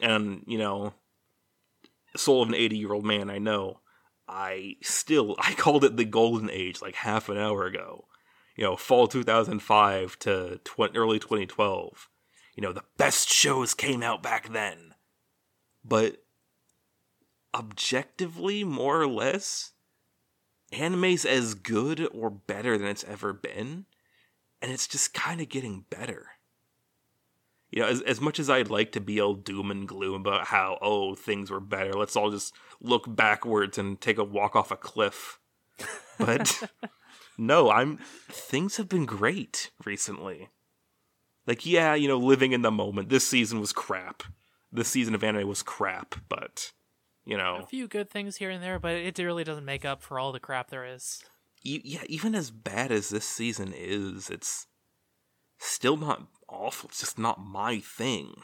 and 0.00 0.42
you 0.46 0.58
know 0.58 0.94
soul 2.16 2.42
of 2.42 2.48
an 2.48 2.54
80 2.54 2.76
year 2.76 2.92
old 2.92 3.04
man 3.04 3.30
i 3.30 3.38
know 3.38 3.80
i 4.28 4.76
still 4.82 5.36
i 5.38 5.54
called 5.54 5.84
it 5.84 5.96
the 5.96 6.04
golden 6.04 6.50
age 6.50 6.82
like 6.82 6.94
half 6.96 7.28
an 7.28 7.38
hour 7.38 7.66
ago. 7.66 8.06
You 8.54 8.64
know 8.64 8.76
fall 8.76 9.08
2005 9.08 10.18
to 10.20 10.60
tw- 10.62 10.94
early 10.94 11.18
2012 11.18 12.08
you 12.54 12.62
know 12.62 12.72
the 12.72 12.84
best 12.96 13.28
shows 13.28 13.74
came 13.74 14.02
out 14.02 14.22
back 14.22 14.52
then. 14.52 14.94
But 15.84 16.22
objectively, 17.54 18.64
more 18.64 19.00
or 19.00 19.06
less, 19.06 19.72
anime's 20.70 21.24
as 21.24 21.54
good 21.54 22.08
or 22.12 22.30
better 22.30 22.78
than 22.78 22.88
it's 22.88 23.04
ever 23.04 23.32
been, 23.32 23.86
and 24.60 24.70
it's 24.70 24.86
just 24.86 25.14
kind 25.14 25.40
of 25.40 25.48
getting 25.48 25.84
better. 25.90 26.28
You 27.72 27.82
know, 27.82 27.88
as, 27.88 28.00
as 28.02 28.20
much 28.20 28.38
as 28.38 28.48
I'd 28.48 28.70
like 28.70 28.92
to 28.92 29.00
be 29.00 29.20
all 29.20 29.34
doom 29.34 29.70
and 29.70 29.88
gloom 29.88 30.20
about 30.20 30.46
how, 30.46 30.78
oh, 30.80 31.14
things 31.14 31.50
were 31.50 31.58
better, 31.58 31.94
let's 31.94 32.14
all 32.14 32.30
just 32.30 32.54
look 32.80 33.04
backwards 33.08 33.78
and 33.78 34.00
take 34.00 34.18
a 34.18 34.24
walk 34.24 34.54
off 34.54 34.70
a 34.70 34.76
cliff. 34.76 35.40
But 36.18 36.62
no, 37.38 37.70
I'm 37.70 37.98
things 38.28 38.76
have 38.76 38.88
been 38.88 39.06
great 39.06 39.70
recently. 39.84 40.50
Like, 41.46 41.66
yeah, 41.66 41.94
you 41.94 42.06
know, 42.06 42.18
living 42.18 42.52
in 42.52 42.62
the 42.62 42.70
moment. 42.70 43.08
This 43.08 43.26
season 43.26 43.58
was 43.58 43.72
crap. 43.72 44.22
This 44.70 44.88
season 44.88 45.14
of 45.14 45.24
anime 45.24 45.48
was 45.48 45.62
crap, 45.62 46.14
but 46.28 46.72
you 47.24 47.36
know, 47.36 47.60
a 47.62 47.66
few 47.66 47.88
good 47.88 48.10
things 48.10 48.36
here 48.36 48.50
and 48.50 48.62
there 48.62 48.78
but 48.78 48.94
it 48.94 49.16
really 49.18 49.44
doesn't 49.44 49.64
make 49.64 49.84
up 49.84 50.02
for 50.02 50.18
all 50.18 50.32
the 50.32 50.40
crap 50.40 50.70
there 50.70 50.84
is 50.84 51.22
e- 51.64 51.82
yeah, 51.84 52.02
even 52.08 52.34
as 52.34 52.50
bad 52.50 52.92
as 52.92 53.08
this 53.08 53.26
season 53.26 53.72
is, 53.74 54.30
it's 54.30 54.66
still 55.64 55.96
not 55.96 56.22
awful. 56.48 56.88
It's 56.88 57.00
just 57.00 57.18
not 57.18 57.40
my 57.40 57.80
thing. 57.80 58.34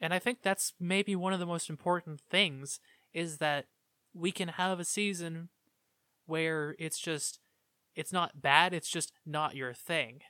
and 0.00 0.12
i 0.12 0.18
think 0.18 0.42
that's 0.42 0.74
maybe 0.78 1.16
one 1.16 1.32
of 1.32 1.40
the 1.40 1.46
most 1.46 1.70
important 1.70 2.20
things 2.20 2.80
is 3.14 3.38
that 3.38 3.66
we 4.14 4.30
can 4.30 4.48
have 4.48 4.78
a 4.78 4.84
season 4.84 5.48
where 6.26 6.74
it's 6.78 6.98
just 6.98 7.40
it's 7.94 8.12
not 8.12 8.40
bad 8.42 8.74
it's 8.74 8.90
just 8.90 9.12
not 9.24 9.56
your 9.56 9.72
thing 9.72 10.20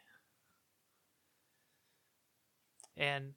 and 2.97 3.34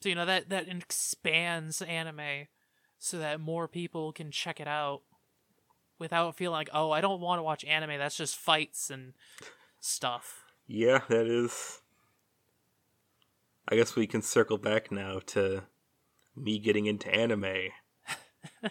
so 0.00 0.08
you 0.08 0.14
know 0.14 0.26
that 0.26 0.48
that 0.48 0.68
expands 0.68 1.82
anime 1.82 2.46
so 2.98 3.18
that 3.18 3.40
more 3.40 3.66
people 3.68 4.12
can 4.12 4.30
check 4.30 4.60
it 4.60 4.68
out 4.68 5.02
without 5.98 6.36
feeling 6.36 6.54
like 6.54 6.70
oh 6.72 6.90
i 6.92 7.00
don't 7.00 7.20
want 7.20 7.38
to 7.38 7.42
watch 7.42 7.64
anime 7.64 7.98
that's 7.98 8.16
just 8.16 8.36
fights 8.36 8.88
and 8.90 9.14
stuff 9.80 10.44
Yeah, 10.68 11.00
that 11.08 11.26
is. 11.26 11.80
I 13.66 13.74
guess 13.74 13.96
we 13.96 14.06
can 14.06 14.22
circle 14.22 14.58
back 14.58 14.92
now 14.92 15.20
to 15.28 15.64
me 16.36 16.58
getting 16.58 16.86
into 16.86 17.12
anime. 17.12 17.70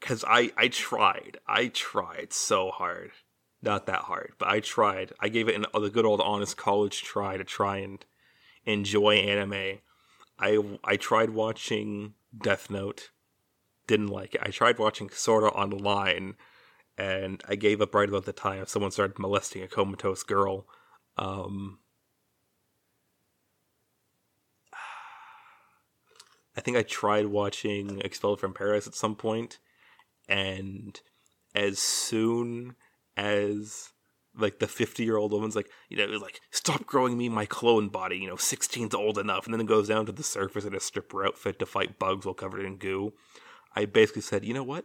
Cause 0.00 0.24
I 0.26 0.52
I 0.56 0.68
tried. 0.68 1.38
I 1.46 1.68
tried 1.68 2.32
so 2.32 2.70
hard. 2.70 3.12
not 3.62 3.86
that 3.86 4.02
hard, 4.02 4.32
but 4.38 4.48
I 4.48 4.60
tried. 4.60 5.12
I 5.20 5.28
gave 5.28 5.48
it 5.48 5.54
an, 5.54 5.66
the 5.74 5.90
good 5.90 6.06
old 6.06 6.20
honest 6.20 6.56
college 6.56 7.02
try 7.02 7.36
to 7.36 7.44
try 7.44 7.78
and 7.78 8.04
enjoy 8.64 9.16
anime. 9.16 9.78
I 10.38 10.58
I 10.84 10.96
tried 10.96 11.30
watching 11.30 12.14
Death 12.36 12.70
Note, 12.70 13.10
didn't 13.86 14.08
like 14.08 14.34
it. 14.34 14.42
I 14.44 14.50
tried 14.50 14.78
watching 14.78 15.10
Sword 15.10 15.44
Art 15.44 15.54
Online, 15.54 16.36
and 16.98 17.42
I 17.48 17.54
gave 17.54 17.80
up 17.80 17.94
right 17.94 18.08
about 18.08 18.24
the 18.24 18.32
time 18.32 18.64
someone 18.66 18.90
started 18.90 19.18
molesting 19.18 19.62
a 19.62 19.68
comatose 19.68 20.22
girl. 20.22 20.66
Um, 21.16 21.78
I 26.56 26.60
think 26.60 26.76
I 26.76 26.82
tried 26.82 27.26
watching 27.26 28.00
Expelled 28.00 28.40
from 28.40 28.54
Paradise 28.54 28.86
at 28.86 28.94
some 28.94 29.16
point, 29.16 29.58
and 30.28 31.00
as 31.54 31.78
soon 31.78 32.76
as 33.16 33.90
like 34.36 34.58
the 34.58 34.68
50 34.68 35.04
year 35.04 35.16
old 35.16 35.32
woman's 35.32 35.56
like 35.56 35.68
you 35.88 35.96
know 35.96 36.06
like 36.18 36.40
stop 36.50 36.86
growing 36.86 37.18
me 37.18 37.28
my 37.28 37.46
clone 37.46 37.88
body 37.88 38.16
you 38.16 38.28
know 38.28 38.36
16's 38.36 38.94
old 38.94 39.18
enough 39.18 39.44
and 39.44 39.52
then 39.52 39.60
it 39.60 39.66
goes 39.66 39.88
down 39.88 40.06
to 40.06 40.12
the 40.12 40.22
surface 40.22 40.64
in 40.64 40.74
a 40.74 40.80
stripper 40.80 41.26
outfit 41.26 41.58
to 41.58 41.66
fight 41.66 41.98
bugs 41.98 42.24
while 42.24 42.34
covered 42.34 42.64
in 42.64 42.76
goo 42.76 43.12
i 43.74 43.84
basically 43.84 44.22
said 44.22 44.44
you 44.44 44.54
know 44.54 44.62
what 44.62 44.84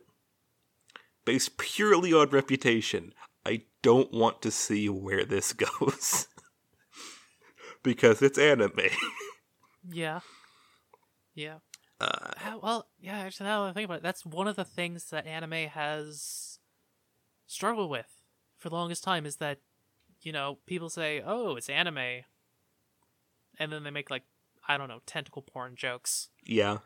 based 1.26 1.58
purely 1.58 2.14
on 2.14 2.30
reputation 2.30 3.14
i 3.46 3.62
don't 3.82 4.12
want 4.14 4.42
to 4.42 4.52
see 4.52 4.88
where 4.90 5.26
this 5.26 5.54
goes 5.66 6.28
because 7.84 8.22
it's 8.22 8.38
anime 8.38 8.90
Yeah. 9.88 10.22
Yeah. 11.36 11.58
uh, 12.00 12.32
well, 12.64 12.88
yeah, 13.00 13.20
actually, 13.20 13.46
now 13.48 13.64
that 13.64 13.70
I 13.70 13.74
think 13.74 13.86
about 13.86 13.98
it, 13.98 14.04
that's 14.04 14.26
one 14.26 14.48
of 14.48 14.56
the 14.56 14.66
things 14.66 15.10
that 15.12 15.28
anime 15.28 15.70
has 15.70 16.60
struggled 17.46 17.90
with 17.92 18.08
for 18.58 18.70
the 18.70 18.76
longest 18.76 19.04
time 19.04 19.26
is 19.26 19.36
that, 19.38 19.60
you 20.22 20.32
know, 20.32 20.58
people 20.66 20.90
say, 20.90 21.22
oh, 21.26 21.56
it's 21.56 21.70
anime. 21.70 22.24
And 23.60 23.72
then 23.72 23.84
they 23.84 23.92
make, 23.92 24.10
like, 24.10 24.24
I 24.68 24.78
don't 24.78 24.88
know, 24.88 25.02
tentacle 25.06 25.42
porn 25.44 25.76
jokes. 25.76 26.30
yeah 26.44 26.80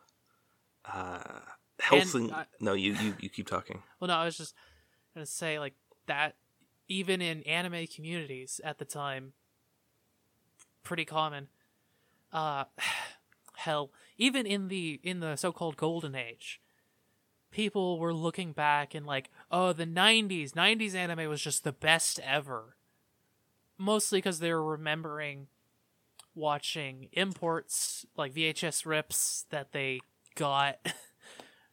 uh 0.85 1.39
Hellsing. 1.79 2.31
I- 2.33 2.45
no, 2.59 2.73
you, 2.73 2.93
you 2.93 3.15
you 3.19 3.29
keep 3.29 3.47
talking. 3.47 3.81
Well, 3.99 4.07
no, 4.09 4.15
I 4.15 4.25
was 4.25 4.37
just 4.37 4.53
going 5.13 5.25
to 5.25 5.31
say, 5.31 5.59
like, 5.59 5.73
that 6.07 6.35
even 6.87 7.21
in 7.21 7.43
anime 7.43 7.87
communities 7.87 8.59
at 8.63 8.79
the 8.79 8.85
time, 8.85 9.33
pretty 10.83 11.05
common. 11.05 11.47
Uh, 12.33 12.65
hell, 13.57 13.91
even 14.17 14.45
in 14.45 14.67
the 14.67 14.99
in 15.03 15.19
the 15.19 15.35
so-called 15.35 15.77
golden 15.77 16.15
age, 16.15 16.61
people 17.51 17.99
were 17.99 18.13
looking 18.13 18.51
back 18.51 18.93
and 18.93 19.05
like, 19.05 19.29
oh, 19.51 19.73
the 19.73 19.85
'90s, 19.85 20.51
'90s 20.51 20.95
anime 20.95 21.29
was 21.29 21.41
just 21.41 21.63
the 21.63 21.71
best 21.71 22.19
ever. 22.23 22.75
Mostly 23.77 24.17
because 24.17 24.39
they 24.39 24.51
were 24.51 24.63
remembering 24.63 25.47
watching 26.35 27.07
imports 27.13 28.05
like 28.17 28.33
VHS 28.33 28.85
rips 28.85 29.45
that 29.51 29.71
they 29.71 29.99
got 30.35 30.77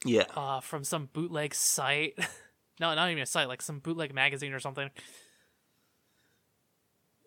Yeah, 0.05 0.25
uh, 0.35 0.61
from 0.61 0.85
some 0.85 1.09
bootleg 1.13 1.55
site. 1.55 2.19
no, 2.81 2.95
not 2.95 3.11
even 3.11 3.23
a 3.23 3.27
site, 3.27 3.49
like 3.49 3.63
some 3.63 3.79
bootleg 3.79 4.15
magazine 4.15 4.53
or 4.53 4.61
something. 4.61 4.91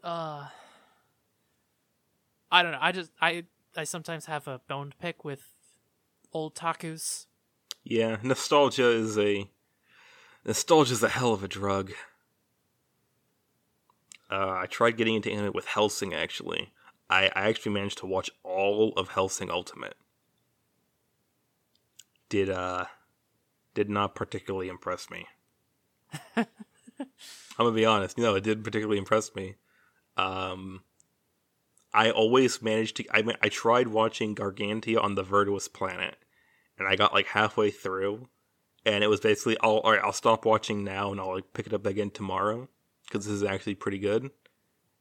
Uh, 0.04 0.48
I 2.52 2.64
don't 2.64 2.72
know. 2.72 2.80
I 2.82 2.92
just 2.92 3.12
I 3.22 3.44
I 3.76 3.84
sometimes 3.84 4.26
have 4.26 4.48
a 4.48 4.60
bone 4.68 4.92
to 4.92 4.98
pick 4.98 5.24
with 5.24 5.44
old 6.34 6.56
takus. 6.56 7.26
yeah. 7.84 8.18
Nostalgia 8.24 8.90
is 8.90 9.18
a 9.18 9.50
nostalgia 10.46 10.94
is 10.94 11.04
a 11.04 11.10
hell 11.10 11.34
of 11.34 11.44
a 11.44 11.48
drug. 11.48 11.92
Uh, 14.32 14.60
I 14.62 14.68
tried 14.68 14.98
getting 14.98 15.16
into 15.16 15.32
anime 15.32 15.54
with 15.54 15.66
Hellsing. 15.66 16.14
Actually, 16.14 16.72
I, 17.10 17.26
I 17.36 17.50
actually 17.50 17.72
managed 17.72 17.98
to 18.00 18.06
watch 18.06 18.30
all 18.44 18.94
of 18.96 19.10
Hellsing 19.10 19.50
Ultimate. 19.50 19.96
Did 22.30 22.50
uh, 22.50 22.86
did 23.74 23.90
not 23.90 24.16
particularly 24.16 24.70
impress 24.70 25.10
me. 25.10 25.28
I'm 26.36 26.46
gonna 27.58 27.72
be 27.72 27.86
honest. 27.86 28.18
No, 28.18 28.36
it 28.36 28.44
didn't 28.44 28.64
particularly 28.64 28.98
impress 28.98 29.36
me. 29.36 29.56
Um, 30.18 30.84
I 31.94 32.12
always 32.12 32.62
managed 32.62 32.98
to. 32.98 33.06
I 33.12 33.22
mean, 33.22 33.38
I 33.42 33.50
tried 33.50 33.88
watching 33.88 34.36
Gargantia 34.36 35.02
on 35.02 35.16
the 35.16 35.24
Verdurous 35.24 35.72
Planet, 35.72 36.18
and 36.78 36.88
I 36.88 36.96
got 36.96 37.14
like 37.14 37.28
halfway 37.28 37.72
through, 37.72 38.30
and 38.86 39.04
it 39.04 39.08
was 39.08 39.20
basically, 39.20 39.58
"I'll 39.62 39.78
all 39.78 39.92
right, 39.92 40.02
I'll 40.04 40.14
stop 40.14 40.46
watching 40.46 40.84
now, 40.84 41.12
and 41.12 41.20
I'll 41.20 41.36
like 41.36 41.54
pick 41.54 41.68
it 41.68 41.74
up 41.74 41.86
again 41.86 42.12
tomorrow 42.12 42.70
because 43.06 43.26
this 43.26 43.34
is 43.34 43.44
actually 43.44 43.76
pretty 43.76 44.00
good." 44.00 44.30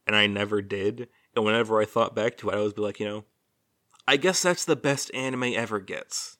And 0.07 0.15
I 0.15 0.25
never 0.25 0.63
did. 0.63 1.07
And 1.35 1.45
whenever 1.45 1.79
I 1.79 1.85
thought 1.85 2.15
back 2.15 2.35
to 2.37 2.49
it, 2.49 2.55
I 2.55 2.57
always 2.57 2.73
be 2.73 2.81
like, 2.81 2.99
you 2.99 3.07
know, 3.07 3.25
I 4.07 4.17
guess 4.17 4.41
that's 4.41 4.65
the 4.65 4.75
best 4.75 5.13
anime 5.13 5.43
ever 5.43 5.79
gets. 5.79 6.38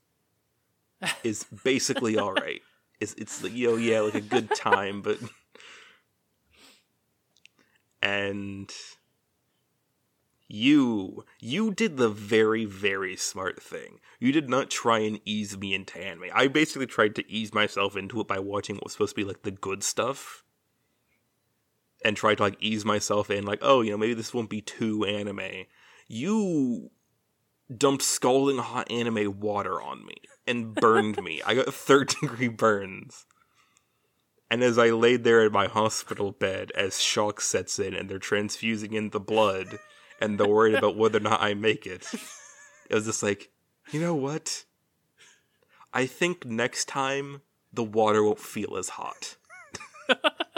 Is 1.24 1.46
basically 1.64 2.18
all 2.18 2.34
right. 2.34 2.62
It's 3.00 3.14
it's 3.14 3.44
like, 3.44 3.56
yo 3.56 3.78
yeah, 3.78 4.02
like 4.02 4.16
a 4.16 4.22
good 4.22 4.54
time, 4.56 5.02
but 5.02 5.18
and 8.02 8.70
you 10.48 11.24
you 11.40 11.72
did 11.72 11.98
the 11.98 12.10
very 12.10 12.66
very 12.66 13.16
smart 13.16 13.62
thing. 13.62 14.00
You 14.20 14.32
did 14.32 14.50
not 14.50 14.70
try 14.70 15.00
and 15.00 15.22
ease 15.24 15.58
me 15.58 15.74
into 15.74 16.04
anime. 16.04 16.26
I 16.34 16.48
basically 16.48 16.88
tried 16.88 17.16
to 17.16 17.32
ease 17.32 17.54
myself 17.54 17.96
into 17.96 18.20
it 18.20 18.28
by 18.28 18.40
watching 18.40 18.76
what 18.76 18.86
was 18.86 18.94
supposed 18.94 19.16
to 19.16 19.22
be 19.22 19.28
like 19.28 19.44
the 19.44 19.52
good 19.52 19.84
stuff 19.84 20.44
and 22.04 22.18
tried 22.18 22.38
to 22.38 22.44
like 22.44 22.58
ease 22.60 22.84
myself 22.84 23.30
in 23.30 23.46
like 23.46 23.60
oh 23.62 23.82
you 23.82 23.92
know 23.92 23.98
maybe 23.98 24.14
this 24.14 24.34
won't 24.34 24.50
be 24.50 24.62
too 24.62 25.06
anime. 25.06 25.66
You 26.08 26.90
dumped 27.76 28.04
scalding 28.04 28.58
hot 28.58 28.90
anime 28.92 29.40
water 29.40 29.82
on 29.82 30.06
me 30.06 30.16
and 30.48 30.74
burned 30.76 31.22
me 31.24 31.42
i 31.46 31.54
got 31.54 31.74
third 31.74 32.08
degree 32.22 32.48
burns 32.48 33.26
and 34.50 34.64
as 34.64 34.78
I 34.78 34.90
laid 34.90 35.24
there 35.24 35.46
in 35.46 35.52
my 35.52 35.68
hospital 35.68 36.32
bed, 36.32 36.72
as 36.74 37.00
shock 37.00 37.40
sets 37.40 37.78
in 37.78 37.94
and 37.94 38.10
they're 38.10 38.18
transfusing 38.18 38.94
in 38.94 39.12
the 39.12 39.20
blood, 39.20 39.78
and 40.20 40.40
they're 40.40 40.48
worried 40.48 40.76
about 40.76 40.98
whether 40.98 41.18
or 41.18 41.22
not 41.22 41.42
I 41.42 41.54
make 41.54 41.86
it, 41.86 42.08
it 42.90 42.96
was 42.96 43.06
just 43.06 43.22
like, 43.22 43.52
you 43.92 44.00
know 44.00 44.16
what? 44.16 44.66
I 45.94 46.06
think 46.06 46.46
next 46.46 46.88
time 46.88 47.42
the 47.72 47.84
water 47.84 48.24
won't 48.24 48.40
feel 48.40 48.76
as 48.76 48.90
hot. 48.90 49.36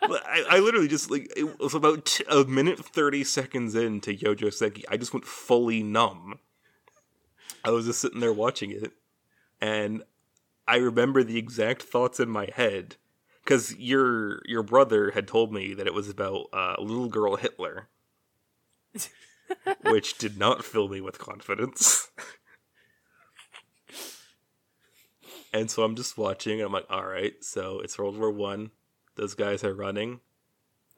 But 0.00 0.24
I, 0.26 0.44
I 0.50 0.58
literally 0.60 0.88
just 0.88 1.10
like 1.10 1.32
it 1.36 1.58
was 1.58 1.74
about 1.74 2.06
t- 2.06 2.24
a 2.30 2.44
minute 2.44 2.78
thirty 2.84 3.24
seconds 3.24 3.74
into 3.74 4.12
Yojo 4.14 4.48
Senki, 4.48 4.84
I 4.88 4.96
just 4.96 5.12
went 5.12 5.24
fully 5.24 5.82
numb. 5.82 6.38
I 7.64 7.70
was 7.70 7.86
just 7.86 8.00
sitting 8.00 8.20
there 8.20 8.32
watching 8.32 8.70
it, 8.70 8.92
and 9.60 10.02
I 10.68 10.76
remember 10.76 11.24
the 11.24 11.38
exact 11.38 11.82
thoughts 11.82 12.20
in 12.20 12.28
my 12.28 12.48
head 12.54 12.96
because 13.42 13.74
your 13.76 14.42
your 14.44 14.62
brother 14.62 15.12
had 15.12 15.26
told 15.26 15.52
me 15.52 15.72
that 15.74 15.86
it 15.86 15.94
was 15.94 16.08
about 16.08 16.46
uh, 16.52 16.76
little 16.78 17.08
girl 17.08 17.36
Hitler, 17.36 17.88
which 19.82 20.18
did 20.18 20.38
not 20.38 20.64
fill 20.64 20.88
me 20.88 21.00
with 21.00 21.18
confidence. 21.18 22.10
and 25.52 25.70
so 25.70 25.82
I'm 25.82 25.96
just 25.96 26.18
watching, 26.18 26.60
and 26.60 26.66
I'm 26.66 26.72
like, 26.72 26.86
all 26.90 27.06
right, 27.06 27.42
so 27.42 27.80
it's 27.80 27.98
World 27.98 28.18
War 28.18 28.30
One. 28.30 28.70
Those 29.18 29.34
guys 29.34 29.64
are 29.64 29.74
running. 29.74 30.20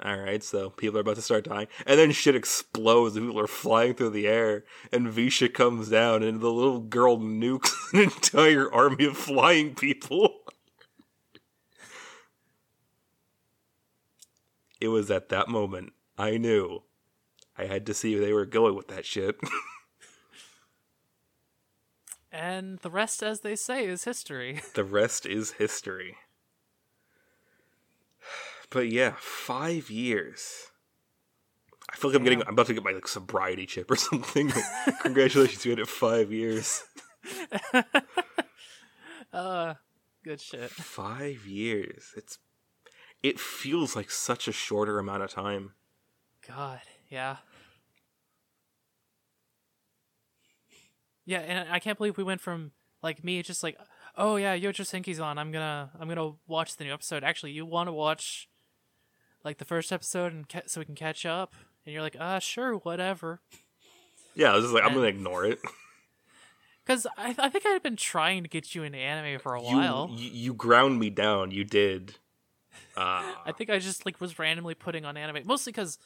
All 0.03 0.17
right, 0.17 0.43
so 0.43 0.71
people 0.71 0.99
are 0.99 1.03
about 1.03 1.17
to 1.17 1.23
start 1.23 1.45
dying, 1.45 1.67
and 1.85 1.99
then 1.99 2.13
shit 2.13 2.35
explodes, 2.35 3.17
and 3.17 3.27
people 3.27 3.41
are 3.41 3.47
flying 3.47 3.95
through 3.95 4.11
the 4.11 4.29
air, 4.29 4.65
and 4.93 5.09
Visha 5.09 5.53
comes 5.53 5.91
down, 5.91 6.23
and 6.23 6.41
the 6.41 6.51
little 6.51 6.81
girl 6.81 7.19
nukes 7.19 7.73
an 7.93 8.01
entire 8.01 8.73
army 8.73 9.05
of 9.05 9.17
flying 9.17 9.75
people. 9.75 10.39
it 14.81 14.89
was 14.89 15.11
at 15.11 15.29
that 15.29 15.49
moment 15.49 15.93
I 16.17 16.39
knew 16.39 16.83
I 17.59 17.67
had 17.67 17.85
to 17.87 17.95
see 17.95 18.15
where 18.15 18.25
they 18.25 18.33
were 18.33 18.47
going 18.47 18.75
with 18.75 18.89
that 18.89 19.05
shit. 19.05 19.37
And 22.33 22.79
the 22.79 22.91
rest, 22.91 23.23
as 23.23 23.41
they 23.41 23.57
say, 23.57 23.87
is 23.87 24.05
history. 24.05 24.61
the 24.75 24.85
rest 24.85 25.27
is 25.27 25.53
history. 25.53 26.17
But 28.71 28.89
yeah, 28.89 29.15
five 29.19 29.91
years. 29.91 30.71
I 31.91 31.97
feel 31.97 32.11
like 32.11 32.19
I'm 32.19 32.25
getting. 32.25 32.43
I'm 32.43 32.55
about 32.55 32.67
to 32.69 32.75
get 32.75 32.85
my 32.85 32.93
like 32.93 33.09
sobriety 33.09 33.67
chip 33.67 33.91
or 33.91 33.97
something. 33.97 34.53
Congratulations, 35.03 35.65
you 35.65 35.73
had 35.73 35.81
it 35.81 35.89
five 35.89 36.31
years. 36.33 36.85
uh, 39.33 39.75
good 40.25 40.41
shit. 40.41 40.71
Five 40.71 41.47
years. 41.47 42.13
It's. 42.17 42.39
It 43.23 43.39
feels 43.39 43.95
like 43.95 44.11
such 44.11 44.49
a 44.49 44.53
shorter 44.53 44.99
amount 44.99 45.23
of 45.23 45.31
time. 45.31 45.73
God, 46.49 46.81
yeah. 47.11 47.37
Yeah, 51.27 51.41
and 51.41 51.69
I 51.71 51.81
can't 51.81 51.99
believe 51.99 52.17
we 52.17 52.25
went 52.25 52.41
from 52.41 52.71
like 53.03 53.23
me 53.23 53.43
just 53.43 53.63
like, 53.63 53.77
"Oh 54.17 54.37
yeah, 54.37 54.57
Yojo 54.57 54.85
Senki's 54.85 55.21
on. 55.21 55.39
I'm 55.39 55.53
gonna 55.53 55.91
I'm 55.99 56.09
gonna 56.09 56.33
watch 56.47 56.77
the 56.77 56.85
new 56.85 56.95
episode. 56.95 57.25
Actually, 57.25 57.53
you 57.53 57.67
want 57.67 57.89
to 57.89 57.93
watch 57.93 58.49
like 59.45 59.59
the 59.59 59.65
first 59.65 59.93
episode 59.93 60.33
and 60.33 60.49
ca- 60.49 60.63
so 60.67 60.81
we 60.81 60.85
can 60.85 60.95
catch 60.95 61.25
up?" 61.27 61.55
And 61.85 61.93
you're 61.93 62.03
like, 62.03 62.17
"Ah, 62.19 62.39
sure, 62.39 62.75
whatever." 62.75 63.41
Yeah, 64.35 64.53
I 64.53 64.57
was 64.57 64.65
just 64.65 64.75
like, 64.75 64.85
I'm 64.85 64.95
gonna 64.95 65.07
ignore 65.07 65.45
it. 65.45 65.61
Because 66.87 67.07
I, 67.17 67.35
I 67.39 67.49
think 67.51 67.67
I 67.67 67.69
had 67.69 67.83
been 67.83 67.95
trying 67.95 68.43
to 68.43 68.49
get 68.49 68.75
you 68.75 68.83
into 68.83 68.99
anime 68.99 69.39
for 69.39 69.55
a 69.55 69.63
while. 69.63 70.11
you 70.13 70.31
you 70.33 70.55
ground 70.55 70.99
me 70.99 71.09
down. 71.11 71.53
You 71.53 71.63
did. 71.63 72.17
Uh, 72.97 73.23
I 73.47 73.53
think 73.57 73.71
I 73.71 73.79
just 73.79 74.05
like 74.07 74.21
was 74.21 74.39
randomly 74.41 74.75
putting 74.75 75.05
on 75.05 75.17
anime, 75.17 75.47
mostly 75.47 75.73
because 75.73 75.99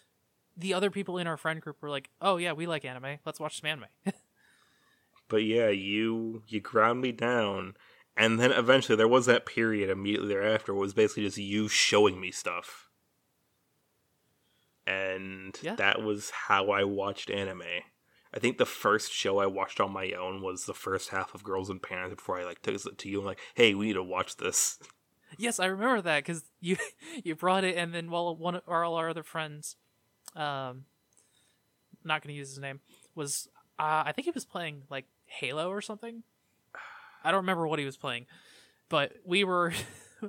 the 0.57 0.75
other 0.75 0.91
people 0.91 1.17
in 1.17 1.27
our 1.27 1.37
friend 1.39 1.61
group 1.63 1.81
were 1.81 1.89
like, 1.89 2.11
"Oh 2.21 2.37
yeah, 2.37 2.53
we 2.53 2.67
like 2.67 2.85
anime. 2.85 3.19
Let's 3.25 3.41
watch 3.41 3.61
some 3.61 3.71
anime." 3.71 3.87
but 5.29 5.45
yeah, 5.45 5.69
you 5.69 6.43
you 6.49 6.61
ground 6.61 7.01
me 7.01 7.13
down, 7.13 7.77
and 8.17 8.39
then 8.39 8.53
eventually 8.53 8.97
there 8.97 9.09
was 9.09 9.25
that 9.27 9.47
period 9.47 9.89
immediately 9.89 10.29
thereafter. 10.29 10.75
Where 10.75 10.81
it 10.81 10.87
was 10.87 10.93
basically 10.95 11.23
just 11.23 11.39
you 11.39 11.69
showing 11.69 12.21
me 12.21 12.31
stuff, 12.31 12.84
and 14.87 15.59
Yeah. 15.63 15.77
that 15.77 16.03
was 16.03 16.31
how 16.31 16.71
I 16.71 16.85
watched 16.85 17.31
anime. 17.31 17.63
I 18.33 18.39
think 18.41 18.59
the 18.59 18.67
first 18.67 19.13
show 19.13 19.39
I 19.39 19.47
watched 19.47 19.79
on 19.81 19.93
my 19.93 20.11
own 20.13 20.43
was 20.43 20.65
the 20.65 20.75
first 20.75 21.11
half 21.11 21.35
of 21.35 21.45
Girls 21.45 21.71
und 21.71 21.81
Panzer 21.83 22.17
before 22.17 22.39
I 22.39 22.45
like 22.45 22.63
took 22.63 22.75
it 22.75 22.99
to 22.99 23.09
you 23.09 23.19
and 23.19 23.27
like, 23.27 23.39
hey, 23.55 23.75
we 23.75 23.87
need 23.87 23.93
to 23.93 24.03
watch 24.03 24.37
this. 24.37 24.79
yes, 25.39 25.61
I 25.61 25.67
remember 25.67 26.01
that 26.03 26.19
because 26.25 26.43
you 26.61 26.77
you 27.25 27.35
brought 27.37 27.65
it, 27.65 27.77
and 27.77 27.95
then 27.95 28.11
while 28.11 28.35
one 28.37 28.57
of 28.57 28.63
our, 28.67 28.85
all 28.85 28.97
our 28.97 29.09
other 29.09 29.23
friends, 29.23 29.77
um, 30.35 30.85
not 32.03 32.23
gonna 32.23 32.35
use 32.35 32.49
his 32.51 32.59
name, 32.59 32.81
was 33.15 33.49
uh, 33.79 34.03
I 34.07 34.13
think 34.13 34.25
he 34.27 34.33
was 34.33 34.45
playing 34.45 34.83
like 34.91 35.07
Halo 35.27 35.71
or 35.71 35.81
something. 35.81 36.23
I 37.23 37.31
don't 37.31 37.41
remember 37.43 37.67
what 37.67 37.79
he 37.79 37.85
was 37.87 37.97
playing, 37.97 38.27
but 38.89 39.13
we 39.25 39.45
were 39.45 39.73
uh, 40.23 40.29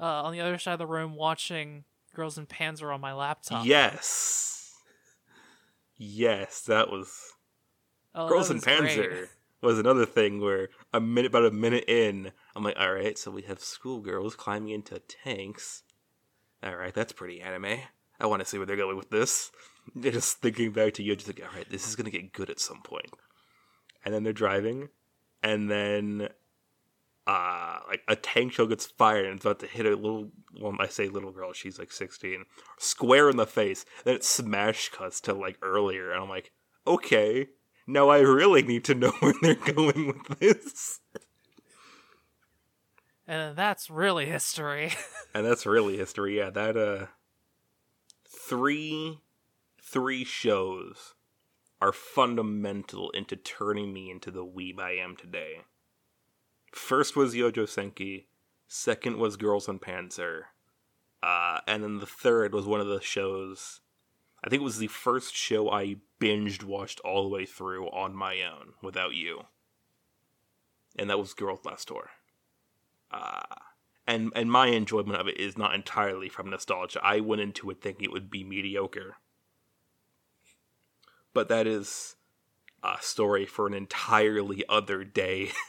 on 0.00 0.32
the 0.32 0.40
other 0.40 0.58
side 0.58 0.72
of 0.72 0.78
the 0.78 0.86
room 0.86 1.14
watching 1.14 1.84
Girls 2.16 2.38
in 2.38 2.46
Pants 2.46 2.80
Panzer 2.80 2.92
on 2.92 3.00
my 3.00 3.12
laptop. 3.12 3.66
Yes, 3.66 4.74
yes, 5.96 6.62
that 6.62 6.90
was 6.90 7.34
Oh, 8.16 8.24
that 8.24 8.32
Girls 8.32 8.50
in 8.50 8.56
was 8.56 8.64
great. 8.64 8.80
Panzer 8.80 9.28
was 9.60 9.78
another 9.78 10.06
thing 10.06 10.40
where 10.40 10.70
a 10.92 11.00
minute, 11.00 11.30
about 11.30 11.44
a 11.44 11.50
minute 11.50 11.84
in, 11.86 12.32
I'm 12.54 12.64
like, 12.64 12.78
all 12.78 12.92
right, 12.92 13.18
so 13.18 13.30
we 13.30 13.42
have 13.42 13.60
schoolgirls 13.60 14.34
climbing 14.34 14.70
into 14.70 14.98
tanks. 15.00 15.82
All 16.62 16.76
right, 16.76 16.94
that's 16.94 17.12
pretty 17.12 17.42
anime. 17.42 17.80
I 18.18 18.26
want 18.26 18.40
to 18.40 18.48
see 18.48 18.56
where 18.56 18.66
they're 18.66 18.76
going 18.76 18.96
with 18.96 19.10
this. 19.10 19.52
They're 19.94 20.10
just 20.10 20.38
thinking 20.38 20.72
back 20.72 20.94
to 20.94 21.02
you, 21.04 21.14
just 21.14 21.28
like, 21.28 21.40
all 21.40 21.56
right, 21.56 21.70
this 21.70 21.86
is 21.86 21.94
gonna 21.94 22.10
get 22.10 22.32
good 22.32 22.50
at 22.50 22.58
some 22.58 22.82
point. 22.82 23.06
And 24.04 24.12
then 24.12 24.24
they're 24.24 24.32
driving, 24.32 24.88
and 25.44 25.70
then, 25.70 26.28
uh, 27.26 27.80
like 27.88 28.02
a 28.06 28.14
tank 28.14 28.52
shell 28.52 28.66
gets 28.66 28.86
fired 28.86 29.26
and 29.26 29.36
it's 29.36 29.44
about 29.44 29.58
to 29.60 29.66
hit 29.66 29.86
a 29.86 29.90
little. 29.90 30.30
Well, 30.60 30.76
I 30.78 30.86
say 30.86 31.08
little 31.08 31.32
girl, 31.32 31.52
she's 31.52 31.78
like 31.78 31.92
16, 31.92 32.44
square 32.78 33.28
in 33.28 33.36
the 33.36 33.46
face. 33.46 33.84
Then 34.04 34.14
it 34.14 34.24
smash 34.24 34.88
cuts 34.90 35.20
to 35.22 35.34
like 35.34 35.58
earlier, 35.62 36.12
and 36.12 36.22
I'm 36.22 36.28
like, 36.28 36.52
okay, 36.86 37.48
now 37.86 38.08
I 38.08 38.20
really 38.20 38.62
need 38.62 38.84
to 38.84 38.94
know 38.94 39.10
where 39.20 39.34
they're 39.42 39.54
going 39.54 40.06
with 40.06 40.38
this. 40.38 41.00
And 43.26 43.56
that's 43.56 43.90
really 43.90 44.26
history. 44.26 44.92
And 45.34 45.44
that's 45.44 45.66
really 45.66 45.98
history. 45.98 46.38
Yeah, 46.38 46.48
that 46.48 46.78
uh 46.78 47.06
three 48.26 49.18
three 49.82 50.24
shows 50.24 51.12
are 51.78 51.92
fundamental 51.92 53.10
into 53.10 53.36
turning 53.36 53.92
me 53.92 54.10
into 54.10 54.30
the 54.30 54.46
weeb 54.46 54.78
I 54.80 54.92
am 54.92 55.14
today. 55.14 55.58
First 56.76 57.16
was 57.16 57.34
Yojo 57.34 57.64
Senki, 57.64 58.26
second 58.68 59.16
was 59.16 59.38
Girls 59.38 59.66
und 59.66 59.80
Panzer, 59.80 60.42
uh, 61.22 61.60
and 61.66 61.82
then 61.82 61.98
the 61.98 62.06
third 62.06 62.52
was 62.52 62.66
one 62.66 62.80
of 62.80 62.86
the 62.86 63.00
shows. 63.00 63.80
I 64.44 64.50
think 64.50 64.60
it 64.60 64.64
was 64.64 64.78
the 64.78 64.86
first 64.86 65.34
show 65.34 65.70
I 65.70 65.96
binged 66.20 66.62
watched 66.62 67.00
all 67.00 67.22
the 67.22 67.34
way 67.34 67.46
through 67.46 67.86
on 67.88 68.14
my 68.14 68.42
own 68.42 68.74
without 68.82 69.14
you, 69.14 69.44
and 70.98 71.08
that 71.08 71.18
was 71.18 71.32
Girls 71.32 71.64
Last 71.64 71.88
Tour. 71.88 72.10
Uh, 73.10 73.42
and 74.06 74.30
and 74.36 74.52
my 74.52 74.66
enjoyment 74.66 75.18
of 75.18 75.28
it 75.28 75.38
is 75.40 75.56
not 75.56 75.74
entirely 75.74 76.28
from 76.28 76.50
nostalgia. 76.50 77.00
I 77.02 77.20
went 77.20 77.40
into 77.40 77.70
it 77.70 77.80
thinking 77.80 78.04
it 78.04 78.12
would 78.12 78.30
be 78.30 78.44
mediocre, 78.44 79.16
but 81.32 81.48
that 81.48 81.66
is 81.66 82.16
a 82.84 82.98
story 83.00 83.46
for 83.46 83.66
an 83.66 83.72
entirely 83.72 84.62
other 84.68 85.04
day. 85.04 85.52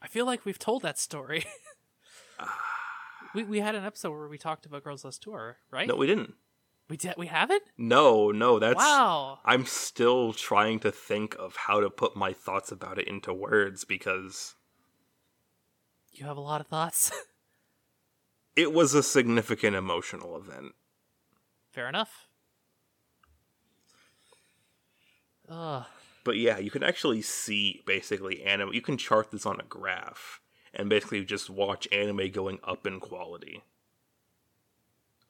I 0.00 0.06
feel 0.08 0.26
like 0.26 0.44
we've 0.44 0.58
told 0.58 0.82
that 0.82 0.98
story. 0.98 1.44
we 3.34 3.42
we 3.44 3.60
had 3.60 3.74
an 3.74 3.84
episode 3.84 4.12
where 4.12 4.28
we 4.28 4.38
talked 4.38 4.66
about 4.66 4.84
Girls 4.84 5.04
Last 5.04 5.22
Tour, 5.22 5.58
right? 5.70 5.88
no, 5.88 5.96
we 5.96 6.06
didn't. 6.06 6.34
we 6.88 6.96
did. 6.96 7.14
We 7.16 7.26
haven't. 7.26 7.62
No, 7.76 8.30
no, 8.30 8.58
that's. 8.58 8.76
wow. 8.76 9.40
I'm 9.44 9.66
still 9.66 10.32
trying 10.32 10.78
to 10.80 10.92
think 10.92 11.34
of 11.38 11.56
how 11.56 11.80
to 11.80 11.90
put 11.90 12.16
my 12.16 12.32
thoughts 12.32 12.70
about 12.70 12.98
it 12.98 13.08
into 13.08 13.32
words 13.34 13.84
because 13.84 14.54
You 16.12 16.26
have 16.26 16.36
a 16.36 16.40
lot 16.40 16.60
of 16.60 16.68
thoughts. 16.68 17.10
it 18.56 18.72
was 18.72 18.94
a 18.94 19.02
significant 19.02 19.74
emotional 19.76 20.36
event. 20.36 20.72
Fair 21.70 21.88
enough. 21.88 22.28
Ugh. 25.50 25.84
But 26.24 26.36
yeah, 26.36 26.58
you 26.58 26.70
can 26.70 26.82
actually 26.82 27.22
see 27.22 27.82
basically 27.86 28.42
anime. 28.42 28.72
You 28.72 28.82
can 28.82 28.96
chart 28.98 29.30
this 29.30 29.46
on 29.46 29.60
a 29.60 29.64
graph 29.64 30.40
and 30.74 30.88
basically 30.88 31.24
just 31.24 31.48
watch 31.48 31.88
anime 31.92 32.30
going 32.30 32.58
up 32.64 32.86
in 32.86 33.00
quality. 33.00 33.62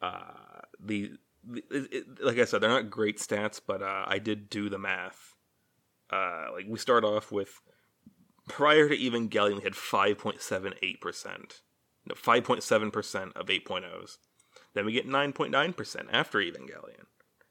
Uh, 0.00 0.32
the, 0.80 1.12
the 1.44 1.62
it, 1.70 1.88
it- 1.92 2.22
like 2.24 2.38
I 2.38 2.44
said, 2.44 2.60
they're 2.60 2.70
not 2.70 2.90
great 2.90 3.18
stats, 3.18 3.60
but 3.64 3.82
uh, 3.82 4.04
I 4.06 4.18
did 4.18 4.50
do 4.50 4.68
the 4.68 4.78
math. 4.78 5.34
Uh, 6.10 6.46
like 6.54 6.66
we 6.68 6.78
start 6.78 7.04
off 7.04 7.30
with 7.30 7.60
prior 8.48 8.88
to 8.88 8.96
Evangelion, 8.96 9.56
we 9.58 9.62
had 9.62 9.76
five 9.76 10.18
point 10.18 10.40
seven 10.40 10.72
eight 10.82 11.00
percent, 11.00 11.60
no 12.06 12.14
five 12.14 12.44
point 12.44 12.62
seven 12.62 12.90
percent 12.90 13.32
of 13.36 13.46
8.0s. 13.46 14.16
Then 14.74 14.86
we 14.86 14.92
get 14.92 15.06
nine 15.06 15.32
point 15.32 15.50
nine 15.52 15.72
percent 15.74 16.08
after 16.10 16.38
Evangelion 16.38 17.06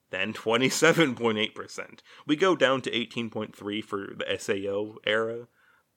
then 0.09 0.33
27.8%. 0.33 1.99
We 2.25 2.35
go 2.35 2.55
down 2.55 2.81
to 2.81 2.91
18.3 2.91 3.83
for 3.83 4.07
the 4.17 4.37
SAO 4.37 4.95
era, 5.05 5.47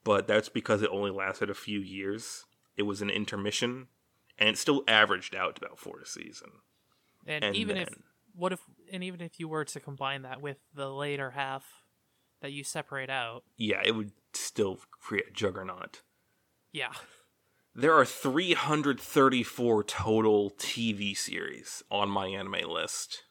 but 0.05 0.27
that's 0.27 0.49
because 0.49 0.83
it 0.83 0.91
only 0.93 1.11
lasted 1.11 1.51
a 1.51 1.55
few 1.55 1.79
years. 1.81 2.45
It 2.77 2.83
was 2.85 3.03
an 3.03 3.11
intermission, 3.11 3.89
and 4.39 4.49
it 4.49 4.59
still 4.59 4.83
averaged 4.89 5.35
out 5.35 5.57
to 5.57 5.65
about 5.67 5.79
four 5.79 6.01
a 6.01 6.07
season. 6.07 6.51
And, 7.27 7.45
And 7.45 7.57
even 7.57 7.77
if 7.77 7.89
what 8.35 8.53
if 8.53 8.61
and 8.93 9.05
even 9.05 9.21
if 9.21 9.39
you 9.39 9.49
were 9.49 9.65
to 9.65 9.81
combine 9.81 10.23
that 10.23 10.41
with 10.41 10.57
the 10.75 10.89
later 10.89 11.33
half 11.33 11.65
that 12.41 12.53
you 12.53 12.65
separate 12.65 13.11
out, 13.11 13.43
Yeah, 13.57 13.83
it 13.85 13.95
would 13.95 14.13
still 14.33 14.79
create 15.01 15.29
a 15.29 15.33
juggernaut. 15.33 16.01
yeah. 16.73 16.93
There 17.75 17.95
are 17.95 18.05
334 18.05 19.85
total 19.85 20.51
TV 20.59 21.17
series 21.17 21.83
on 21.91 22.09
my 22.09 22.27
anime 22.27 22.69
list 22.69 23.23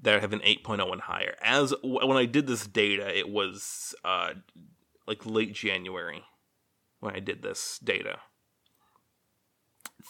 that 0.00 0.20
have 0.20 0.32
an 0.32 0.40
8.0 0.40 0.92
and 0.92 1.00
higher. 1.02 1.36
As 1.42 1.74
when 1.82 2.16
I 2.16 2.26
did 2.26 2.46
this 2.46 2.66
data, 2.66 3.16
it 3.16 3.28
was 3.28 3.94
uh, 4.04 4.30
like 5.06 5.24
late 5.26 5.54
January 5.54 6.24
when 7.00 7.14
I 7.14 7.20
did 7.20 7.42
this 7.42 7.78
data. 7.82 8.18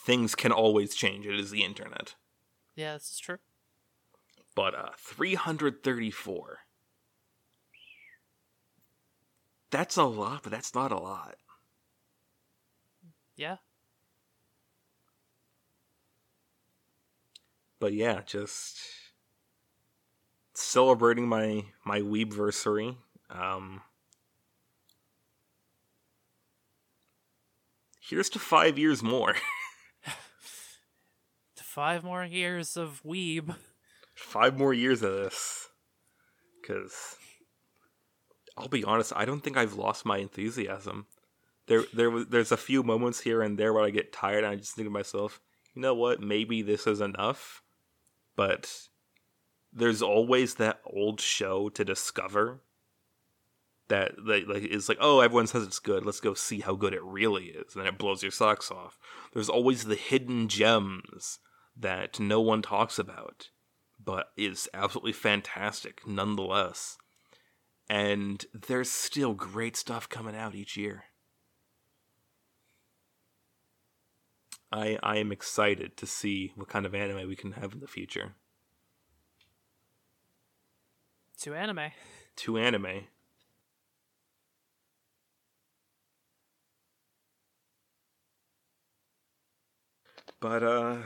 Things 0.05 0.35
can 0.35 0.51
always 0.51 0.95
change. 0.95 1.25
It 1.25 1.39
is 1.39 1.51
the 1.51 1.63
internet. 1.63 2.15
Yeah, 2.75 2.93
this 2.93 3.11
is 3.11 3.19
true. 3.19 3.37
But 4.55 4.75
uh, 4.75 4.89
334. 4.97 6.59
That's 9.69 9.97
a 9.97 10.03
lot, 10.03 10.43
but 10.43 10.51
that's 10.51 10.73
not 10.73 10.91
a 10.91 10.97
lot. 10.97 11.35
Yeah. 13.35 13.57
but 17.79 17.93
yeah, 17.93 18.21
just 18.25 18.79
celebrating 20.57 21.27
my 21.27 21.63
my 21.85 22.01
weebversary. 22.01 22.95
Um, 23.29 23.81
here's 28.01 28.29
to 28.31 28.39
five 28.39 28.77
years 28.77 29.03
more. 29.03 29.35
To 31.57 31.63
five 31.63 32.03
more 32.03 32.23
years 32.23 32.77
of 32.77 33.01
weeb. 33.03 33.55
five 34.13 34.59
more 34.59 34.75
years 34.75 35.01
of 35.01 35.13
this, 35.13 35.69
because 36.61 37.15
I'll 38.55 38.67
be 38.67 38.83
honest, 38.83 39.11
I 39.15 39.25
don't 39.25 39.41
think 39.41 39.57
I've 39.57 39.73
lost 39.73 40.05
my 40.05 40.19
enthusiasm. 40.19 41.07
There, 41.65 41.83
there 41.93 42.11
was, 42.11 42.27
there's 42.27 42.51
a 42.51 42.57
few 42.57 42.83
moments 42.83 43.21
here 43.21 43.41
and 43.41 43.57
there 43.57 43.73
where 43.73 43.83
I 43.83 43.89
get 43.89 44.13
tired, 44.13 44.43
and 44.43 44.53
I 44.53 44.55
just 44.55 44.75
think 44.75 44.85
to 44.85 44.91
myself, 44.91 45.41
you 45.73 45.81
know 45.81 45.95
what? 45.95 46.21
Maybe 46.21 46.61
this 46.61 46.85
is 46.85 47.01
enough, 47.01 47.63
but 48.35 48.71
there's 49.77 50.01
always 50.01 50.55
that 50.55 50.81
old 50.85 51.21
show 51.21 51.69
to 51.69 51.85
discover. 51.85 52.61
that, 53.89 54.13
like 54.25 54.63
is 54.63 54.89
like, 54.89 54.97
oh, 54.99 55.21
everyone 55.21 55.47
says 55.47 55.63
it's 55.63 55.79
good. 55.79 56.05
Let's 56.05 56.19
go 56.19 56.33
see 56.33 56.59
how 56.59 56.75
good 56.75 56.93
it 56.93 57.03
really 57.03 57.45
is, 57.45 57.75
and 57.75 57.87
it 57.87 57.97
blows 57.97 58.21
your 58.21 58.31
socks 58.31 58.71
off. 58.71 58.97
There's 59.33 59.49
always 59.49 59.85
the 59.85 59.95
hidden 59.95 60.47
gems 60.47 61.39
that 61.75 62.19
no 62.19 62.41
one 62.41 62.61
talks 62.61 62.99
about, 62.99 63.49
but 64.03 64.31
is 64.35 64.67
absolutely 64.73 65.13
fantastic 65.13 66.05
nonetheless. 66.07 66.97
And 67.89 68.45
there's 68.53 68.91
still 68.91 69.33
great 69.33 69.77
stuff 69.77 70.09
coming 70.09 70.35
out 70.35 70.55
each 70.55 70.75
year. 70.75 71.05
I 74.71 74.97
I 75.01 75.17
am 75.17 75.31
excited 75.31 75.95
to 75.97 76.05
see 76.05 76.51
what 76.55 76.67
kind 76.67 76.85
of 76.85 76.93
anime 76.93 77.27
we 77.27 77.35
can 77.37 77.53
have 77.53 77.73
in 77.73 77.79
the 77.79 77.87
future. 77.87 78.35
To 81.41 81.53
anime. 81.53 81.91
To 82.37 82.57
anime. 82.57 83.05
But 90.39 90.63
uh 90.63 90.97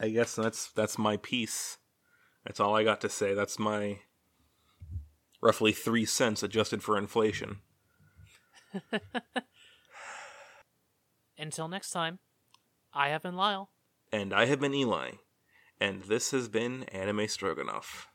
I 0.00 0.10
guess 0.10 0.34
that's 0.36 0.70
that's 0.70 0.96
my 0.98 1.16
piece. 1.16 1.78
That's 2.44 2.60
all 2.60 2.76
I 2.76 2.84
got 2.84 3.00
to 3.00 3.08
say. 3.08 3.34
That's 3.34 3.58
my 3.58 3.98
roughly 5.40 5.72
3 5.72 6.04
cents 6.04 6.42
adjusted 6.42 6.82
for 6.82 6.96
inflation. 6.96 7.58
Until 11.38 11.68
next 11.68 11.90
time, 11.90 12.18
I 12.92 13.08
have 13.08 13.22
been 13.22 13.36
Lyle. 13.36 13.70
And 14.12 14.32
I 14.32 14.46
have 14.46 14.60
been 14.60 14.74
Eli. 14.74 15.12
And 15.80 16.02
this 16.04 16.30
has 16.32 16.48
been 16.48 16.84
Anime 16.84 17.28
Stroganoff. 17.28 18.08